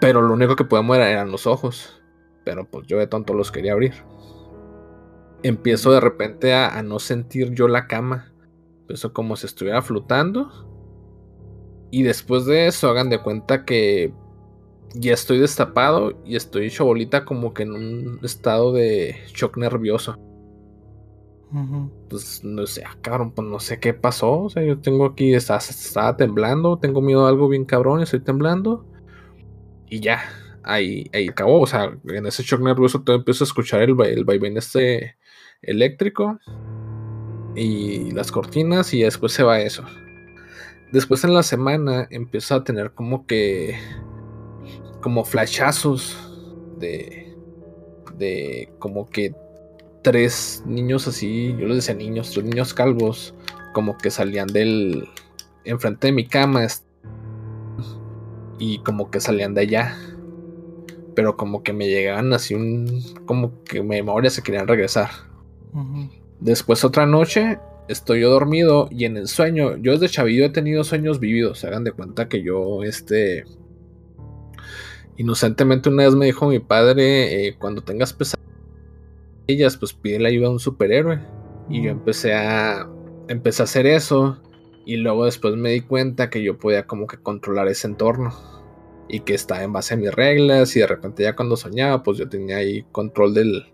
[0.00, 2.00] Pero lo único que podía mover eran los ojos.
[2.44, 3.94] Pero pues yo de tonto los quería abrir.
[5.42, 8.32] Empiezo de repente a, a no sentir yo la cama.
[8.80, 10.50] Empiezo como si estuviera flotando.
[11.90, 14.12] Y después de eso, hagan de cuenta que
[14.94, 20.18] ya estoy destapado y estoy hecho bolita como que en un estado de shock nervioso.
[22.08, 24.42] Pues no sé, ah, cabrón, pues no sé qué pasó.
[24.42, 28.20] O sea, yo tengo aquí, estaba, estaba temblando, tengo miedo a algo bien cabrón, estoy
[28.20, 28.84] temblando.
[29.88, 30.22] Y ya,
[30.64, 31.60] ahí, ahí acabó.
[31.60, 35.16] O sea, en ese shock nervioso todo empiezo a escuchar el, el vaivén este
[35.62, 36.38] eléctrico
[37.54, 39.84] y las cortinas y después se va eso.
[40.92, 43.78] Después en la semana empiezo a tener como que
[45.00, 46.16] como flashazos
[46.78, 47.26] de
[48.18, 49.34] de como que
[50.02, 53.34] tres niños así, yo les decía niños, tres niños calvos,
[53.72, 55.08] como que salían del
[55.64, 56.66] enfrente de mi cama
[58.58, 59.96] y como que salían de allá.
[61.14, 65.10] Pero como que me llegaban así un como que mi memoria se querían regresar.
[66.40, 67.58] Después otra noche
[67.88, 71.84] estoy yo dormido y en el sueño, yo desde chavillo he tenido sueños vividos, hagan
[71.84, 73.44] de cuenta que yo este
[75.16, 80.50] inocentemente una vez me dijo mi padre, eh, cuando tengas pesadillas, pues pídele ayuda a
[80.50, 81.20] un superhéroe.
[81.68, 82.88] Y yo empecé a
[83.28, 84.40] empecé a hacer eso
[84.84, 88.32] y luego después me di cuenta que yo podía como que controlar ese entorno
[89.08, 92.18] y que estaba en base a mis reglas y de repente ya cuando soñaba, pues
[92.18, 93.64] yo tenía ahí control del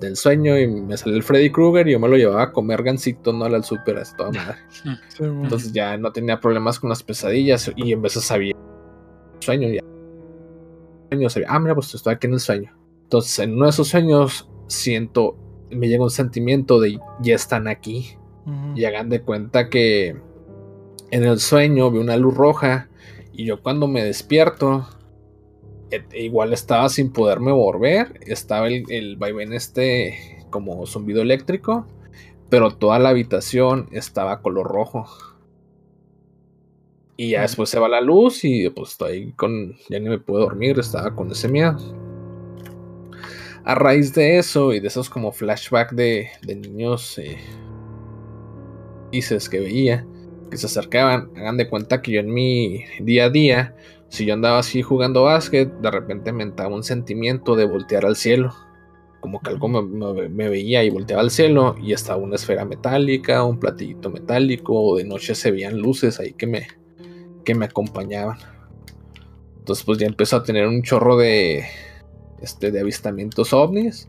[0.00, 2.82] del sueño y me salió el Freddy Krueger y yo me lo llevaba a comer
[2.82, 4.56] gansito, no al super, a toda madre.
[5.18, 8.54] Entonces ya no tenía problemas con las pesadillas y en de sabía
[9.40, 9.80] sueño ya.
[11.10, 12.76] Sueño, sabía, ah, mira, pues estoy aquí en el sueño.
[13.04, 15.36] Entonces en uno de esos sueños siento,
[15.70, 18.16] me llega un sentimiento de ya están aquí.
[18.74, 20.16] Y hagan de cuenta que
[21.10, 22.90] en el sueño vi una luz roja
[23.32, 24.86] y yo cuando me despierto,
[26.14, 31.86] igual estaba sin poderme volver, estaba el, el vaivén este como zumbido eléctrico,
[32.48, 35.06] pero toda la habitación estaba color rojo.
[37.16, 40.44] Y ya después se va la luz y pues estoy con, ya ni me puedo
[40.44, 41.78] dormir, estaba con ese miedo.
[43.64, 47.38] A raíz de eso y de esos como flashback de, de niños eh,
[49.10, 50.04] dices que veía
[50.50, 53.74] que se acercaban, hagan de cuenta que yo en mi día a día,
[54.14, 58.16] si yo andaba así jugando básquet, de repente me entraba un sentimiento de voltear al
[58.16, 58.54] cielo.
[59.20, 63.42] Como que algo me, me- veía y volteaba al cielo y estaba una esfera metálica,
[63.42, 66.68] un platillito metálico, o de noche se veían luces ahí que me,
[67.44, 68.38] que me acompañaban.
[69.58, 71.64] Entonces pues ya empezó a tener un chorro de,
[72.40, 74.08] este, de avistamientos ovnis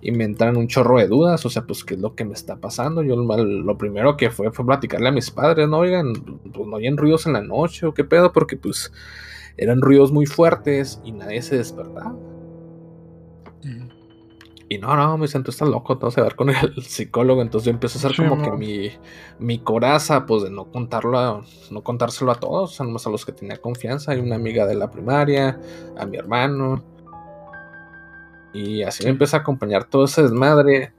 [0.00, 2.34] y me entran un chorro de dudas, o sea, pues qué es lo que me
[2.34, 3.02] está pasando.
[3.02, 6.12] Yo lo, lo primero que fue fue platicarle a mis padres, no oigan,
[6.52, 8.92] pues no oyen ruidos en la noche o qué pedo, porque pues
[9.56, 12.14] eran ruidos muy fuertes y nadie se despertaba.
[14.68, 17.40] Y no, no, me siento estás loco, tengo que ver con el psicólogo.
[17.40, 18.90] Entonces yo empiezo a hacer Sí, como que mi,
[19.38, 23.10] mi coraza, pues de no contarlo, a- no contárselo a todos, o sea, nomás a
[23.10, 24.10] los que tenía confianza.
[24.12, 25.60] Hay una amiga de la primaria,
[25.96, 26.82] a mi hermano.
[28.52, 30.92] Y así me empieza a acompañar todo ese desmadre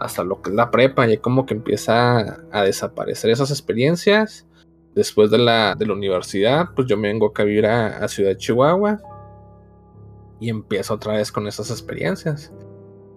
[0.00, 1.08] hasta lo que es la prepa.
[1.08, 4.46] Y como que empieza a desaparecer esas experiencias.
[4.94, 8.36] Después de la, de la universidad, pues yo me vengo a vivir a, a Ciudad
[8.36, 9.00] Chihuahua.
[10.40, 12.52] Y empiezo otra vez con esas experiencias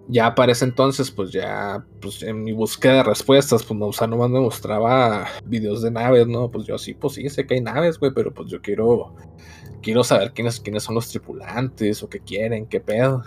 [0.08, 3.92] ya para ese entonces, pues ya, pues en mi búsqueda de respuestas, pues no, o
[3.92, 6.50] sea, nomás me mostraba videos de naves, ¿no?
[6.50, 9.14] Pues yo sí, pues sí, sé que hay naves, güey, pero pues yo quiero,
[9.82, 13.22] quiero saber quiénes, quiénes son los tripulantes o qué quieren, qué pedo.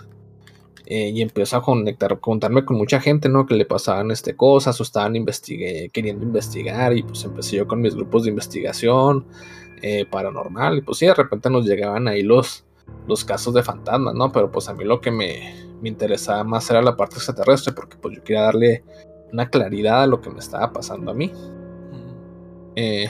[0.89, 3.45] Eh, y empiezo a conectar, contarme con mucha gente, ¿no?
[3.45, 7.81] Que le pasaban este, cosas o estaban investigue, queriendo investigar y pues empecé yo con
[7.81, 9.25] mis grupos de investigación
[9.81, 12.63] eh, paranormal y pues sí, de repente nos llegaban ahí los,
[13.05, 14.31] los casos de fantasmas, ¿no?
[14.31, 17.97] Pero pues a mí lo que me, me interesaba más era la parte extraterrestre porque
[17.97, 18.85] pues yo quería darle
[19.33, 21.33] una claridad a lo que me estaba pasando a mí.
[22.77, 23.09] Eh,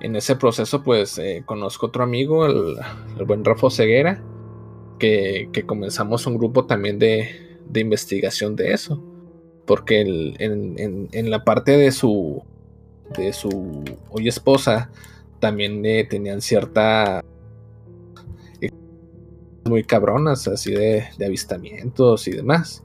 [0.00, 2.76] en ese proceso pues eh, conozco otro amigo, el,
[3.16, 4.20] el buen Rafa Ceguera,
[4.98, 9.02] que, comenzamos un grupo también de, de investigación de eso.
[9.66, 12.42] Porque en, en- la parte de su,
[13.16, 14.90] de su hoy esposa
[15.40, 17.22] también eh, tenían cierta
[19.64, 22.82] muy cabronas, así de, de avistamientos y demás.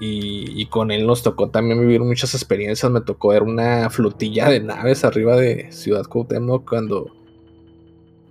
[0.00, 2.90] Y, y con él nos tocó también vivir muchas experiencias.
[2.90, 7.12] Me tocó ver una flotilla de naves arriba de Ciudad Cuauhtémoc cuando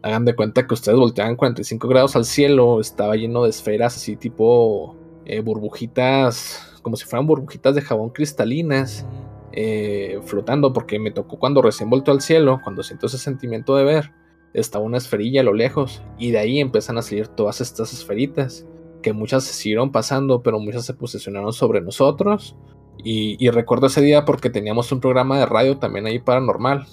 [0.05, 4.15] hagan de cuenta que ustedes volteaban 45 grados al cielo, estaba lleno de esferas así
[4.15, 4.95] tipo
[5.25, 9.03] eh, burbujitas, como si fueran burbujitas de jabón cristalinas
[9.51, 13.83] eh, flotando, porque me tocó cuando recién volteó al cielo, cuando siento ese sentimiento de
[13.83, 14.11] ver,
[14.53, 18.67] estaba una esferilla a lo lejos, y de ahí empiezan a salir todas estas esferitas,
[19.01, 22.55] que muchas se siguieron pasando, pero muchas se posicionaron sobre nosotros.
[23.03, 26.85] Y, y recuerdo ese día porque teníamos un programa de radio también ahí paranormal.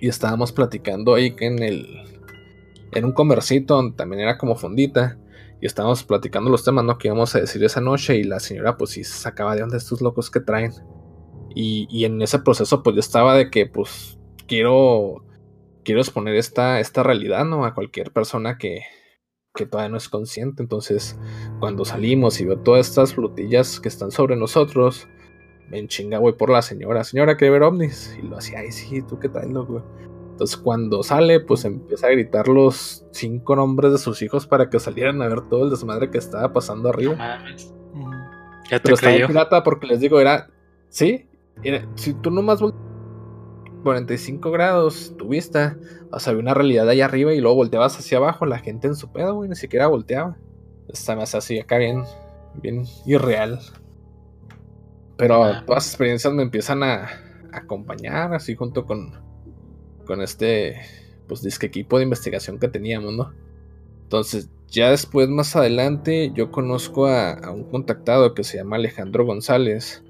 [0.00, 1.86] Y estábamos platicando ahí en el.
[2.92, 5.18] En un comercito donde también era como fondita.
[5.60, 6.98] Y estábamos platicando los temas, ¿no?
[6.98, 8.16] Que íbamos a decir esa noche.
[8.16, 10.72] Y la señora, pues sí, se sacaba de onda estos locos que traen.
[11.54, 15.24] Y, y en ese proceso, pues yo estaba de que, pues, quiero.
[15.84, 17.64] Quiero exponer esta, esta realidad, ¿no?
[17.64, 18.82] A cualquier persona que,
[19.54, 20.62] que todavía no es consciente.
[20.62, 21.18] Entonces,
[21.60, 25.08] cuando salimos y veo todas estas flotillas que están sobre nosotros,
[25.70, 27.04] me enchinga, voy por la señora.
[27.04, 28.16] Señora, ¿quiere ver ovnis?
[28.22, 29.82] Y lo hacía, ay, sí, ¿tú qué tal, loco?
[30.30, 34.78] Entonces, cuando sale, pues empieza a gritar los cinco nombres de sus hijos para que
[34.78, 37.16] salieran a ver todo el desmadre que estaba pasando arriba.
[38.70, 39.26] Ya te Pero estaba creyó.
[39.26, 40.48] pirata porque les digo, era.
[40.90, 41.26] Sí,
[41.62, 42.74] era- si tú nomás vol-
[43.82, 45.76] 45 grados tu vista,
[46.10, 48.96] o sea, había una realidad ahí arriba y luego volteabas hacia abajo, la gente en
[48.96, 50.36] su pedo, güey, ni siquiera volteaba.
[50.88, 52.04] Está más así acá bien,
[52.54, 53.58] bien irreal.
[55.18, 55.62] Pero Ah.
[55.66, 57.04] todas las experiencias me empiezan a,
[57.52, 59.12] a acompañar, así junto con,
[60.06, 60.76] con este,
[61.26, 63.32] pues, disque equipo de investigación que teníamos, ¿no?
[64.04, 69.26] Entonces, ya después, más adelante, yo conozco a, a un contactado que se llama Alejandro
[69.26, 70.02] González,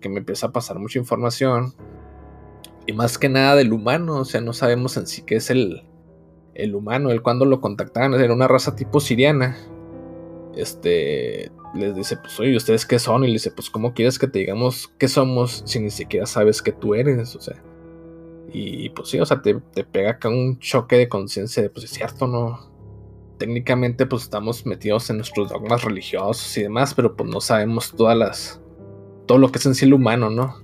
[0.00, 1.74] que me empieza a pasar mucha información.
[2.86, 5.82] Y más que nada del humano, o sea, no sabemos en sí qué es el,
[6.54, 7.10] el humano.
[7.10, 9.56] Él cuando lo contactaban era una raza tipo siriana.
[10.56, 13.24] Este, les dice, pues, oye, ¿ustedes qué son?
[13.24, 16.62] Y le dice, pues, ¿cómo quieres que te digamos qué somos si ni siquiera sabes
[16.62, 17.34] que tú eres?
[17.36, 17.62] O sea,
[18.52, 21.84] y pues sí, o sea, te, te pega acá un choque de conciencia de, pues,
[21.86, 22.74] es cierto, ¿no?
[23.38, 28.16] técnicamente pues estamos metidos en nuestros dogmas religiosos y demás, pero pues no sabemos todas
[28.16, 28.60] las
[29.26, 30.56] todo lo que es en sí el humano, ¿no?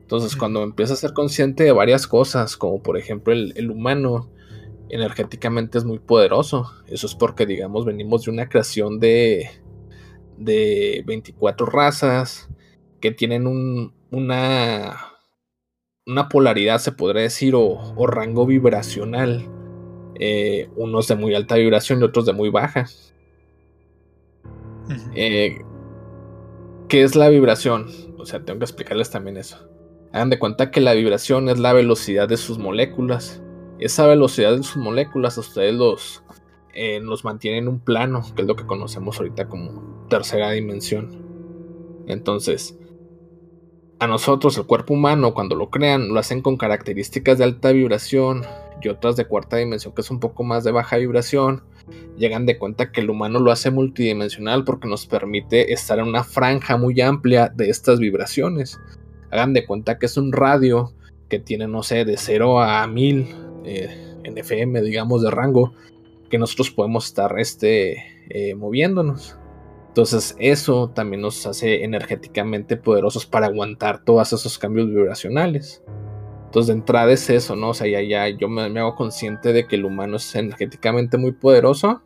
[0.00, 4.28] Entonces, cuando empiezas a ser consciente de varias cosas, como por ejemplo el, el humano
[4.90, 6.70] energéticamente es muy poderoso.
[6.86, 9.50] Eso es porque, digamos, venimos de una creación de,
[10.36, 12.48] de 24 razas
[13.00, 14.96] que tienen un, una,
[16.06, 17.62] una polaridad, se podría decir, o,
[17.96, 19.48] o rango vibracional
[20.22, 22.86] eh, unos de muy alta vibración y otros de muy baja.
[25.14, 25.62] Eh,
[26.88, 27.86] ¿Qué es la vibración?
[28.18, 29.66] O sea, tengo que explicarles también eso.
[30.12, 33.42] Hagan de cuenta que la vibración es la velocidad de sus moléculas.
[33.80, 36.22] Esa velocidad de sus moléculas a ustedes los,
[36.74, 41.24] eh, los mantiene en un plano, que es lo que conocemos ahorita como tercera dimensión.
[42.06, 42.78] Entonces,
[43.98, 48.42] a nosotros, el cuerpo humano, cuando lo crean, lo hacen con características de alta vibración
[48.82, 51.62] y otras de cuarta dimensión que es un poco más de baja vibración.
[52.18, 56.24] Llegan de cuenta que el humano lo hace multidimensional porque nos permite estar en una
[56.24, 58.78] franja muy amplia de estas vibraciones.
[59.30, 60.92] Hagan de cuenta que es un radio
[61.30, 65.72] que tiene, no sé, de 0 a 1000 eh, en FM, digamos, de rango,
[66.28, 67.96] que nosotros podemos estar este,
[68.28, 69.36] eh, moviéndonos.
[69.88, 75.82] Entonces eso también nos hace energéticamente poderosos para aguantar todos esos cambios vibracionales.
[76.46, 77.70] Entonces de entrada es eso, ¿no?
[77.70, 81.16] O sea, ya, ya yo me, me hago consciente de que el humano es energéticamente
[81.16, 82.02] muy poderoso.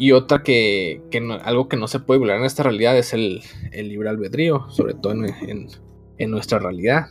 [0.00, 3.42] Y otra que, que algo que no se puede violar en esta realidad es el,
[3.72, 5.68] el libre albedrío, sobre todo en-
[6.18, 7.06] en nuestra realidad.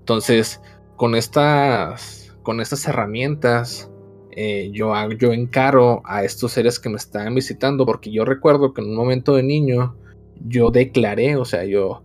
[0.00, 0.60] Entonces,
[0.98, 3.88] con estas, con estas herramientas,
[4.32, 8.82] eh, yo, yo encaro a estos seres que me están visitando, porque yo recuerdo que
[8.82, 9.94] en un momento de niño
[10.44, 12.02] yo declaré, o sea, yo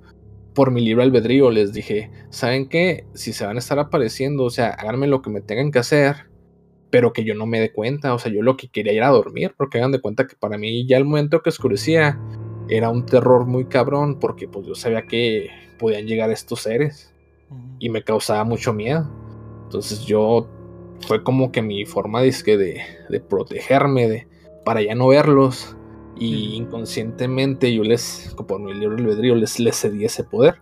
[0.53, 3.06] por mi libre albedrío les dije, ¿saben qué?
[3.15, 6.28] Si se van a estar apareciendo, o sea, háganme lo que me tengan que hacer,
[6.91, 9.56] pero que yo no me dé cuenta, o sea, yo lo que quería era dormir,
[9.57, 12.20] porque hagan de cuenta que para mí ya el momento que oscurecía
[12.70, 15.49] era un terror muy cabrón, porque pues yo sabía que
[15.80, 17.12] podían llegar estos seres
[17.80, 19.10] y me causaba mucho miedo.
[19.64, 20.48] Entonces yo
[21.08, 24.28] fue como que mi forma dizque, de, de protegerme de,
[24.64, 25.76] para ya no verlos.
[26.16, 30.62] Y inconscientemente yo les, por mi libre albedrío, les, les cedí ese poder.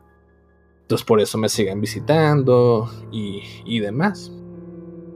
[0.82, 4.32] Entonces por eso me siguen visitando y, y demás.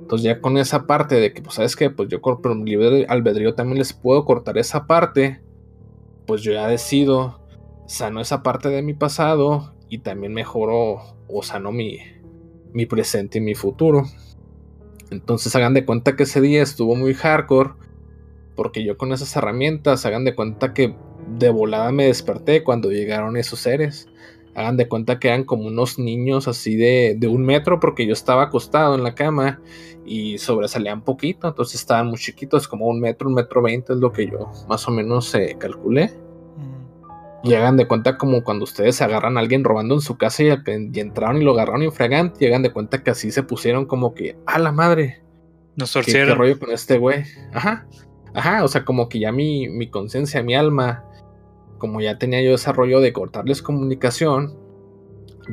[0.02, 1.90] Entonces ya con esa parte de que, pues, ¿sabes qué?
[1.90, 5.42] Pues yo por mi libre albedrío también les puedo cortar esa parte.
[6.28, 7.42] Pues yo ya decido,
[7.88, 12.00] sano esa parte de mi pasado y también mejoro o sano mi,
[12.74, 14.04] mi presente y mi futuro.
[15.12, 17.72] Entonces hagan de cuenta que ese día estuvo muy hardcore.
[18.56, 20.96] Porque yo con esas herramientas, hagan de cuenta que
[21.38, 24.08] de volada me desperté cuando llegaron esos seres.
[24.54, 28.14] Hagan de cuenta que eran como unos niños así de, de un metro porque yo
[28.14, 29.60] estaba acostado en la cama
[30.06, 31.50] y sobresalían poquito.
[31.50, 34.88] Entonces estaban muy chiquitos, como un metro, un metro veinte es lo que yo más
[34.88, 36.14] o menos eh, calculé.
[37.46, 40.48] Y hagan de cuenta como cuando ustedes agarran a alguien robando en su casa y,
[40.48, 42.44] y entraron y lo agarraron infragante.
[42.44, 45.22] Y hagan de cuenta que así se pusieron como que, a la madre,
[45.76, 46.38] Nos ¿qué, qué torcieron.
[46.40, 47.24] rollo con este güey?
[47.54, 47.88] Ajá,
[48.34, 51.06] ajá, o sea, como que ya mi, mi conciencia, mi alma,
[51.78, 54.58] como ya tenía yo ese rollo de cortarles comunicación,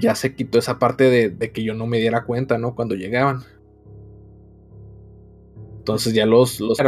[0.01, 2.75] ya se quitó esa parte de, de que yo no me diera cuenta, ¿no?
[2.75, 3.43] Cuando llegaban.
[5.79, 6.79] Entonces ya los, los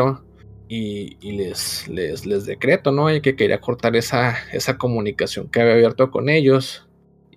[0.69, 3.13] y, les, les, les decreto, ¿no?
[3.13, 6.89] Y que quería cortar esa, esa comunicación que había abierto con ellos.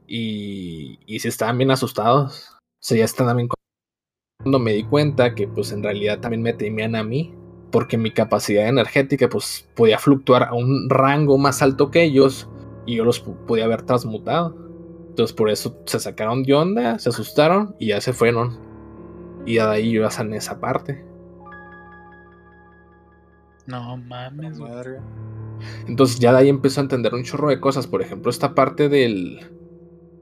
[0.07, 2.51] Y, y si estaban bien asustados.
[2.51, 3.49] O sea, ya estaban bien
[4.39, 7.33] cuando me di cuenta que pues en realidad también me temían a mí.
[7.71, 12.49] Porque mi capacidad energética pues podía fluctuar a un rango más alto que ellos.
[12.85, 14.55] Y yo los podía haber transmutado.
[15.09, 18.59] Entonces por eso se sacaron de onda, se asustaron y ya se fueron.
[19.45, 21.03] Y de ahí yo ya sané esa parte.
[23.68, 24.72] No mames, güey.
[24.72, 24.99] Madre.
[25.88, 27.88] Entonces ya de ahí empezó a entender un chorro de cosas.
[27.88, 29.39] Por ejemplo, esta parte del.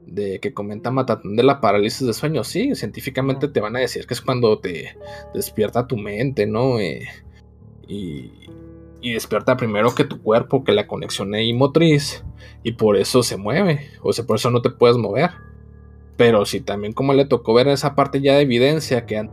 [0.06, 2.44] de que comenta Matatán de la parálisis de sueño.
[2.44, 4.96] Sí, científicamente te van a decir que es cuando te
[5.34, 6.80] despierta tu mente, ¿no?
[6.80, 7.06] Eh,
[7.86, 8.32] y,
[9.00, 12.24] y despierta primero que tu cuerpo, que la conexión ahí motriz.
[12.62, 13.90] Y por eso se mueve.
[14.02, 15.30] O sea, por eso no te puedes mover.
[16.16, 19.28] Pero si también como le tocó ver esa parte ya de evidencia que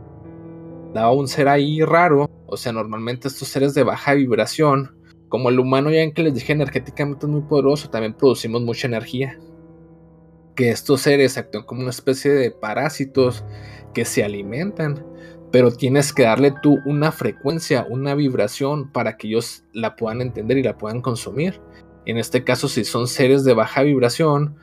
[0.94, 2.30] andaba un ser ahí raro.
[2.46, 4.96] O sea, normalmente estos seres de baja vibración
[5.28, 8.86] como el humano ya en que les dije energéticamente es muy poderoso, también producimos mucha
[8.86, 9.36] energía.
[10.54, 13.44] Que estos seres actúan como una especie de parásitos
[13.92, 15.04] que se alimentan,
[15.50, 20.58] pero tienes que darle tú una frecuencia, una vibración para que ellos la puedan entender
[20.58, 21.60] y la puedan consumir.
[22.06, 24.56] En este caso, si son seres de baja vibración,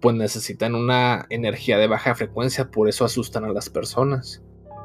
[0.00, 4.40] pues necesitan una energía de baja frecuencia, por eso asustan a las personas.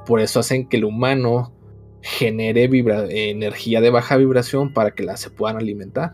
[0.08, 1.54] Por eso hacen que el humano
[2.02, 6.14] genere vibra- energía de baja vibración para que la se puedan alimentar.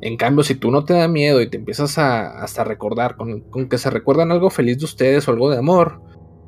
[0.00, 3.40] En cambio, si tú no te da miedo y te empiezas a hasta recordar, con,
[3.42, 6.02] con que se recuerdan algo feliz de ustedes o algo de amor,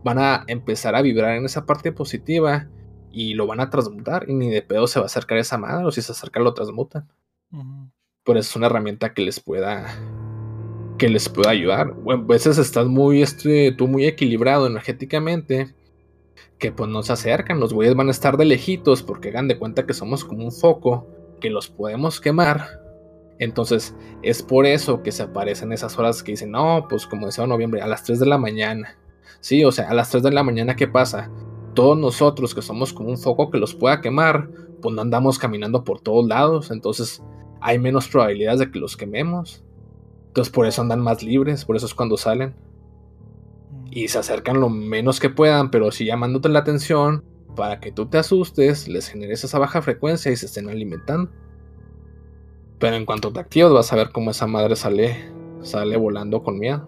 [0.05, 2.69] van a empezar a vibrar en esa parte positiva
[3.11, 5.87] y lo van a transmutar y ni de pedo se va a acercar esa madre
[5.87, 7.09] o si se acerca lo transmutan.
[8.25, 9.87] Por eso es una herramienta que les pueda
[10.99, 11.95] que les pueda ayudar.
[11.95, 15.75] Bueno, a veces estás muy este, tú muy equilibrado energéticamente
[16.59, 19.59] que pues no se acercan, los güeyes van a estar de lejitos porque hagan de
[19.59, 21.07] cuenta que somos como un foco
[21.41, 22.81] que los podemos quemar.
[23.39, 27.47] Entonces es por eso que se aparecen esas horas que dicen, no, pues como decía
[27.47, 28.99] noviembre, a las 3 de la mañana.
[29.41, 31.31] Sí, o sea, a las 3 de la mañana, ¿qué pasa?
[31.75, 34.49] Todos nosotros que somos como un foco que los pueda quemar,
[34.83, 37.23] pues no andamos caminando por todos lados, entonces
[37.61, 39.63] hay menos probabilidades de que los quememos.
[40.29, 42.55] Entonces por eso andan más libres, por eso es cuando salen
[43.91, 47.25] y se acercan lo menos que puedan, pero sí llamándote la atención
[47.57, 51.31] para que tú te asustes, les generes esa baja frecuencia y se estén alimentando.
[52.79, 55.31] Pero en cuanto te activas vas a ver cómo esa madre sale,
[55.63, 56.87] sale volando con miedo.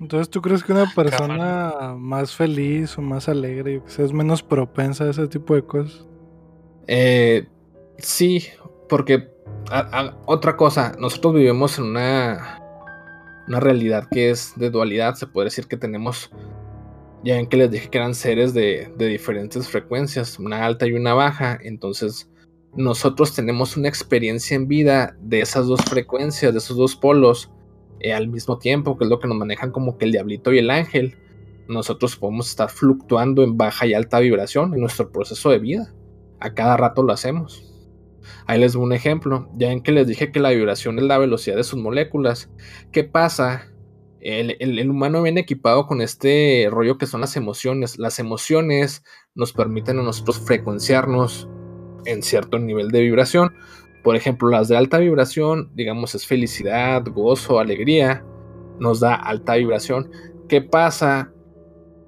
[0.00, 4.42] Entonces, ¿tú crees que una persona más feliz o más alegre, que sé, es menos
[4.42, 6.06] propensa a ese tipo de cosas?
[6.86, 7.48] Eh,
[7.98, 8.46] Sí,
[8.88, 9.28] porque
[10.26, 12.62] otra cosa, nosotros vivimos en una,
[13.48, 16.30] una realidad que es de dualidad, se puede decir que tenemos,
[17.24, 21.14] ya ven que les dije que eran seres de, diferentes frecuencias, una alta y una
[21.14, 22.30] baja, entonces
[22.76, 27.50] nosotros tenemos una experiencia en vida de esas dos frecuencias, de esos dos polos,
[28.00, 30.58] eh, al mismo tiempo, que es lo que nos manejan como que el diablito y
[30.58, 31.16] el ángel.
[31.66, 35.92] Nosotros podemos estar fluctuando en baja y alta vibración en nuestro proceso de vida.
[36.38, 37.67] A cada rato lo hacemos.
[38.46, 39.48] Ahí les doy un ejemplo.
[39.56, 42.50] Ya en que les dije que la vibración es la velocidad de sus moléculas.
[42.92, 43.72] ¿Qué pasa?
[44.20, 47.98] El, humano viene equipado con este rollo que son las emociones.
[47.98, 51.48] Las emociones nos permiten a nosotros frecuenciarnos
[52.04, 53.54] en cierto nivel de vibración.
[54.02, 58.24] Por ejemplo, las de alta vibración, digamos, es felicidad, gozo, alegría,
[58.80, 60.10] nos da alta vibración.
[60.48, 61.32] ¿Qué pasa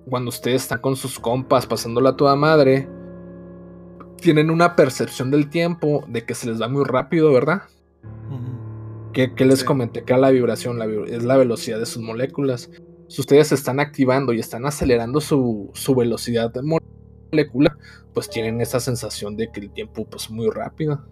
[0.08, 2.88] cuando ustedes están con sus compas pasándola a toda madre?
[4.20, 7.62] Tienen una percepción del tiempo de que se les va muy rápido, ¿verdad?
[9.12, 10.04] ¿Qué, les comenté?
[10.04, 12.70] Que la vibración es la velocidad de sus moléculas.
[13.08, 17.76] Si ustedes están activando y están acelerando su, su velocidad molecular,
[18.14, 21.04] pues tienen esa sensación de que el tiempo pues muy rápido.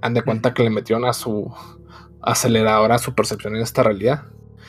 [0.00, 1.52] Han de cuenta que le metieron a su
[2.22, 4.24] aceleradora su percepción en esta realidad.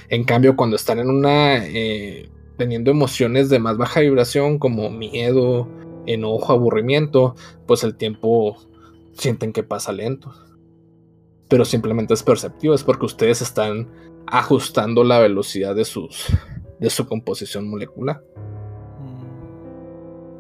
[0.09, 1.65] En cambio, cuando están en una.
[1.65, 5.67] Eh, teniendo emociones de más baja vibración, como miedo,
[6.05, 7.35] enojo, aburrimiento,
[7.67, 8.57] pues el tiempo
[9.13, 10.33] sienten que pasa lento.
[11.47, 13.89] Pero simplemente es perceptivo, es porque ustedes están
[14.27, 16.27] ajustando la velocidad de, sus,
[16.79, 18.23] de su composición molecular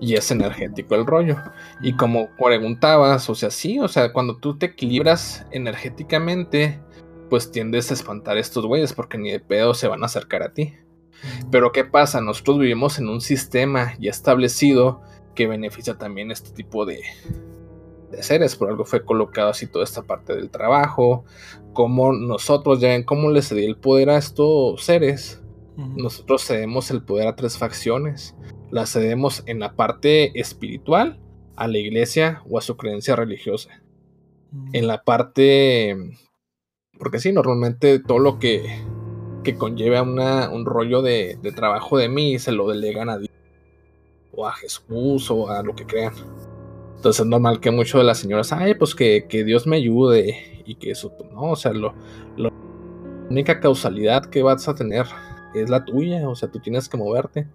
[0.01, 1.37] y es energético el rollo.
[1.81, 6.81] Y como preguntabas, o sea, sí, o sea, cuando tú te equilibras energéticamente,
[7.29, 10.41] pues tiendes a espantar a estos güeyes porque ni de pedo se van a acercar
[10.41, 10.73] a ti.
[11.51, 12.19] Pero ¿qué pasa?
[12.19, 15.01] Nosotros vivimos en un sistema ya establecido
[15.35, 17.01] que beneficia también este tipo de,
[18.11, 18.55] de seres.
[18.55, 21.25] Por algo fue colocado así toda esta parte del trabajo.
[21.73, 25.41] Como nosotros, ya ven cómo les cedí el poder a estos seres.
[25.77, 28.35] Nosotros cedemos el poder a tres facciones
[28.71, 31.19] la cedemos en la parte espiritual
[31.55, 33.83] a la iglesia o a su creencia religiosa.
[34.73, 35.95] En la parte...
[36.97, 38.83] Porque sí, normalmente todo lo que,
[39.43, 43.17] que conlleve a una, un rollo de, de, trabajo de mí se lo delegan a
[43.17, 43.31] Dios
[44.33, 46.13] o a Jesús o a lo que crean.
[46.95, 50.63] Entonces es normal que muchos de las señoras, ay, pues que, que Dios me ayude
[50.65, 51.93] y que eso, pues, no, o sea, lo,
[52.37, 52.51] la
[53.29, 55.05] única causalidad que vas a tener
[55.55, 57.47] es la tuya, o sea, tú tienes que moverte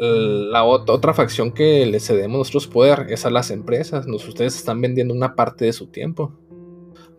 [0.00, 4.06] la otra facción que le cedemos nuestros poder es a las empresas.
[4.06, 6.32] ustedes están vendiendo una parte de su tiempo.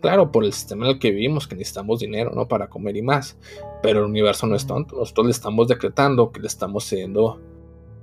[0.02, 2.48] Claro, por el sistema en el que vivimos, que necesitamos dinero, ¿no?
[2.48, 3.38] Para comer y más.
[3.84, 4.96] Pero el universo no es tonto.
[4.96, 7.40] Nosotros le estamos decretando que le estamos cediendo,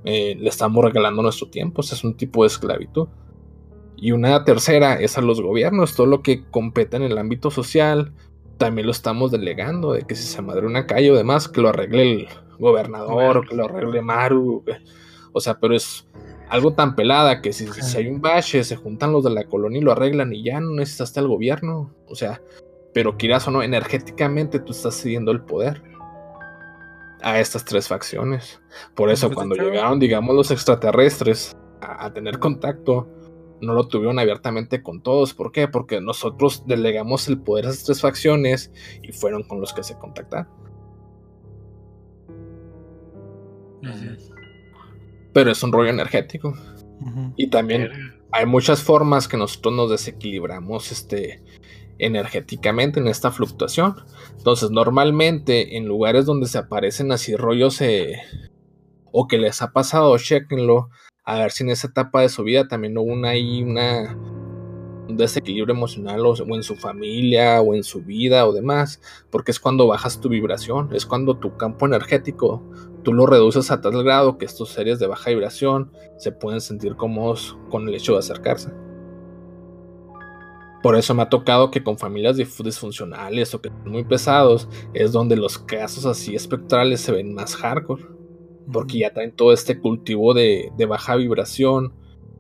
[0.05, 1.83] eh, le estamos regalando nuestro tiempo.
[1.83, 3.09] es un tipo de esclavitud.
[3.97, 5.97] Y una tercera es a los gobiernos.
[5.97, 8.13] Todo lo que compete en el ámbito social,
[8.57, 9.93] también lo estamos delegando.
[9.93, 13.43] De que si se madre una calle o demás, que lo arregle el gobernador o
[13.43, 14.65] que lo arregle Maru.
[15.33, 16.07] O sea, pero es
[16.49, 17.67] algo tan pelada que si,
[17.97, 20.71] hay un bache, se juntan los de la colonia y lo arreglan y ya no
[20.71, 21.93] necesitaste al gobierno.
[22.07, 22.41] O sea,
[22.95, 25.83] pero quieras o no, energéticamente tú estás cediendo el poder
[27.23, 28.61] a estas tres facciones.
[28.95, 33.09] Por eso, pues, cuando llegaron, digamos, los extraterrestres a, tener contacto,
[33.61, 35.35] no lo tuvieron abiertamente con todos.
[35.35, 35.69] ¿Por qué?
[35.69, 38.73] Porque nosotros delegamos el poder a esas tres facciones
[39.03, 40.49] y fueron con los que se contactaron.
[45.33, 46.55] Pero es un rollo energético.
[47.37, 47.91] Y también
[48.33, 51.43] hay muchas formas que nosotros nos desequilibramos este,
[51.99, 53.97] energéticamente en esta fluctuación.
[54.39, 58.23] Entonces, normalmente en lugares donde se aparecen así rollos eh,
[59.11, 60.89] o que les ha pasado, chequenlo.
[61.25, 64.17] A ver si en esa etapa de su vida también hubo una, ahí una,
[65.09, 69.59] un desequilibrio emocional o, en su familia o en su vida o demás, porque es
[69.59, 72.63] cuando bajas tu vibración, es cuando tu campo energético
[73.03, 76.95] tú lo reduces a tal grado que estos seres de baja vibración se pueden sentir
[76.95, 78.71] cómodos con el hecho de acercarse.
[80.83, 85.13] Por eso me ha tocado que con familias disfuncionales o que son muy pesados es
[85.13, 88.05] donde los casos así espectrales se ven más hardcore.
[88.73, 91.95] Porque ya traen todo este cultivo de, de baja vibración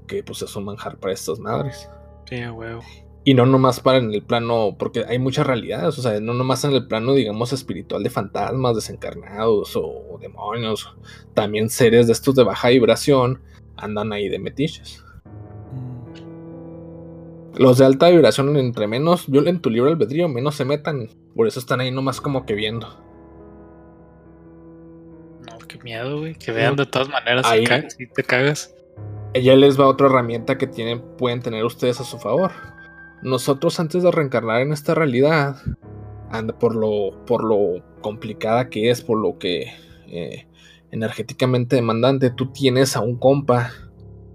[0.06, 1.88] que pues es un manjar para estas madres.
[2.28, 2.82] Sí, huevo.
[3.24, 6.64] Y no nomás para en el plano, porque hay muchas realidades, o sea, no nomás
[6.64, 10.96] en el plano, digamos, espiritual de fantasmas, desencarnados o demonios,
[11.34, 13.42] también seres de estos de baja vibración
[13.76, 15.04] andan ahí de metiches.
[17.58, 21.08] Los de alta vibración, entre menos violen tu libro albedrío, menos se metan.
[21.34, 22.86] Por eso están ahí nomás como que viendo.
[25.50, 26.34] No, qué miedo, güey.
[26.34, 27.44] Que vean de todas maneras
[27.96, 28.72] si te cagas.
[29.34, 32.52] ella les va otra herramienta que tienen, pueden tener ustedes a su favor.
[33.22, 35.56] Nosotros antes de reencarnar en esta realidad,
[36.30, 39.72] anda por lo, por lo complicada que es, por lo que
[40.06, 40.46] eh,
[40.92, 43.72] energéticamente demandante, tú tienes a un compa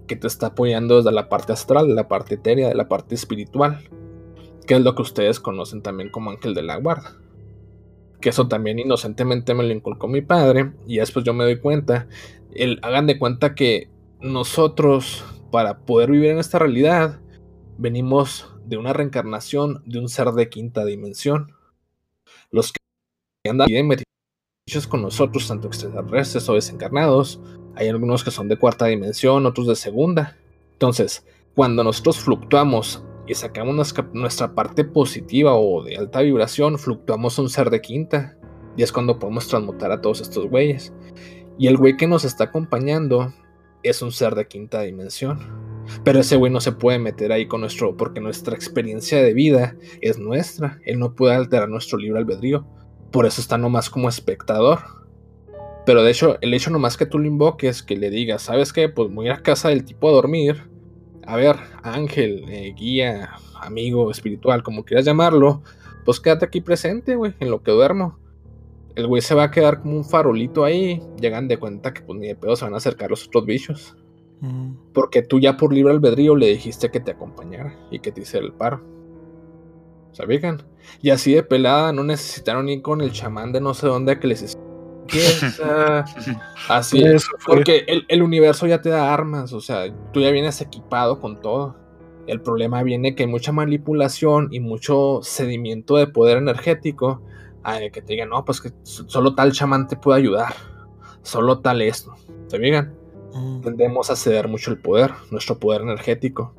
[0.06, 3.14] que te está apoyando desde la parte astral, de la parte etérea, de la parte
[3.14, 3.88] espiritual,
[4.66, 7.16] que es lo que ustedes conocen también como ángel de la guarda.
[8.20, 12.08] Que eso también inocentemente me lo inculcó mi padre, y después yo me doy cuenta,
[12.54, 13.88] el, hagan de cuenta que
[14.20, 17.20] nosotros, para poder vivir en esta realidad,
[17.78, 21.52] venimos de una reencarnación de un ser de quinta dimensión.
[22.50, 22.80] Los que
[23.50, 23.68] andan
[24.88, 27.38] con nosotros, tanto extraterrestres o desencarnados,
[27.74, 30.38] hay algunos que son de cuarta dimensión, otros de segunda.
[30.72, 37.50] Entonces, cuando nosotros fluctuamos y sacamos nuestra, parte positiva o de alta vibración, fluctuamos un
[37.50, 38.38] ser de quinta.
[38.76, 40.94] Y es cuando podemos transmutar a todos estos güeyes.
[41.58, 43.34] Y el güey que nos está acompañando
[43.82, 45.40] es un ser de quinta dimensión.
[46.04, 49.76] Pero ese güey no se puede meter ahí con nuestro, porque nuestra experiencia de vida
[50.00, 50.80] es nuestra.
[50.86, 52.66] Él no puede alterar nuestro libre albedrío.
[53.14, 54.80] Por eso está nomás como espectador.
[55.86, 58.88] Pero de hecho, el hecho nomás que tú lo invoques, que le digas, ¿sabes qué?
[58.88, 60.68] Pues voy a casa del tipo a dormir.
[61.24, 61.54] A ver,
[61.84, 65.62] ángel, eh, guía, amigo, espiritual, como quieras llamarlo,
[66.04, 68.18] pues quédate aquí presente, güey, en lo que duermo.
[68.96, 71.00] El güey se va a quedar como un farolito ahí.
[71.20, 73.96] Llegan de cuenta que pues ni de pedo se van a acercar los otros bichos.
[74.92, 78.44] Porque tú ya por libre albedrío le dijiste que te acompañara y que te hiciera
[78.44, 78.82] el paro.
[80.14, 80.62] ¿Sabían?
[81.02, 84.28] Y así de pelada no necesitaron ir con el chamán de no sé dónde que
[84.28, 84.56] les
[86.68, 87.26] Así es.
[87.46, 91.76] Porque el, universo ya te da armas, o sea, tú ya vienes equipado con todo.
[92.26, 97.22] El problema viene que hay mucha manipulación y mucho sedimiento de poder energético.
[97.92, 100.54] que te digan, no, pues que solo tal chamán te puede ayudar.
[101.22, 102.14] Solo tal esto.
[102.46, 102.94] ¿Se fijan?
[103.34, 103.60] Mm.
[103.60, 106.54] Tendemos a ceder mucho el poder, nuestro poder energético,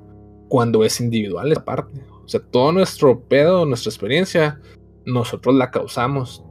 [0.50, 2.15] cuando es individual aparte.
[2.26, 4.60] O sea, todo nuestro pedo, nuestra experiencia,
[5.06, 6.44] nosotros la causamos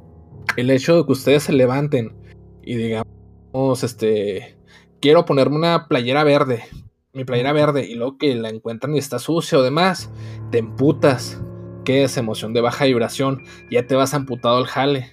[0.56, 2.14] el hecho de que ustedes se levanten
[2.62, 4.56] y digamos, este,
[5.00, 6.64] quiero ponerme una playera verde,
[7.12, 10.10] mi playera verde, y luego que la encuentran y está sucia o demás,
[10.50, 11.40] te emputas.
[11.84, 15.12] Que es emoción de baja vibración, ya te vas amputado al jale.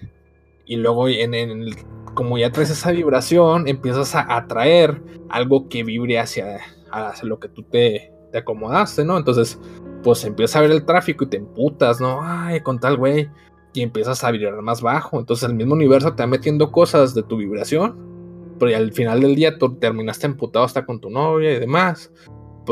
[0.66, 1.76] Y luego, en, el,
[2.14, 7.50] como ya traes esa vibración, empiezas a atraer algo que vibre hacia, hacia lo que
[7.50, 9.18] tú te, te acomodaste, ¿no?
[9.18, 9.60] Entonces,
[10.04, 12.20] pues empieza a ver el tráfico y te emputas, ¿no?
[12.22, 13.30] Ay, con tal güey
[13.74, 15.20] y empiezas a vibrar más bajo.
[15.20, 18.10] Entonces el mismo universo te va metiendo cosas de tu vibración.
[18.60, 22.12] Pero al final del día tú terminaste emputado hasta con tu novia y demás.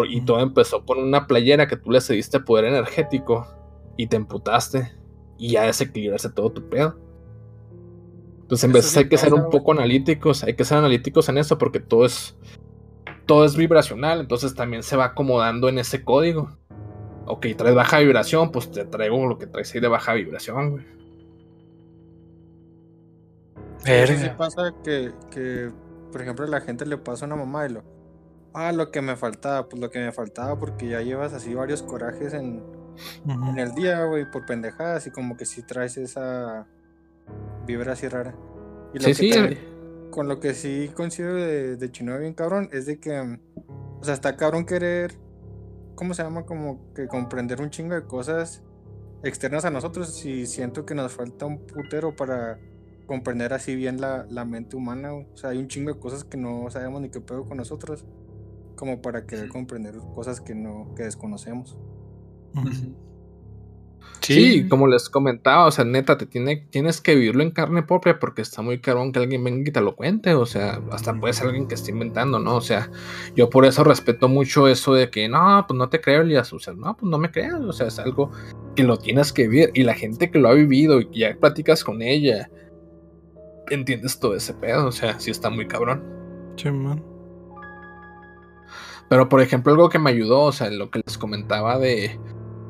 [0.10, 3.48] Y todo empezó con una playera que tú le cediste poder energético
[3.98, 4.92] y te emputaste.
[5.38, 6.98] Y ya desequilibrarse todo tu pedo.
[8.42, 11.58] Entonces en vez hay que ser un poco analíticos, hay que ser analíticos en eso
[11.58, 12.36] porque todo es
[13.30, 16.50] todo es vibracional, entonces también se va acomodando en ese código
[17.30, 20.86] ok, traes baja vibración, pues te traigo lo que traes ahí de baja vibración, güey.
[23.86, 25.72] Sí, pasa que, que,
[26.12, 27.84] por ejemplo, a la gente le pasa a una mamá y lo.
[28.54, 31.84] Ah, lo que me faltaba, pues lo que me faltaba, porque ya llevas así varios
[31.84, 32.64] corajes en,
[33.26, 36.68] en el día, güey, por pendejadas, y como que si traes esa
[37.66, 38.36] vibra así rara.
[38.94, 39.32] Y sí, sí.
[40.20, 44.14] Con lo que sí coincido de, de Chino bien cabrón, es de que, o sea,
[44.14, 45.16] está cabrón querer
[45.96, 46.46] ¿cómo se llama?
[46.46, 48.62] Como que comprender un chingo de cosas
[49.24, 52.60] externas a nosotros y siento que nos falta un putero para
[53.06, 55.14] comprender así bien la, mente humana.
[55.14, 58.04] O sea, hay un chingo de cosas que no sabemos ni qué pedo con nosotros,
[58.76, 61.78] como para querer comprender cosas que no, que desconocemos.
[64.22, 64.68] Sí.
[64.68, 68.42] como les comentaba, o sea, neta, te tiene, tienes que vivirlo en carne propia porque
[68.42, 71.48] está muy caro que alguien venga y te lo cuente, o sea, hasta puede ser
[71.48, 72.56] alguien que esté inventando, ¿no?
[72.56, 72.92] O sea,
[73.36, 76.60] yo por eso respeto mucho eso de que, no, pues no te creo, Elias, o
[76.60, 78.32] sea, no, pues no me creas, o sea, es algo
[78.76, 81.84] que lo tienes que vivir y la gente que lo ha vivido y ya platicas
[81.84, 82.50] con ella,
[83.70, 86.04] entiendes todo ese pedo, o sea, sí está muy cabrón.
[86.58, 87.04] Sí, man.
[89.10, 92.20] Pero, por ejemplo, algo que me ayudó, o sea, lo que les comentaba de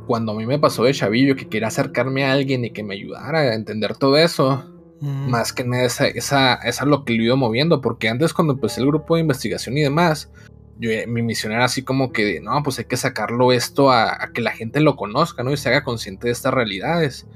[0.10, 2.96] cuando a mí me pasó de chavillo que quería acercarme a alguien y que me
[2.96, 4.66] ayudara a entender todo eso,
[5.02, 5.30] mm.
[5.30, 8.56] más que nada esa, esa, esa, es lo que lo iba moviendo, porque antes cuando
[8.56, 10.32] empecé el grupo de investigación y demás,
[10.80, 14.32] yo, eh, mi misión era así como que, no, pues hay que sacarlo esto a,
[14.34, 15.54] que la gente lo conozca, ¿no?
[15.54, 17.28] Y se haga consciente de estas realidades.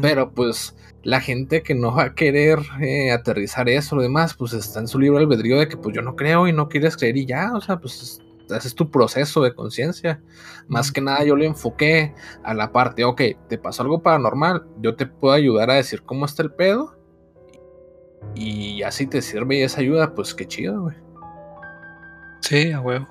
[0.00, 4.52] Pero pues la gente que no va a querer eh, aterrizar eso, lo demás, pues
[4.52, 7.16] está en su libro albedrío de que pues yo no creo y no quieres creer
[7.16, 8.20] y ya, o sea, pues
[8.56, 10.22] es tu proceso de conciencia.
[10.68, 12.14] Más que nada yo le enfoqué
[12.44, 16.24] a la parte, ok, te pasó algo paranormal, yo te puedo ayudar a decir cómo
[16.24, 16.96] está el pedo.
[18.34, 20.96] Y así te sirve y esa ayuda, pues qué chido, güey.
[22.40, 23.08] Sí, a huevo.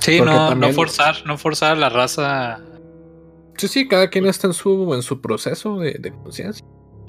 [0.00, 2.60] Sí, Porque no, no forzar, no forzar a la raza.
[3.56, 6.64] Sí, sí, cada quien está en su, en su proceso de, de conciencia.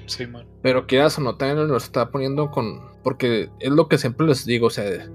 [0.09, 0.47] Sí, man.
[0.63, 2.81] Pero quieras o no, también nos está poniendo con.
[3.03, 5.07] Porque es lo que siempre les digo, o sea,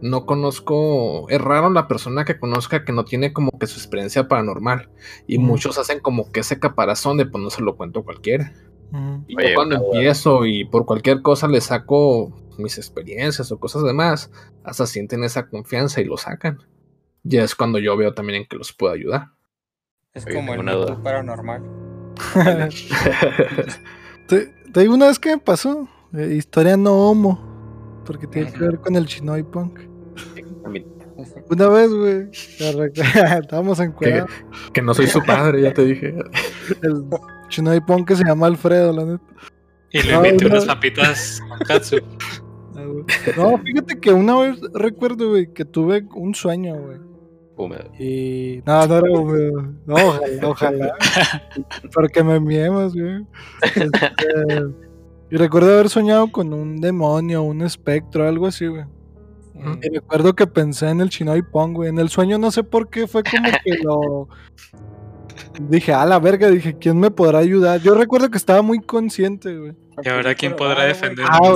[0.00, 1.28] no conozco.
[1.28, 4.90] Es raro la persona que conozca que no tiene como que su experiencia paranormal.
[5.26, 8.52] Y muchos hacen como que ese caparazón de pues no se lo cuento a cualquiera.
[9.26, 13.84] Y Oye, yo cuando empiezo y por cualquier cosa le saco mis experiencias o cosas
[13.84, 14.30] demás,
[14.64, 16.58] hasta sienten esa confianza y lo sacan.
[17.22, 19.28] Ya es cuando yo veo también en que los puedo ayudar.
[20.14, 20.64] Es Oye, como el
[21.02, 21.62] paranormal.
[24.26, 25.88] te, te digo una vez que me pasó.
[26.14, 27.47] eh, historia no homo.
[28.08, 29.80] Porque tiene que ver con el chinoy punk.
[31.50, 32.28] Una vez, güey.
[33.42, 34.26] Estábamos en cueva.
[34.72, 36.14] que no soy su padre, ya te dije.
[36.82, 37.04] El
[37.48, 39.24] chinoy punk que se llama Alfredo, la neta.
[39.90, 40.50] Y le No, invité no.
[40.52, 41.96] unas papitas con katsu.
[42.76, 42.84] Ah.
[43.36, 46.98] No, fíjate que una vez recuerdo, güey, que tuve un sueño, güey.
[47.56, 47.90] húmedo.
[47.98, 48.62] Y.
[48.64, 49.62] No, no era húmedo.
[49.84, 50.94] No, ojalá, ojalá.
[51.92, 53.26] Porque me miemos, güey.
[53.62, 53.90] Este,
[55.30, 58.84] y recuerdo haber soñado con un demonio, un espectro, algo así, güey.
[59.54, 59.80] Mm.
[59.82, 61.88] Y recuerdo que pensé en el Chinoy Pong, güey.
[61.88, 64.28] En el sueño no sé por qué, fue como que lo.
[65.68, 67.80] Dije, a la verga, dije, ¿quién me podrá ayudar?
[67.80, 69.74] Yo recuerdo que estaba muy consciente, güey.
[70.02, 71.30] Y ahora, ¿quién podrá defenderme?
[71.30, 71.54] Ah,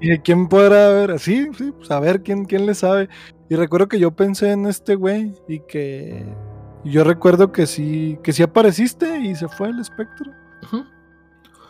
[0.00, 1.18] Dije, ¿quién podrá ver?
[1.18, 3.08] Sí, sí, pues a ver quién, quién le sabe.
[3.48, 6.24] Y recuerdo que yo pensé en este güey y que.
[6.84, 10.30] y yo recuerdo que sí, que sí apareciste y se fue el espectro.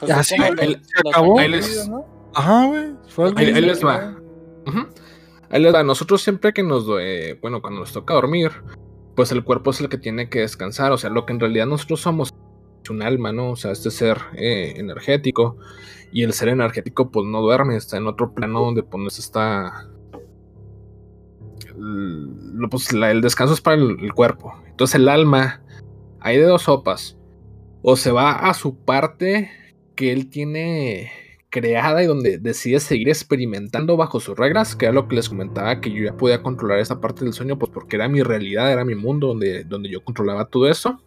[0.00, 1.38] Pues Ya, es sí, se acabó.
[1.38, 1.90] Ahí les-.
[2.34, 2.94] Ajá, güey.
[3.36, 4.16] Ahí, les va.
[4.66, 4.78] Ujú.
[5.50, 5.82] Ahí les va.
[5.82, 8.50] Nosotros siempre que nos, eh, bueno, cuando nos toca dormir,
[9.14, 10.90] pues el cuerpo es el que tiene que descansar.
[10.92, 12.30] O sea, lo que en realidad nosotros somos
[12.82, 13.50] es un alma, ¿no?
[13.50, 15.56] O sea, este ser eh, energético.
[16.12, 19.88] Y el ser energético, pues no duerme, está en otro plano donde pues no está.
[21.76, 24.54] el- lo- pues, la- el descanso es para el, el cuerpo.
[24.68, 25.60] Entonces el alma,
[26.20, 27.16] hay de dos sopas.
[27.82, 29.50] O se va a su parte
[29.94, 31.10] que él tiene
[31.50, 35.80] creada y donde decide seguir experimentando bajo sus reglas, que era lo que les comentaba,
[35.80, 38.84] que yo ya podía controlar esa parte del sueño, pues porque era mi realidad, era
[38.84, 41.00] mi mundo donde, donde yo controlaba todo eso.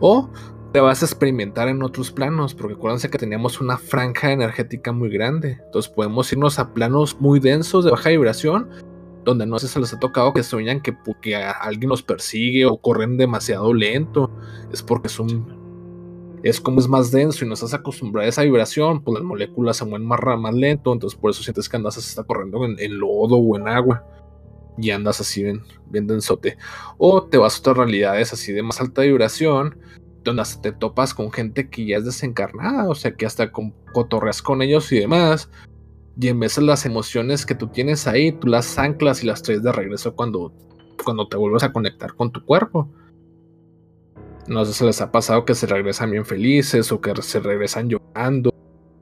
[0.00, 0.30] O
[0.72, 5.10] te vas a experimentar en otros planos, porque acuérdense que teníamos una franja energética muy
[5.10, 5.58] grande.
[5.64, 8.68] Entonces podemos irnos a planos muy densos de baja vibración,
[9.24, 12.78] donde no sé si les ha tocado que sueñan que porque alguien los persigue o
[12.78, 14.30] corren demasiado lento.
[14.72, 15.57] Es porque es un
[16.42, 19.76] es como es más denso y no estás acostumbrado a esa vibración, pues las moléculas
[19.76, 22.78] se mueven más, más lento, entonces por eso sientes que andas así, está corriendo en,
[22.78, 24.04] en lodo o en agua
[24.80, 26.56] y andas así bien, bien densote.
[26.96, 29.76] O te vas a otras realidades así de más alta vibración,
[30.24, 33.72] donde hasta te topas con gente que ya es desencarnada, o sea que hasta con,
[33.92, 35.50] cotorreas con ellos y demás.
[36.20, 39.42] Y en vez de las emociones que tú tienes ahí, tú las anclas y las
[39.42, 40.52] traes de regreso cuando,
[41.04, 42.88] cuando te vuelves a conectar con tu cuerpo.
[44.48, 47.88] No sé si les ha pasado que se regresan bien felices o que se regresan
[47.88, 48.52] llorando.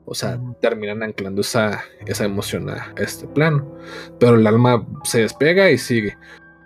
[0.05, 3.75] O sea, terminan anclando esa, esa emoción a este plano.
[4.19, 6.17] Pero el alma se despega y sigue.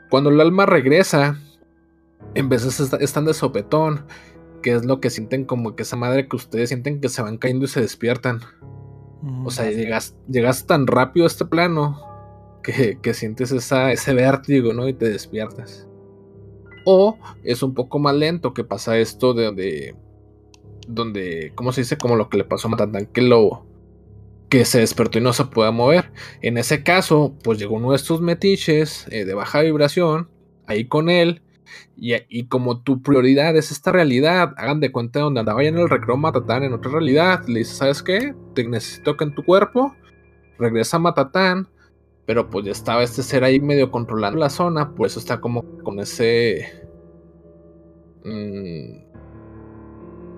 [0.10, 1.38] Cuando el alma regresa,
[2.36, 4.06] en veces está- están de sopetón,
[4.62, 7.38] que es lo que sienten como que esa madre que ustedes sienten que se van
[7.38, 8.41] cayendo y se despiertan.
[9.24, 9.48] Ujú.
[9.48, 11.99] O sea, llegas, llegas tan rápido a este plano
[12.64, 14.88] que, que sientes esa, ese vértigo, ¿no?
[14.88, 15.88] Y te despiertas.
[16.84, 19.95] O es un poco más lento que pasa esto de donde,
[20.88, 21.98] donde, ¿cómo se dice?
[21.98, 23.66] Como lo que le pasó a Matatán, que lo
[24.49, 26.12] que se despertó y no se puede mover.
[26.41, 30.30] En ese caso, pues llegó uno de estos metiches eh, de baja vibración
[30.68, 31.41] ahí con él.
[31.95, 35.78] Y, y como tu prioridad es esta realidad, hagan de cuenta donde andaba ya en
[35.78, 38.36] el recreo Matatán en otra realidad, le dices, ¿sabes qué?
[38.53, 39.95] Te necesito que en tu cuerpo
[40.60, 41.70] regresa Matatán,
[42.26, 45.64] pero pues ya estaba este ser ahí medio controlando la zona, por eso está como
[45.84, 46.88] con ese...
[48.23, 49.11] mm,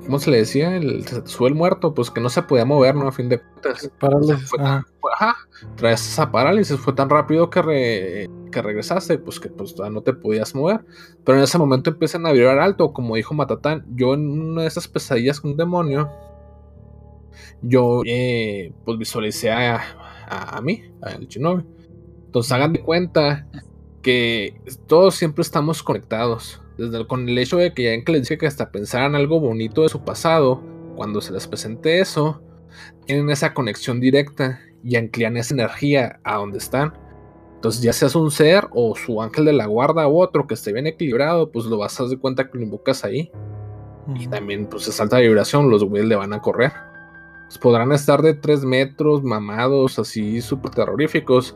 [0.05, 0.76] ¿Cómo se le decía?
[0.76, 3.07] El, se sube el muerto, pues que no se podía mover, ¿no?
[3.07, 3.89] A fin de cuentas.
[3.99, 4.85] Parálisis, ajá.
[5.14, 5.35] ajá,
[5.77, 10.11] traes esa parálisis, fue tan rápido que, re- que regresaste, pues que pues no te
[10.14, 10.84] podías mover.
[11.23, 13.85] Pero en ese momento empiezan a vibrar alto, como dijo Matatán.
[13.95, 16.10] Yo en una de esas pesadillas con un demonio,
[17.61, 19.81] yo eh, pues visualicé a,
[20.34, 21.64] a, a mí, al Shinobi.
[22.26, 23.47] Entonces hagan de cuenta
[24.01, 26.61] que todos siempre estamos conectados.
[26.77, 29.15] Desde el- con el hecho de que ya en que les dije que hasta pensaran
[29.15, 30.61] algo bonito de su pasado,
[30.95, 32.41] cuando se les presente eso,
[33.05, 36.93] tienen esa conexión directa y anclan esa energía a donde están.
[37.55, 40.73] Entonces, ya seas un ser o su ángel de la guarda u otro que esté
[40.73, 43.31] bien equilibrado, pues lo vas a dar cuenta que lo invocas ahí.
[44.15, 46.73] Y también, pues es alta vibración, los güeyes le van a correr.
[47.53, 51.55] Pues, podrán estar de 3 metros, mamados, así súper terroríficos.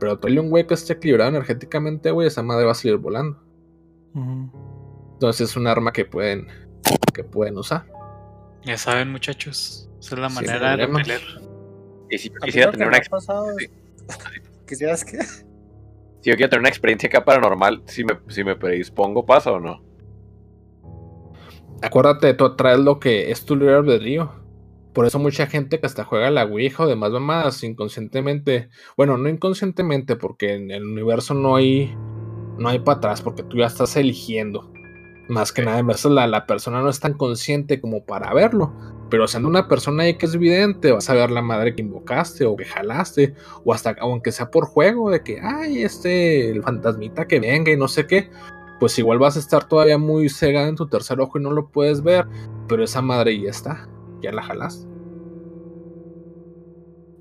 [0.00, 3.40] Pero tú un güey que esté equilibrado energéticamente, güey, esa madre va a salir volando.
[5.12, 6.48] Entonces es un arma que pueden,
[7.14, 7.86] que pueden usar.
[8.64, 9.88] Ya saben, muchachos.
[10.00, 11.20] Esa es la manera de repeler.
[12.10, 13.66] Y si yo quisiera tener una, ha ex- pasado sí.
[14.66, 15.22] ¿Quisieras que?
[15.22, 19.60] si yo quiero tener una experiencia acá paranormal, si me, si me predispongo, ¿pasa o
[19.60, 19.80] no?
[21.82, 24.44] Acuérdate, tú atraes lo que es tu libre albedrío.
[24.96, 28.70] Por eso mucha gente que hasta juega la Ouija o demás mamadas inconscientemente.
[28.96, 31.94] Bueno, no inconscientemente, porque en el universo no hay.
[32.56, 34.72] No hay para atrás, porque tú ya estás eligiendo.
[35.28, 38.72] Más que nada, en veces la, la persona no es tan consciente como para verlo.
[39.10, 42.46] Pero siendo una persona ahí que es evidente, vas a ver la madre que invocaste
[42.46, 43.34] o que jalaste.
[43.66, 47.76] O hasta, aunque sea por juego, de que, ay, este, el fantasmita que venga y
[47.76, 48.30] no sé qué.
[48.80, 51.68] Pues igual vas a estar todavía muy cegada en tu tercer ojo y no lo
[51.68, 52.26] puedes ver.
[52.66, 53.86] Pero esa madre ya está.
[54.22, 54.86] Ya la jalaste.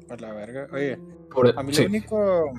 [0.09, 0.67] A la verga.
[0.71, 0.99] Oye,
[1.29, 1.81] Por- a mí sí.
[1.83, 2.53] lo único.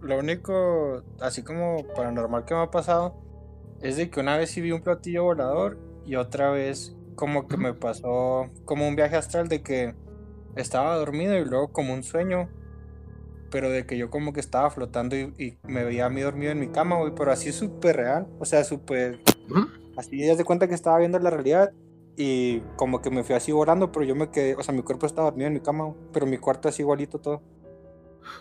[0.00, 3.16] Lo único, así como paranormal que me ha pasado,
[3.80, 7.56] es de que una vez sí vi un platillo volador y otra vez como que
[7.56, 9.94] me pasó como un viaje astral de que
[10.54, 12.48] estaba dormido y luego como un sueño,
[13.50, 16.52] pero de que yo como que estaba flotando y, y me veía a mí dormido
[16.52, 19.20] en mi cama, güey, pero así súper real, o sea, súper...
[19.96, 21.72] Así ya de cuenta que estaba viendo la realidad
[22.18, 25.06] y como que me fui así volando, pero yo me quedé, o sea, mi cuerpo
[25.06, 27.40] estaba dormido en mi cama, pero mi cuarto así igualito todo.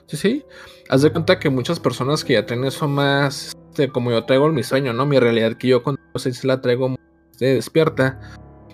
[0.07, 0.45] Sí, sí.
[0.89, 4.49] Haz de cuenta que muchas personas que ya tienen eso más, este, como yo traigo
[4.49, 5.05] mi sueño, ¿no?
[5.05, 6.95] Mi realidad que yo cuando se la traigo
[7.31, 8.19] este, despierta.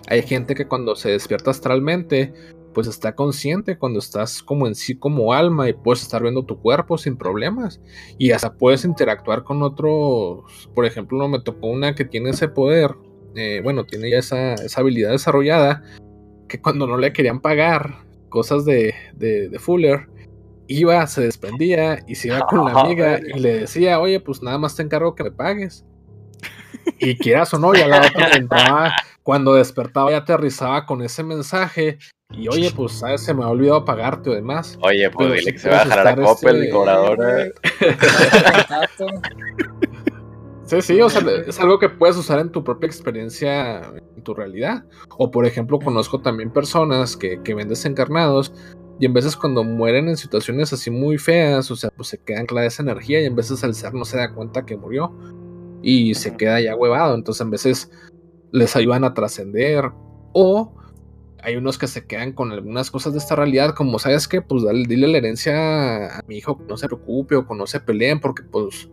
[0.08, 2.32] Hay gente que cuando se despierta astralmente,
[2.72, 6.60] pues está consciente cuando estás como en sí como alma y puedes estar viendo tu
[6.60, 7.80] cuerpo sin problemas.
[8.18, 10.68] Y hasta puedes interactuar con otros.
[10.74, 12.94] Por ejemplo, no me tocó una que tiene ese poder.
[13.34, 15.82] Eh, bueno, tiene ya esa, esa habilidad desarrollada.
[16.48, 17.96] Que cuando no le querían pagar
[18.28, 20.06] cosas de, de, de Fuller,
[20.66, 24.42] iba, se desprendía y se iba con la Ah, amiga y le decía, oye, pues
[24.42, 25.84] nada más te encargo que me pagues.
[26.98, 28.92] Y quieras o no, ya la otra entraba,
[29.22, 31.98] cuando despertaba y aterrizaba con ese mensaje.
[32.30, 34.78] Y oye, pues sabes, se me ha olvidado pagarte o demás.
[34.82, 37.46] Oye, pues Pero dile que se va a jalar a Coppel, este, cobradora.
[40.80, 43.80] Sí, sí, o sea, es algo que puedes usar en tu propia experiencia,
[44.16, 44.84] en tu realidad.
[45.18, 48.52] O por ejemplo, conozco también personas que, que ven desencarnados
[48.98, 52.40] y en veces cuando mueren en situaciones así muy feas, o sea, pues se queda
[52.40, 55.12] anclada esa energía y en veces el ser no se da cuenta que murió
[55.82, 57.14] y se queda ya huevado.
[57.14, 57.90] Entonces en veces
[58.52, 59.90] les ayudan a trascender
[60.32, 60.72] o
[61.42, 64.62] hay unos que se quedan con algunas cosas de esta realidad, como sabes que, pues
[64.64, 67.80] dale, dile la herencia a mi hijo que no se preocupe o que no se
[67.80, 68.88] peleen, porque pues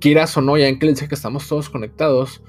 [0.00, 2.42] quieras o no, ya en que le dice que estamos todos conectados,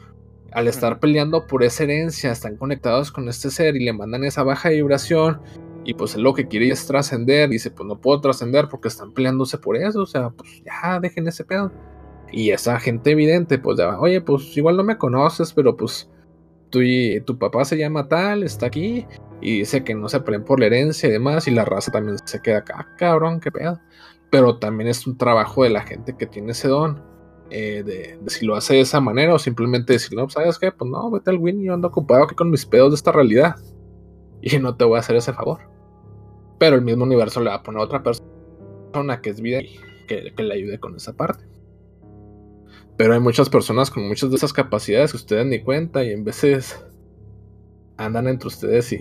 [0.52, 4.44] al estar peleando por esa herencia, están conectados con este ser y le mandan esa
[4.44, 5.42] baja vibración.
[5.84, 7.50] Y pues lo que quiere es trascender.
[7.50, 10.02] Dice, pues no puedo trascender porque están peleándose por eso.
[10.02, 11.72] O sea, pues ya dejen ese pedo.
[12.32, 16.10] Y esa gente evidente, pues ya, oye, pues igual no me conoces, pero pues
[16.70, 16.80] tu,
[17.26, 19.06] tu papá se llama tal, está aquí.
[19.42, 21.48] Y dice que no se peleen por la herencia y demás.
[21.48, 23.80] Y la raza también se queda acá, "Ah, cabrón, qué pedo.
[24.30, 27.11] Pero también es un trabajo de la gente que tiene ese don
[27.52, 30.72] eh, de, de si lo hace de esa manera o simplemente decir, no, ¿sabes qué?
[30.72, 33.56] Pues no, vete al win, yo ando ocupado aquí con mis pedos de esta realidad
[34.42, 35.60] y no te voy a hacer ese favor.
[36.60, 39.80] Pero el mismo universo le va a poner a otra persona que es vida y
[40.08, 41.44] que, que le ayude con esa parte.
[42.98, 46.24] Pero hay muchas personas con muchas de esas capacidades que ustedes ni cuenta y en
[46.24, 46.86] veces
[47.98, 49.00] andan entre ustedes y,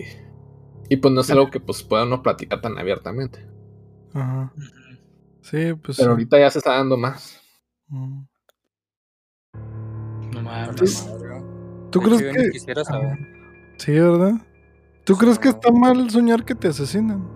[0.89, 3.45] y pues no es algo que pues puedan no platicar tan abiertamente.
[4.13, 4.53] Ajá.
[5.41, 5.97] Sí, pues.
[5.97, 7.41] Pero ahorita ya se está dando más.
[7.87, 8.21] Mm.
[8.21, 8.30] No
[11.89, 12.49] ¿Tú crees que.?
[12.51, 13.17] quisiera saber.
[13.77, 14.33] Sí, ¿verdad?
[15.03, 15.55] ¿Tú crees que No.
[15.55, 17.27] está mal soñar que te asesinan?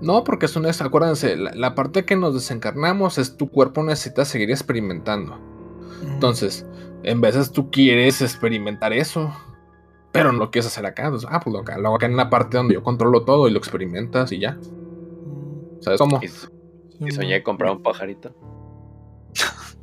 [0.00, 4.24] No, porque es una, acuérdense, la, la parte que nos desencarnamos es tu cuerpo necesita
[4.24, 5.36] seguir experimentando.
[6.02, 6.12] Mm.
[6.14, 6.64] Entonces,
[7.02, 9.32] en veces tú quieres experimentar eso,
[10.12, 11.04] pero no lo quieres hacer acá.
[11.06, 13.48] Entonces, ah, pues lo, acá- lo hago acá en la parte donde yo controlo todo
[13.48, 14.58] y lo experimentas y ya.
[15.80, 16.20] ¿Sabes cómo?
[16.22, 18.32] Y, y soñé comprar un pajarito.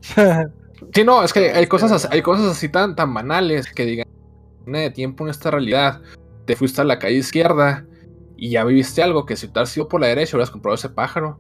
[0.94, 4.08] Sí, no, es que hay cosas, así- hay cosas así tan, tan banales que digan,
[4.66, 6.02] una de tiempo en esta realidad,
[6.46, 7.86] te fuiste a la calle izquierda
[8.38, 10.90] y ya viviste algo que si te has sido por la derecha hubieras comprado ese
[10.90, 11.40] pájaro.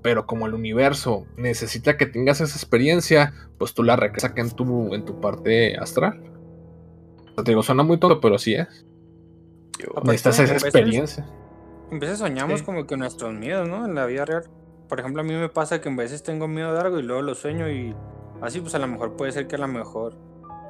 [0.00, 4.50] Pero como el universo necesita que tengas esa experiencia, pues tú la regresas acá en
[4.50, 6.20] tu, en tu parte astral.
[7.32, 8.86] O sea, te digo, suena muy tonto, pero sí es.
[10.04, 11.26] Necesitas a esa experiencia.
[11.90, 12.66] En veces soñamos Sí.
[12.66, 13.86] como que nuestros miedos, ¿no?
[13.86, 14.44] En la vida real.
[14.88, 17.22] Por ejemplo, a mí me pasa que en veces tengo miedo de algo y luego
[17.22, 17.94] lo sueño y
[18.40, 20.16] así pues a lo mejor puede ser que a lo mejor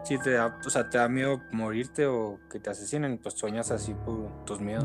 [0.05, 3.71] si te da, o sea, te da miedo morirte o que te asesinen, pues sueñas
[3.71, 4.85] así por tus miedos.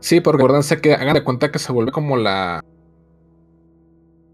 [0.00, 2.60] Sí, porque acuérdense que hagan de cuenta que se vuelve como la.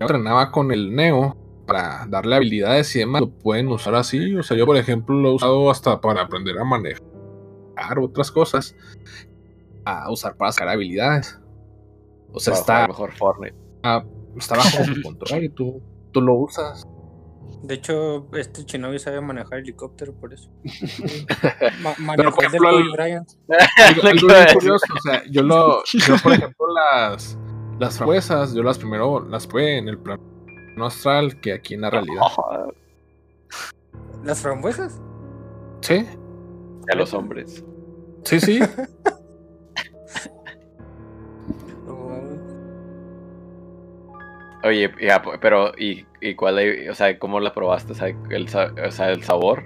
[0.01, 1.37] entrenaba con el Neo
[1.67, 4.35] para darle habilidades y demás, lo pueden usar así.
[4.37, 7.03] O sea, yo, por ejemplo, lo he usado hasta para aprender a manejar
[8.01, 8.75] otras cosas,
[9.85, 11.39] a usar para sacar habilidades.
[12.33, 13.57] O sea, está, mejor Fortnite.
[13.83, 14.05] ah,
[14.37, 15.83] está bajo tu control y tú,
[16.13, 16.87] tú lo usas.
[17.63, 20.51] De hecho, este Shinobi sabe manejar helicóptero, por eso.
[21.83, 23.29] Ma- manejó por el de ejemplo, Kobe el- Bryant.
[24.03, 27.37] Algo, algo curioso, o sea, yo lo, yo por ejemplo las
[27.81, 30.21] las frambuesas, yo las primero las probé en el plano
[30.81, 32.23] astral que aquí en la realidad.
[34.25, 35.01] ¿Las frambuesas?
[35.81, 36.05] Sí,
[36.93, 37.65] a los hombres.
[38.25, 38.61] sí, sí.
[44.65, 46.59] Oye, ya, pero ¿y, y cuál,
[46.91, 47.93] o sea, cómo la probaste?
[47.93, 49.65] O sea, el, sa- o sea, el sabor.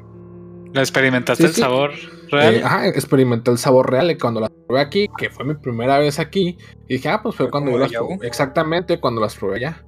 [0.74, 1.60] ¿La experimentaste Sí, el sí.
[1.60, 1.93] sabor
[2.31, 2.55] real?
[2.56, 5.98] Eh, ajá, experimenté el sabor real y cuando las probé aquí, que fue mi primera
[5.98, 6.56] vez aquí,
[6.89, 8.19] y dije, ah, pues fue ¿Fue cuando las probé.
[8.23, 9.85] Exactamente, cuando las probé allá.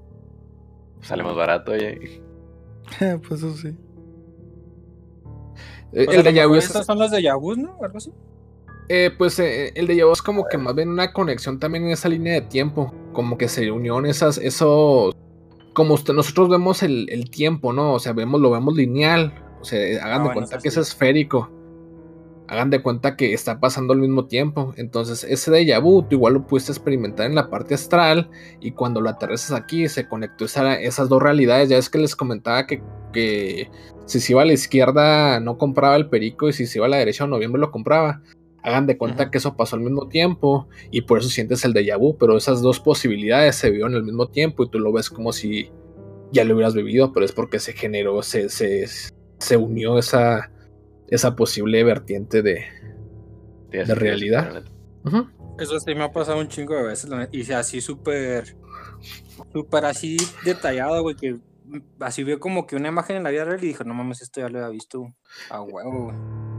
[1.00, 2.22] Sale más barato, oye.
[3.28, 3.76] pues eso sí.
[5.92, 7.78] Eh, el de estas son las de Yabuz, ¿no?
[7.82, 8.12] Algo así.
[8.88, 12.08] Eh, pues eh, el de es como que más bien una conexión también en esa
[12.08, 15.14] línea de tiempo, como que se unió en esas, esos,
[15.72, 17.92] como usted- nosotros vemos el, el tiempo, ¿no?
[17.94, 20.76] O sea, vemos, lo vemos lineal, o sea, hagan Ah, de bueno, cuenta que es
[20.76, 21.50] esférico.
[22.46, 24.74] Hagan de cuenta que está pasando al mismo tiempo.
[24.76, 28.28] Entonces, ese de vu, tú igual lo pudiste experimentar en la parte astral.
[28.60, 31.70] Y cuando lo aterrizas aquí, se conectó esa- esas dos realidades.
[31.70, 32.82] Ya es que les comentaba que,
[33.14, 33.70] que
[34.04, 36.46] si se iba a la izquierda no compraba el perico.
[36.50, 38.20] Y si se iba a la derecha en noviembre lo compraba.
[38.64, 40.66] Hagan de cuenta que eso pasó al mismo tiempo.
[40.90, 42.16] Y por eso sientes el de vu.
[42.18, 44.64] Pero esas dos posibilidades se vieron al mismo tiempo.
[44.64, 45.70] Y tú lo ves como si
[46.32, 47.12] ya lo hubieras vivido.
[47.12, 48.86] Pero es porque se generó, se, se,
[49.38, 50.50] se unió esa
[51.08, 52.64] esa posible vertiente de...
[53.70, 54.62] De realidad.
[55.58, 58.56] Eso sí me ha pasado un chingo de veces, y así súper,
[59.52, 61.38] súper así detallado, güey, que
[62.00, 64.40] así veo como que una imagen en la vida real y dije, no mames, esto
[64.40, 65.14] ya lo había visto
[65.50, 66.12] a huevo.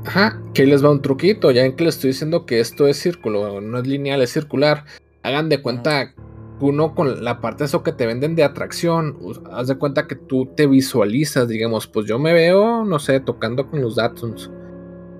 [0.05, 2.87] Ajá, que ahí les va un truquito, ya en que les estoy diciendo que esto
[2.87, 4.85] es círculo, no es lineal, es circular.
[5.23, 6.13] Hagan de cuenta
[6.59, 9.17] uno con la parte de eso que te venden de atracción,
[9.51, 13.69] haz de cuenta que tú te visualizas, digamos, pues yo me veo, no sé, tocando
[13.69, 14.51] con los Datsuns.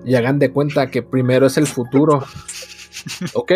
[0.04, 2.24] Y hagan de cuenta que primero es el futuro.
[3.34, 3.52] ¿Ok?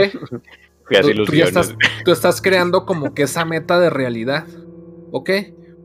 [1.02, 4.46] Tú- tú ya estás, tú estás creando como que esa meta de realidad.
[5.12, 5.30] ¿Ok?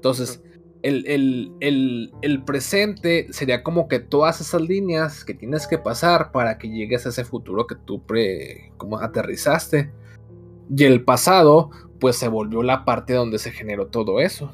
[0.05, 0.39] Entonces,
[0.83, 6.31] el, el- el- el presente sería como que todas esas líneas que tienes que pasar
[6.31, 9.89] para que llegues a ese futuro que tú pre, como aterrizaste.
[10.69, 14.51] Y el pasado, pues se volvió la parte donde se generó todo eso.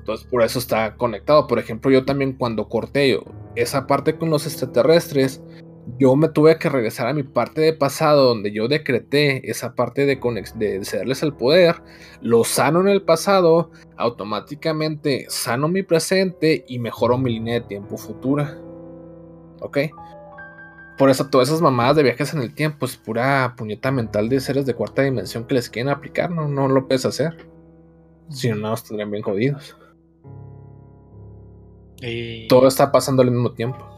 [0.00, 1.46] Entonces, por eso está conectado.
[1.46, 3.20] Por ejemplo, yo también cuando corté
[3.54, 5.40] esa parte con los extraterrestres,
[5.98, 10.06] yo me tuve que regresar a mi parte de pasado donde yo decreté esa parte
[10.06, 10.16] de,
[10.54, 11.76] de cederles el poder,
[12.20, 17.96] lo sano en el pasado, automáticamente sano mi presente y mejoro mi línea de tiempo
[17.96, 18.58] futura.
[19.60, 19.78] ¿Ok?
[20.98, 24.40] Por eso todas esas mamadas de viajes en el tiempo es pura puñeta mental de
[24.40, 27.48] seres de cuarta dimensión que les quieren aplicar, no, no lo puedes hacer.
[28.30, 29.76] Si no, nos tendrían bien jodidos.
[32.00, 33.91] Y Todo está pasando al mismo tiempo.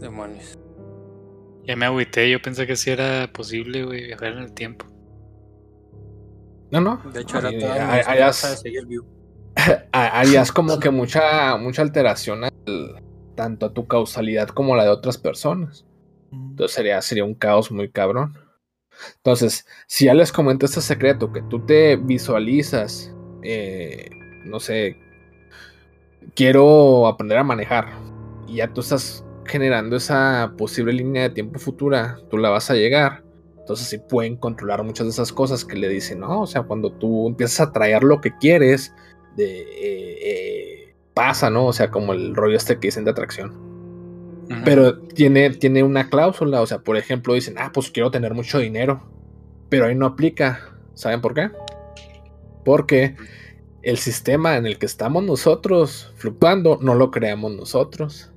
[0.00, 0.58] Demonios.
[1.64, 4.86] ya me agüité, yo pensé que sí era posible, güey, viajar en el tiempo.
[6.70, 7.02] No, no.
[7.12, 8.62] De hecho, harías-
[9.92, 13.02] ha- harías como que mucha, mucha alteración al-
[13.34, 15.84] tanto a tu causalidad como a la de otras personas.
[16.32, 18.36] Entonces sería, sería un caos muy cabrón.
[19.16, 24.08] Entonces, si ya les comento este secreto, que tú te visualizas, eh,
[24.44, 24.96] no sé,
[26.34, 27.88] quiero aprender a manejar,
[28.46, 32.74] y ya tú estás generando esa posible línea de tiempo futura, tú la vas a
[32.74, 33.24] llegar.
[33.58, 36.92] Entonces sí pueden controlar muchas de esas cosas que le dicen, no, o sea, cuando
[36.92, 38.94] tú empiezas a traer lo que quieres,
[39.36, 41.66] de, eh, eh, pasa, ¿no?
[41.66, 43.68] O sea, como el rollo este que dicen de atracción.
[44.64, 48.58] Pero tiene, tiene una cláusula, o sea, por ejemplo, dicen, ah, pues quiero tener mucho
[48.58, 49.02] dinero.
[49.68, 50.74] Pero ahí no aplica.
[50.94, 51.50] ¿Saben por qué?
[52.64, 53.14] Porque
[53.82, 58.32] el sistema en el que estamos nosotros fluctuando no lo creamos nosotros.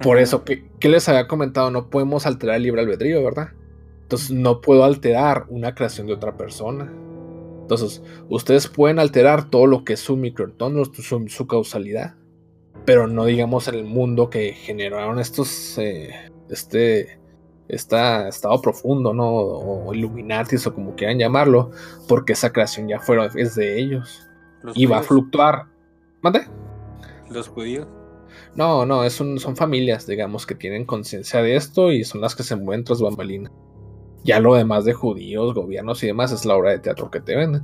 [0.00, 1.70] Por eso, que ¿qué les había comentado?
[1.70, 3.50] No podemos alterar el libre albedrío, ¿verdad?
[4.02, 6.92] Entonces no puedo alterar una creación de otra persona.
[7.60, 12.14] Entonces, ustedes pueden alterar todo lo que es su microentorno, su, su causalidad
[12.88, 17.20] pero no digamos el mundo que generaron estos eh, este
[17.68, 21.70] esta estado profundo no o Illuminatis o como quieran llamarlo
[22.08, 24.26] porque esa creación ya fueron es de ellos
[24.62, 25.66] Los y va a fluctuar
[26.22, 26.48] ¿Mande?
[27.30, 27.86] Los judíos.
[28.54, 32.34] No no es un- son familias digamos que tienen conciencia de esto y son las
[32.34, 33.52] que se mueven tras bambalinas
[34.24, 37.36] Ya lo demás de judíos, gobiernos y demás es la obra de teatro que te
[37.36, 37.62] venden.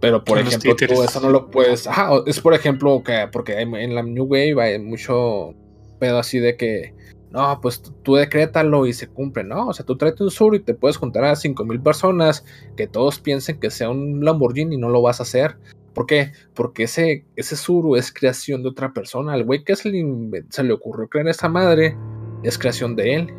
[0.00, 1.86] Pero por ejemplo, tú eso no lo puedes.
[1.86, 5.52] Ajá, es por ejemplo que porque en la New Wave hay mucho
[5.98, 6.94] pedo así de que
[7.30, 9.68] no, pues tú, tú decrétalo y se cumple, ¿no?
[9.68, 12.44] O sea, tú tráete un sur y te puedes juntar a 5000 personas
[12.76, 15.56] que todos piensen que sea un Lamborghini y no lo vas a hacer.
[15.94, 16.32] ¿Por qué?
[16.54, 19.32] Porque ese, ese suru es creación de otra persona.
[19.32, 21.96] Al güey que se le, se le ocurrió crear esa madre
[22.42, 23.34] es creación de él.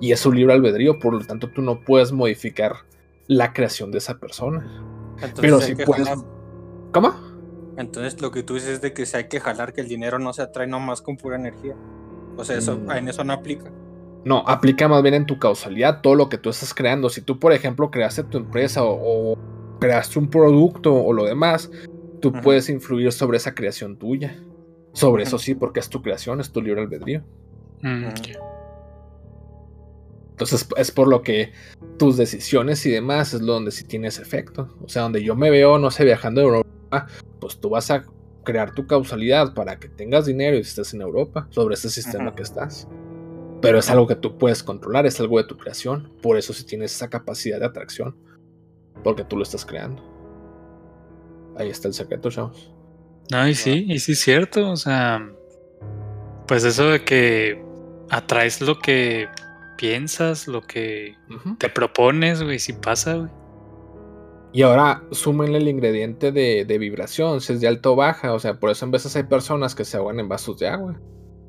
[0.00, 2.72] Y es su libre albedrío, por lo tanto tú no puedes modificar
[3.28, 4.66] la creación de esa persona.
[5.22, 6.08] Entonces Pero si puedes.
[6.08, 6.24] jalar.
[6.92, 7.14] ¿Cómo?
[7.76, 10.18] Entonces lo que tú dices es de que si hay que jalar que el dinero
[10.18, 11.76] no se atrae nomás con pura energía.
[12.36, 12.90] O sea, eso Mm.
[12.90, 13.70] en eso no aplica.
[14.24, 17.08] No, aplica más bien en tu causalidad todo lo que tú estás creando.
[17.08, 19.38] Si tú, por ejemplo, creaste tu empresa o, o
[19.80, 21.70] creaste un producto o lo demás,
[22.22, 24.34] tú puedes influir sobre esa creación tuya.
[24.94, 27.22] Sobre eso sí, porque es tu creación, es tu libre albedrío.
[27.82, 28.06] Mm.
[30.30, 31.52] Entonces es por lo que
[31.98, 34.74] tus decisiones y demás es lo donde sí tienes efecto.
[34.84, 37.06] O sea, donde yo me veo, no sé, viajando a Europa,
[37.40, 38.04] pues tú vas a
[38.44, 42.42] crear tu causalidad para que tengas dinero y estés en Europa sobre ese sistema que
[42.42, 42.88] estás.
[43.60, 46.12] Pero es algo que tú puedes controlar, es algo de tu creación.
[46.22, 48.16] Por eso sí tienes esa capacidad de atracción.
[49.02, 50.11] Porque tú lo estás creando.
[51.56, 52.72] Ahí está el secreto, chavos.
[53.30, 55.30] No, y sí, y sí es cierto, o sea,
[56.46, 57.62] pues eso de que
[58.10, 59.28] atraes lo que
[59.78, 61.16] piensas, lo que
[61.58, 63.30] te propones, güey, si pasa, güey.
[64.54, 68.34] Y ahora súmenle el ingrediente de, de vibración, si es de alto o baja.
[68.34, 71.00] O sea, por eso en veces hay personas que se ahogan en vasos de agua.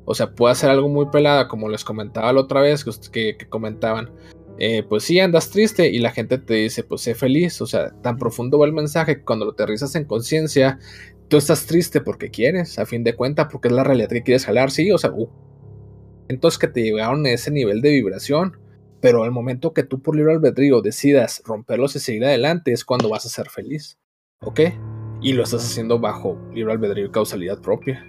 [0.06, 3.10] O sea, puede ser algo muy pelada, como les comentaba la otra vez, que, ust-
[3.10, 4.10] que- que comentaban.
[4.58, 7.60] Eh, pues sí, andas triste y la gente te dice, pues sé feliz.
[7.60, 10.78] O sea, tan profundo va el mensaje que cuando lo aterrizas en conciencia,
[11.28, 14.46] tú estás triste porque quieres, a fin de cuentas, porque es la realidad que quieres
[14.46, 14.70] jalar.
[14.70, 15.28] Sí, o sea, uh,
[16.28, 18.58] entonces que te llegaron a ese nivel de vibración.
[19.00, 23.10] Pero al momento que tú por libre albedrío decidas romperlos y seguir adelante es cuando
[23.10, 23.98] vas a ser feliz.
[24.40, 24.60] ¿Ok?
[25.20, 28.02] Y lo estás haciendo bajo libre albedrío y causalidad propia.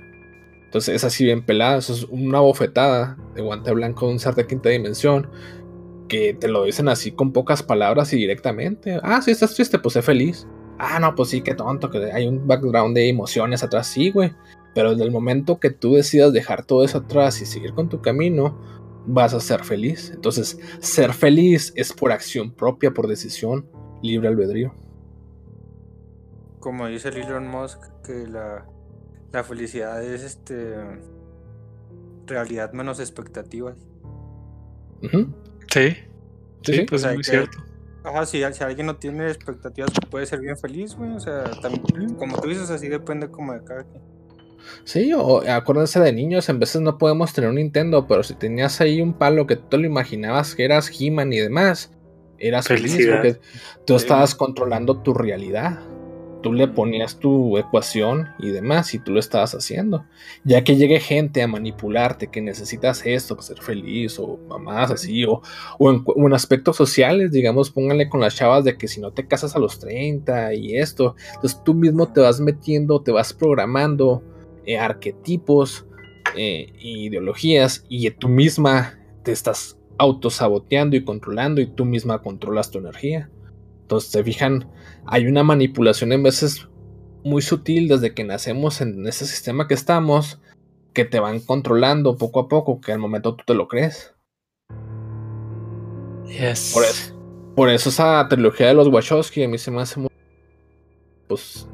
[0.63, 1.79] Entonces es así bien pelada.
[1.79, 5.29] Eso es una bofetada de guante blanco de un ser de quinta dimensión.
[6.07, 8.99] Que te lo dicen así con pocas palabras y directamente.
[9.03, 10.47] Ah, si estás triste, pues sé feliz.
[10.77, 13.87] Ah, no, pues sí, qué tonto, que hay un background de emociones atrás.
[13.87, 14.33] Sí, güey.
[14.73, 18.01] Pero desde el momento que tú decidas dejar todo eso atrás y seguir con tu
[18.01, 18.59] camino,
[19.07, 20.11] vas a ser feliz.
[20.13, 23.65] Entonces, ser feliz es por acción propia, por decisión,
[24.01, 24.73] libre albedrío.
[26.59, 28.65] Como dice el Elon Musk, que la,
[29.31, 30.75] la felicidad es este
[32.25, 33.77] realidad menos expectativas.
[35.01, 35.27] Sí,
[35.75, 35.95] Sí,
[36.63, 36.85] sí, sí.
[36.87, 37.57] pues O sea, es muy que- cierto.
[38.03, 41.11] Ajá, si, si alguien no tiene expectativas, puede ser bien feliz, güey.
[41.11, 44.03] O sea, también, como tú dices, así depende como de cada quien.
[44.83, 48.79] Sí, o acuérdense de niños, en veces no podemos tener un Nintendo, pero si tenías
[48.81, 51.91] ahí un palo que tú te lo imaginabas que eras He-Man y demás,
[52.39, 53.39] eras feliz porque
[53.85, 54.03] tú Sí.
[54.05, 55.79] estabas controlando tu realidad.
[56.45, 60.05] Tú le ponías tu ecuación y demás y tú lo estabas haciendo.
[60.43, 65.25] Ya que llegue gente a manipularte que necesitas esto para ser feliz o mamás así
[65.25, 65.41] o,
[65.79, 69.55] o en, aspectos sociales, digamos, pónganle con las chavas de que si no te casas
[69.55, 74.21] a los 30 y esto, entonces tú mismo te vas metiendo, te vas programando
[74.67, 75.87] eh, arquetipos,
[76.37, 82.77] eh, ideologías y tú misma te estás autosaboteando y controlando y tú misma controlas tu
[82.77, 83.31] energía.
[83.81, 84.67] Entonces, se fijan,
[85.07, 86.67] hay una manipulación en veces
[87.23, 90.39] muy sutil desde que nacemos en ese sistema que estamos,
[90.93, 94.13] que te van controlando poco a poco, que al momento tú te lo crees.
[96.25, 96.71] Yes.
[96.73, 100.09] Por eso, por eso esa trilogía de los Wachowski a mí se me hace muy...
[101.27, 101.67] Pues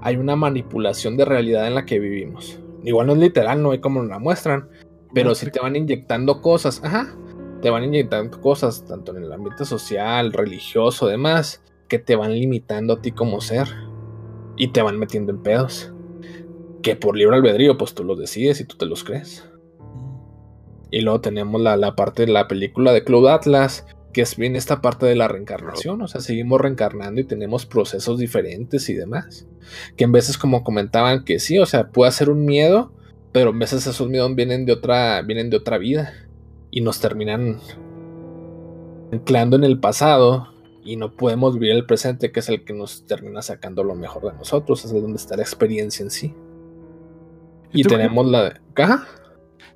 [0.00, 2.60] hay una manipulación de realidad en la que vivimos.
[2.84, 4.68] Igual no es literal, no hay como nos la muestran,
[5.14, 7.16] pero sí te van inyectando cosas, ajá,
[7.62, 11.63] te van inyectando cosas tanto en el ambiente social, religioso, demás,
[11.94, 13.68] que te van limitando a ti como ser
[14.56, 15.92] y te van metiendo en pedos.
[16.82, 19.48] Que por libre albedrío, pues tú los decides y tú te los crees.
[20.90, 24.56] Y luego tenemos la, la parte de la película de Cloud Atlas, que es bien
[24.56, 26.02] esta parte de la reencarnación.
[26.02, 29.46] O sea, seguimos reencarnando y tenemos procesos diferentes y demás.
[29.96, 32.90] Que en veces, como comentaban, que sí, o sea, puede ser un miedo,
[33.30, 36.12] pero en veces esos miedos vienen de otra, vienen de otra vida.
[36.72, 37.60] Y nos terminan
[39.12, 40.53] anclando en el pasado.
[40.84, 44.30] Y no podemos vivir el presente, que es el que nos termina sacando lo mejor
[44.30, 44.84] de nosotros.
[44.84, 46.34] Es donde está la experiencia en sí.
[47.72, 48.60] ¿Y tenemos la.
[48.76, 49.06] ¿Ajá?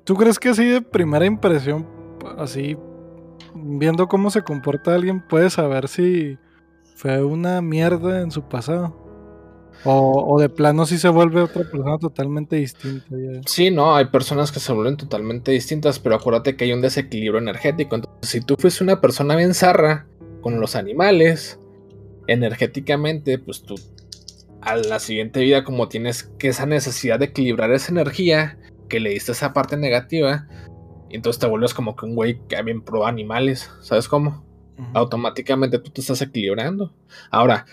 [0.03, 1.87] ¿Tú crees que así de primera impresión,
[2.37, 2.77] así
[3.53, 6.37] viendo cómo se comporta alguien, puedes saber si
[6.95, 8.95] fue una mierda en su pasado?
[9.85, 13.07] O, o de plano si se vuelve otra persona totalmente distinta.
[13.11, 13.41] ya?
[13.45, 17.39] Sí, no, hay personas que se vuelven totalmente distintas, pero acuérdate que hay un desequilibrio
[17.39, 17.95] energético.
[17.95, 20.08] Entonces, si tú fuiste una persona bien zarra
[20.41, 21.59] con los animales,
[22.27, 23.75] energéticamente, pues tú
[24.61, 28.57] a la siguiente vida, como tienes que esa necesidad de equilibrar esa energía
[28.89, 30.47] que le diste esa parte negativa,
[31.09, 34.45] y entonces te vuelves como que un güey que bien pro animales, ¿sabes cómo?
[34.93, 36.93] Automáticamente tú te estás equilibrando.
[37.31, 37.65] Ahora,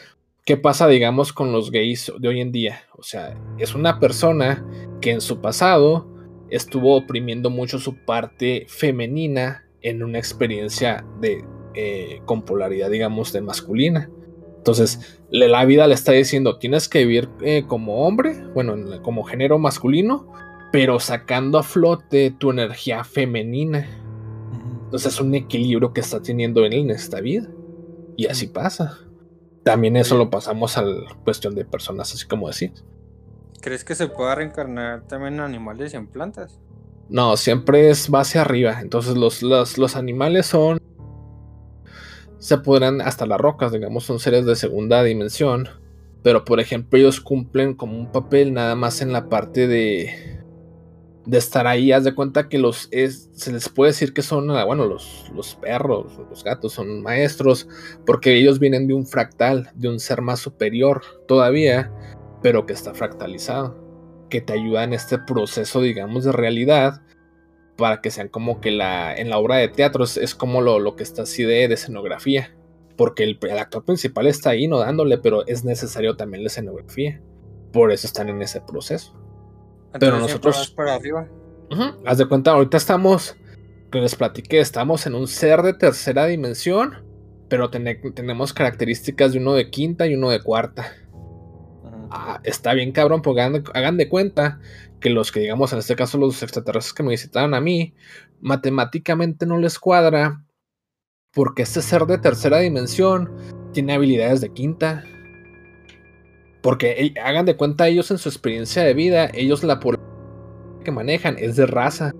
[0.44, 2.80] ¿qué pasa, digamos, con los gays de hoy en día?
[2.94, 4.64] O sea, es una persona
[5.00, 6.12] que en su pasado
[6.50, 11.44] estuvo oprimiendo mucho su parte femenina en una experiencia de
[11.76, 14.10] eh, con polaridad, digamos, de masculina.
[14.58, 19.58] Entonces, la vida le está diciendo, tienes que vivir eh, como hombre, bueno, como género
[19.58, 20.26] masculino,
[20.72, 23.86] pero sacando a flote tu energía femenina.
[24.84, 27.48] Entonces es un equilibrio que está teniendo él en esta vida.
[28.16, 28.98] Y así pasa.
[29.62, 32.84] También eso lo pasamos a la cuestión de personas, así como decías.
[33.60, 36.60] ¿Crees que se pueda reencarnar también en animales y en plantas?
[37.08, 38.80] No, siempre es va hacia arriba.
[38.80, 40.80] Entonces los, los, los animales son...
[42.38, 45.68] Se podrán hasta las rocas, digamos, son seres de segunda dimensión.
[46.22, 50.36] Pero por ejemplo ellos cumplen como un papel nada más en la parte de
[51.26, 54.46] de estar ahí, haz de cuenta que los es, se les puede decir que son,
[54.46, 57.68] bueno, los, los perros, los gatos son maestros,
[58.06, 61.92] porque ellos vienen de un fractal, de un ser más superior todavía,
[62.42, 63.76] pero que está fractalizado,
[64.30, 67.02] que te ayuda en este proceso, digamos, de realidad,
[67.76, 70.96] para que sean como que la, en la obra de teatro es, como lo, lo,
[70.96, 72.54] que está así de, escenografía,
[72.96, 77.20] porque el, el actor principal está ahí no dándole, pero es necesario también la escenografía,
[77.72, 79.16] por eso están en ese proceso
[79.98, 80.70] pero nosotros.
[80.70, 81.28] Para arriba.
[82.04, 83.36] Haz de cuenta, ahorita estamos.
[83.90, 87.04] Que les platiqué, estamos en un ser de tercera dimensión.
[87.48, 90.92] Pero tenemos características de uno de quinta y uno de cuarta.
[92.10, 94.60] Ah, está bien, cabrón, porque hagan, de cuenta
[95.00, 97.94] que los que, digamos, en este caso, los extraterrestres que me visitaron a mí,
[98.40, 100.44] matemáticamente no les cuadra.
[101.32, 103.30] Porque este ser de tercera dimensión
[103.72, 105.04] tiene habilidades de quinta.
[106.62, 109.78] Porque hagan de cuenta ellos en su experiencia de vida, ellos la
[110.84, 112.12] que manejan es de raza.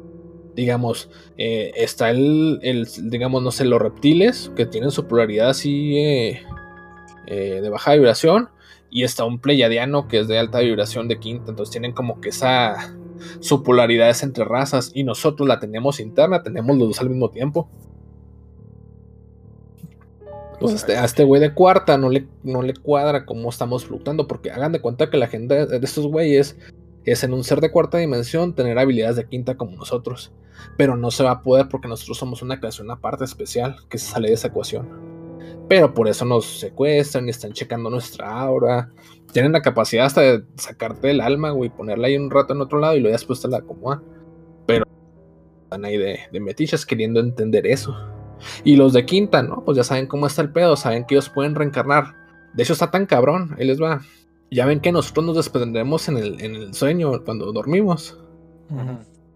[0.54, 6.42] Digamos, eh, está el, digamos, no sé, los reptiles que tienen su polaridad así eh,
[7.26, 8.50] eh, de baja vibración.
[8.96, 11.50] Y está un pleiadiano que es de alta vibración de quinta.
[11.50, 12.96] Entonces tienen como que esa.
[13.40, 14.90] Su polaridad es entre razas.
[14.94, 17.68] Y nosotros la tenemos interna, tenemos los dos al mismo tiempo.
[20.54, 24.26] Entonces este, a este güey de cuarta no le, no le cuadra cómo estamos fluctuando,
[24.26, 26.56] porque hagan de cuenta que la gente de estos güeyes
[27.04, 30.32] es en un ser de cuarta dimensión tener habilidades de quinta como nosotros.
[30.78, 34.10] Pero no se va a poder porque nosotros somos una creación aparte especial que se
[34.10, 35.15] sale de esa ecuación.
[35.68, 38.90] Pero por eso nos secuestran y están checando nuestra aura.
[39.32, 42.78] Tienen la capacidad hasta de sacarte el alma, güey, ponerla ahí un rato en otro
[42.78, 44.02] lado y luego después te la acomodan.
[44.66, 44.84] Pero
[45.64, 47.96] están ahí de, de metichas queriendo entender eso.
[48.64, 49.64] Y los de quinta, ¿no?
[49.64, 52.14] Pues ya saben cómo está el pedo, saben que ellos pueden reencarnar.
[52.54, 54.00] De hecho, está tan cabrón, ahí les va.
[54.50, 58.18] Ya ven que nosotros nos desprendemos en el, en el sueño cuando dormimos.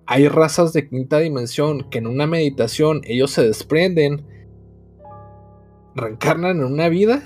[0.07, 4.25] Hay razas de quinta dimensión que en una meditación ellos se desprenden,
[5.95, 7.23] reencarnan en una vida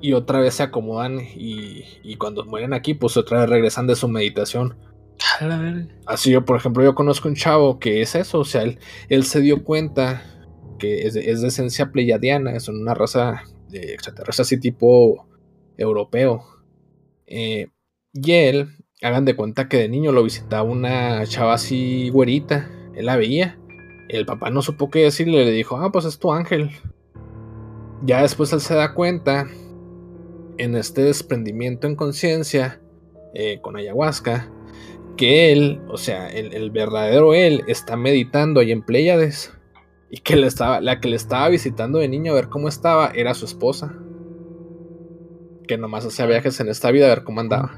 [0.00, 3.96] y otra vez se acomodan y, y cuando mueren aquí, pues otra vez regresan de
[3.96, 4.76] su meditación.
[6.06, 8.78] Así yo, por ejemplo, yo conozco un chavo que es eso, o sea, él,
[9.08, 10.22] él se dio cuenta
[10.78, 15.26] que es de, esencia pleyadiana, son una raza de extraterrestre así tipo
[15.76, 16.44] europeo.
[17.26, 17.68] Eh,
[18.12, 18.68] y él,
[19.02, 23.58] hagan de cuenta que de niño lo visitaba una chava así güerita, él la veía.
[24.08, 26.70] El papá no supo qué decirle, le dijo, ah, pues es tu ángel.
[28.04, 29.46] Ya después él se da cuenta,
[30.58, 32.80] en este desprendimiento en conciencia,
[33.34, 34.50] eh, con ayahuasca,
[35.16, 39.52] que él, o sea, el, el, verdadero él, está meditando ahí en Pleiades
[40.10, 43.10] y que le estaba, la que le estaba visitando de niño a ver cómo estaba
[43.14, 43.94] era su esposa.
[45.66, 47.72] Que nomás hacía viajes en esta vida a ver cómo andaba.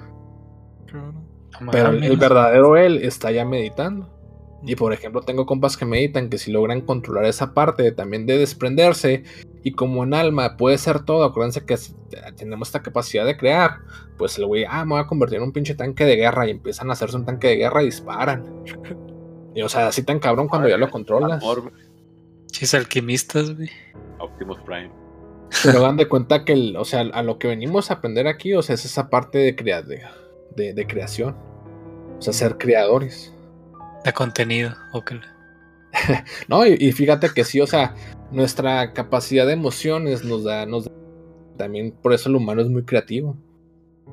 [1.70, 4.12] Pero el, verdadero él está ya meditando.
[4.62, 8.38] Y por ejemplo, tengo compas que meditan que si logran controlar esa parte también de
[8.38, 9.24] desprenderse,
[9.66, 11.76] y como en alma puede ser todo, acuérdense que
[12.36, 13.80] tenemos esta capacidad de crear,
[14.16, 16.52] pues el güey, ah, me voy a convertir en un pinche tanque de guerra, y
[16.52, 18.44] empiezan a hacerse un tanque de guerra y disparan.
[19.56, 21.43] Y o sea, así tan cabrón cuando ya lo controlas.
[22.52, 23.68] Chis alquimistas, güey.
[24.20, 24.93] Optimus Prime.
[25.64, 28.62] Pero dan de cuenta que, o sea, a lo que venimos a aprender aquí, o
[28.62, 30.01] sea, es esa parte de,
[30.55, 31.36] de, de, creación.
[32.20, 33.34] O sea, ser creadores.
[34.05, 35.14] De contenido, ok.
[36.48, 37.94] no, y, fíjate que sí, o sea,
[38.30, 40.92] nuestra capacidad de emociones nos da, nos da,
[41.56, 43.36] También por eso el humano es muy creativo.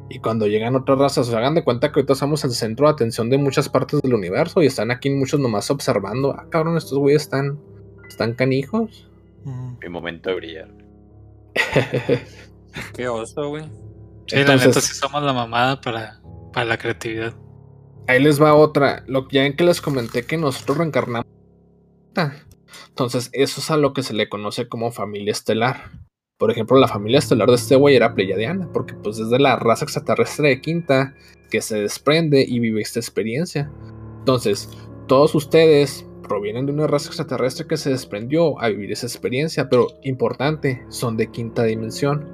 [0.10, 2.94] Y cuando llegan otras razas, se hagan de cuenta que ahorita somos el centro de
[2.94, 6.32] atención de muchas partes del universo y están aquí muchos nomás observando.
[6.34, 7.60] Ah, cabrón, estos güeyes están
[8.14, 9.10] ¿Están canijos?
[9.82, 10.70] Mi momento de brillar.
[12.94, 13.64] Qué oso, güey.
[14.28, 16.22] Sí, la Entonces- neta sí somos la mamada para,
[16.54, 17.34] para la creatividad.
[18.08, 19.04] Ahí les va otra.
[19.08, 21.26] Lo ya en que les comenté que nosotros reencarnamos.
[22.90, 25.92] Entonces, eso es a lo que se le conoce como familia estelar.
[26.38, 29.56] Por ejemplo, la familia estelar de este güey era pleyadiana, porque pues es de la
[29.56, 31.16] raza extraterrestre de quinta
[31.50, 33.72] que se desprende y vive esta experiencia.
[34.20, 34.70] Entonces,
[35.08, 39.88] todos ustedes provienen de una raza extraterrestre que se desprendió a vivir esa experiencia, pero
[40.04, 42.28] importante, son de quinta dimensión.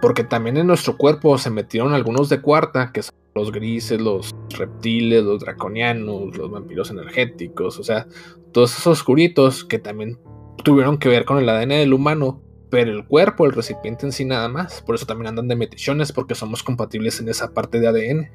[0.00, 4.34] Porque también en nuestro cuerpo se metieron algunos de cuarta, que son los grises, los
[4.50, 8.06] reptiles, los draconianos, los vampiros energéticos, o sea,
[8.52, 10.18] todos esos oscuritos que también
[10.62, 14.24] tuvieron que ver con el ADN del humano, pero el cuerpo, el recipiente en sí
[14.24, 14.82] nada más.
[14.82, 18.30] Por eso también andan de metichones, porque somos compatibles en esa parte de ADN.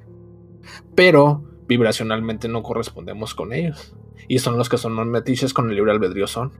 [0.95, 3.95] Pero vibracionalmente no correspondemos con ellos.
[4.27, 6.52] Y son los que son más metiches con el libre albedrío son.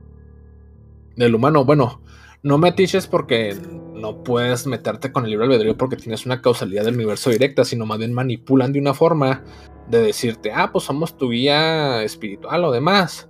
[1.16, 2.02] Del humano, bueno,
[2.44, 3.56] no metiches porque
[3.94, 7.86] no puedes meterte con el libre albedrío porque tienes una causalidad del universo directa, sino
[7.86, 9.44] más bien manipulan de una forma
[9.90, 13.30] de decirte, ah, pues somos tu guía espiritual o demás.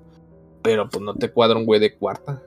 [0.61, 2.41] Pero pues no te cuadra un güey de cuarta.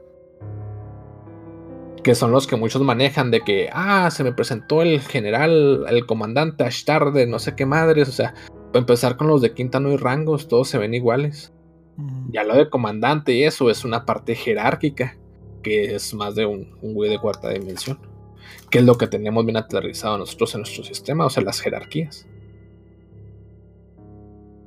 [2.03, 6.07] Que son los que muchos manejan de que, ah, se me presentó el general, el
[6.07, 8.09] comandante Ashtar de no sé qué madres.
[8.09, 8.35] O sea,
[8.73, 11.53] empezar con los de quinta no hay rangos, todos se ven iguales.
[11.99, 12.33] Ujú.
[12.33, 15.17] Ya lo de comandante y eso es una parte jerárquica,
[15.63, 17.99] que es más de un, un güey de cuarta dimensión.
[18.71, 22.27] Que es lo que tenemos bien aterrizado nosotros en nuestro sistema, o sea, las jerarquías.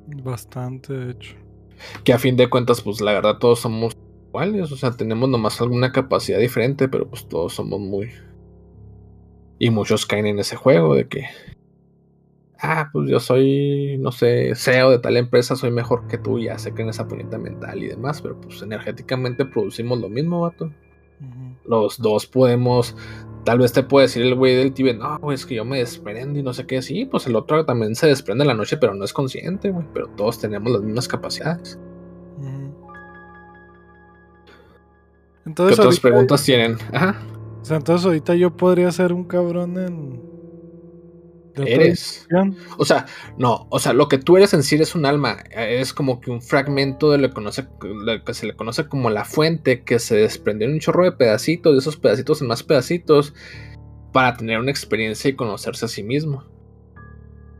[0.07, 1.35] Bastante, de hecho.
[2.03, 3.95] Que a fin de cuentas, pues la verdad todos somos
[4.27, 8.11] iguales, o sea, tenemos nomás alguna capacidad diferente, pero pues todos somos muy...
[9.59, 11.25] Y muchos caen en ese juego de que...
[12.59, 16.57] Ah, pues yo soy, no sé, CEO de tal empresa, soy mejor que tú, ya
[16.57, 20.71] sé que en esa puñeta mental y demás, pero pues energéticamente producimos lo mismo, vato.
[21.65, 22.95] Los dos podemos.
[23.43, 25.79] Tal vez te puede decir el güey del Tibet, no, güey, es que yo me
[25.79, 26.81] desprendo y no sé qué.
[26.81, 29.85] Sí, pues el otro también se desprende en la noche, pero no es consciente, güey.
[29.93, 31.77] Pero todos tenemos las mismas capacidades.
[32.37, 32.73] Ujú.
[35.43, 36.77] ¿Qué Entonces, otras ahorita, preguntas tienen?
[36.93, 37.21] Ajá,
[37.61, 40.32] o sea, entonces ahorita yo podría ser un cabrón en.
[41.67, 42.27] Eres.
[42.77, 43.05] O sea,
[43.37, 45.37] no, o sea, lo que tú eres en sí eres un alma.
[45.51, 49.09] Es como que un fragmento de lo que, conoce, lo que se le conoce como
[49.09, 52.63] la fuente que se desprendió en un chorro de pedacitos, de esos pedacitos en más
[52.63, 53.33] pedacitos,
[54.11, 56.43] para tener una experiencia y conocerse a sí mismo.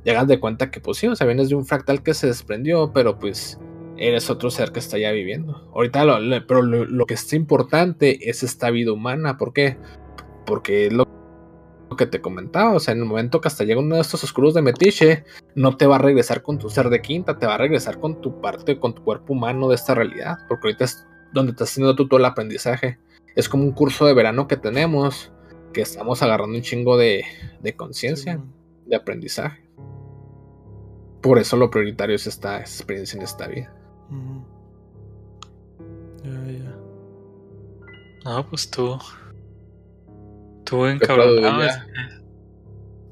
[0.05, 2.27] Y hagas de cuenta que, pues sí, o sea, vienes de un fractal que se
[2.27, 3.57] desprendió, pero pues
[3.95, 5.69] eres otro ser que está ya viviendo.
[5.73, 9.37] Ahorita, lo, lo- pero lo, lo que está importante es esta vida humana.
[9.37, 9.77] ¿Por qué?
[10.45, 11.07] Porque es lo
[11.95, 14.53] que te comentaba, o sea, en el momento que hasta llega uno de estos oscuros
[14.53, 15.23] de metiche,
[15.55, 18.21] no te va a regresar con tu ser de quinta, te va a regresar con
[18.21, 21.95] tu parte, con tu cuerpo humano de esta realidad, porque ahorita es donde estás haciendo
[21.95, 22.99] tú todo el aprendizaje.
[23.35, 25.31] Es como un curso de verano que tenemos,
[25.73, 27.23] que estamos agarrando un chingo de,
[27.61, 28.39] de conciencia,
[28.85, 29.63] de aprendizaje.
[31.21, 33.73] Por eso lo prioritario es esta experiencia en esta vida.
[34.09, 34.45] Ujú.
[36.23, 36.75] Ya, ya.
[38.25, 38.99] No, pues tú.
[40.65, 41.55] Tú ¿Qué otra encabronado.
[41.61, 41.87] dudilla?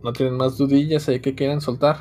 [0.04, 1.98] ¿No tienen más dudillas ahí que quieran soltar?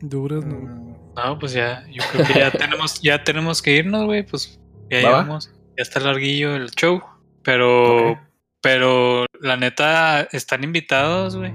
[0.00, 0.56] Duras, no.
[0.56, 4.22] Mm, No, pues ya, yo creo que ya tenemos, ya tenemos que irnos, güey.
[4.24, 4.58] Pues
[4.90, 5.08] ya Va, va.
[5.22, 5.50] llevamos.
[5.76, 7.00] Ya está larguillo el show.
[7.42, 8.18] Pero,
[8.60, 11.52] pero la neta, están invitados, güey.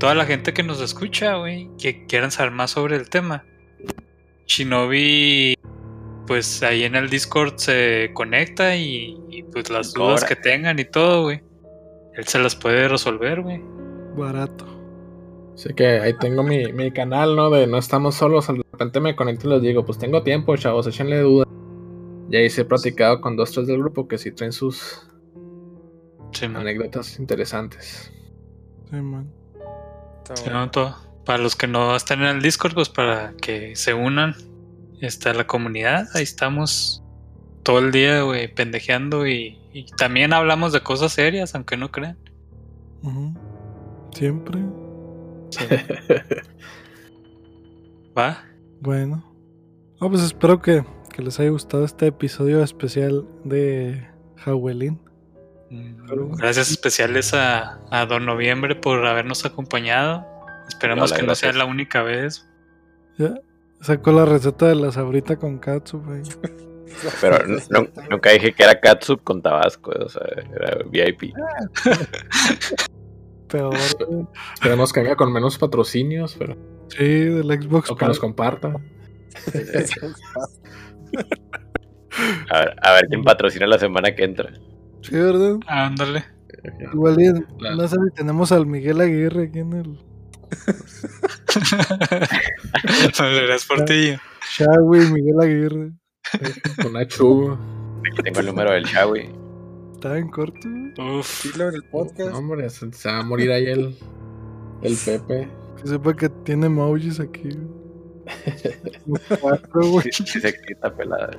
[0.00, 3.44] Toda la gente que nos escucha, güey, que quieran saber más sobre el tema.
[4.46, 5.54] Shinobi,
[6.26, 10.28] pues ahí en el Discord se conecta y, y, pues las dudas Cobra.
[10.28, 11.42] que tengan y todo, güey.
[12.14, 13.62] Él se las puede resolver, güey.
[14.16, 14.66] Barato.
[15.54, 17.50] Así que ahí tengo mi, mi canal, ¿no?
[17.50, 18.46] De no estamos solos.
[18.48, 21.46] De repente me conecto y les digo, pues tengo tiempo, chavos, échenle duda.
[22.30, 25.06] Y ahí sí he platicado con dos, tres del grupo que sí traen sus
[26.32, 26.62] Sí, man.
[26.62, 28.10] anécdotas interesantes.
[28.90, 29.30] Sí, man.
[30.18, 30.60] está Sí, bueno.
[30.60, 30.96] no, todo.
[31.26, 34.34] Para los que no están en el Discord, pues para que se unan
[35.00, 36.06] está la comunidad.
[36.14, 37.02] Ahí estamos
[37.62, 42.18] todo el día, güey, pendejeando y, y también hablamos de cosas serias, aunque no crean.
[44.14, 44.60] Siempre.
[48.16, 48.44] ¿Va?
[48.80, 49.24] Bueno.
[50.00, 54.06] Oh, pues espero que, que les haya gustado este episodio especial de
[54.44, 55.00] Howelin.
[55.70, 60.26] Mm, Gracias especiales a, a Don Noviembre por habernos acompañado.
[60.68, 62.46] Esperamos Hola, que no sea la única vez.
[63.18, 63.34] Ya
[63.80, 66.22] sacó la receta de la sabrita con katsu, güey.
[67.20, 70.22] Pero nu- nu- nunca dije que era Katsup con Tabasco, o sea,
[70.54, 71.32] era VIP.
[73.48, 73.74] Peor.
[74.54, 76.56] Esperemos que venga con menos patrocinios, pero
[76.88, 77.90] Sí, del Xbox.
[77.90, 78.68] o que nos comparta.
[82.50, 84.52] A ver, a ver quién patrocina la semana que entra.
[85.02, 85.56] Sí, ¿verdad?
[85.66, 86.24] Ándale.
[86.92, 87.76] Igual y en- Claro.
[87.76, 89.98] no sé si tenemos al Miguel Aguirre aquí en el
[93.18, 94.18] Valeras Portillo.
[94.56, 95.92] Shawi, Miguel Aguirre.
[96.86, 97.56] Una chu.
[98.06, 99.30] Aquí tengo el número del Shawi.
[99.94, 100.68] Estaba en corto.
[101.18, 101.44] Uf.
[101.44, 102.34] Dilo en el No, podcast.
[102.34, 103.96] hombre, se, se va a morir ahí el,
[104.82, 105.48] el Pepe.
[105.80, 107.50] Que sepa que tiene emojis aquí.
[109.40, 110.10] Cuatro, güey.
[110.12, 111.30] Sí, sí se excita pelada.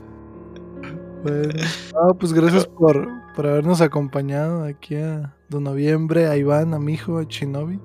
[1.23, 1.53] Bueno,
[1.93, 6.93] no, pues gracias por, por habernos acompañado aquí a Don Noviembre, a Iván, a mi
[6.93, 7.79] hijo, a Chinobi.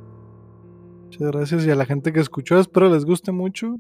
[1.05, 2.59] Muchas gracias y a la gente que escuchó.
[2.59, 3.77] Espero les guste mucho.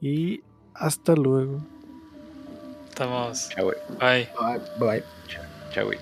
[0.00, 0.40] Y
[0.74, 1.58] hasta luego.
[2.98, 3.48] estamos.
[3.50, 3.72] Chau.
[4.00, 4.28] Bye.
[4.34, 4.60] Bye.
[4.78, 5.02] Bye.
[5.72, 5.92] Chau.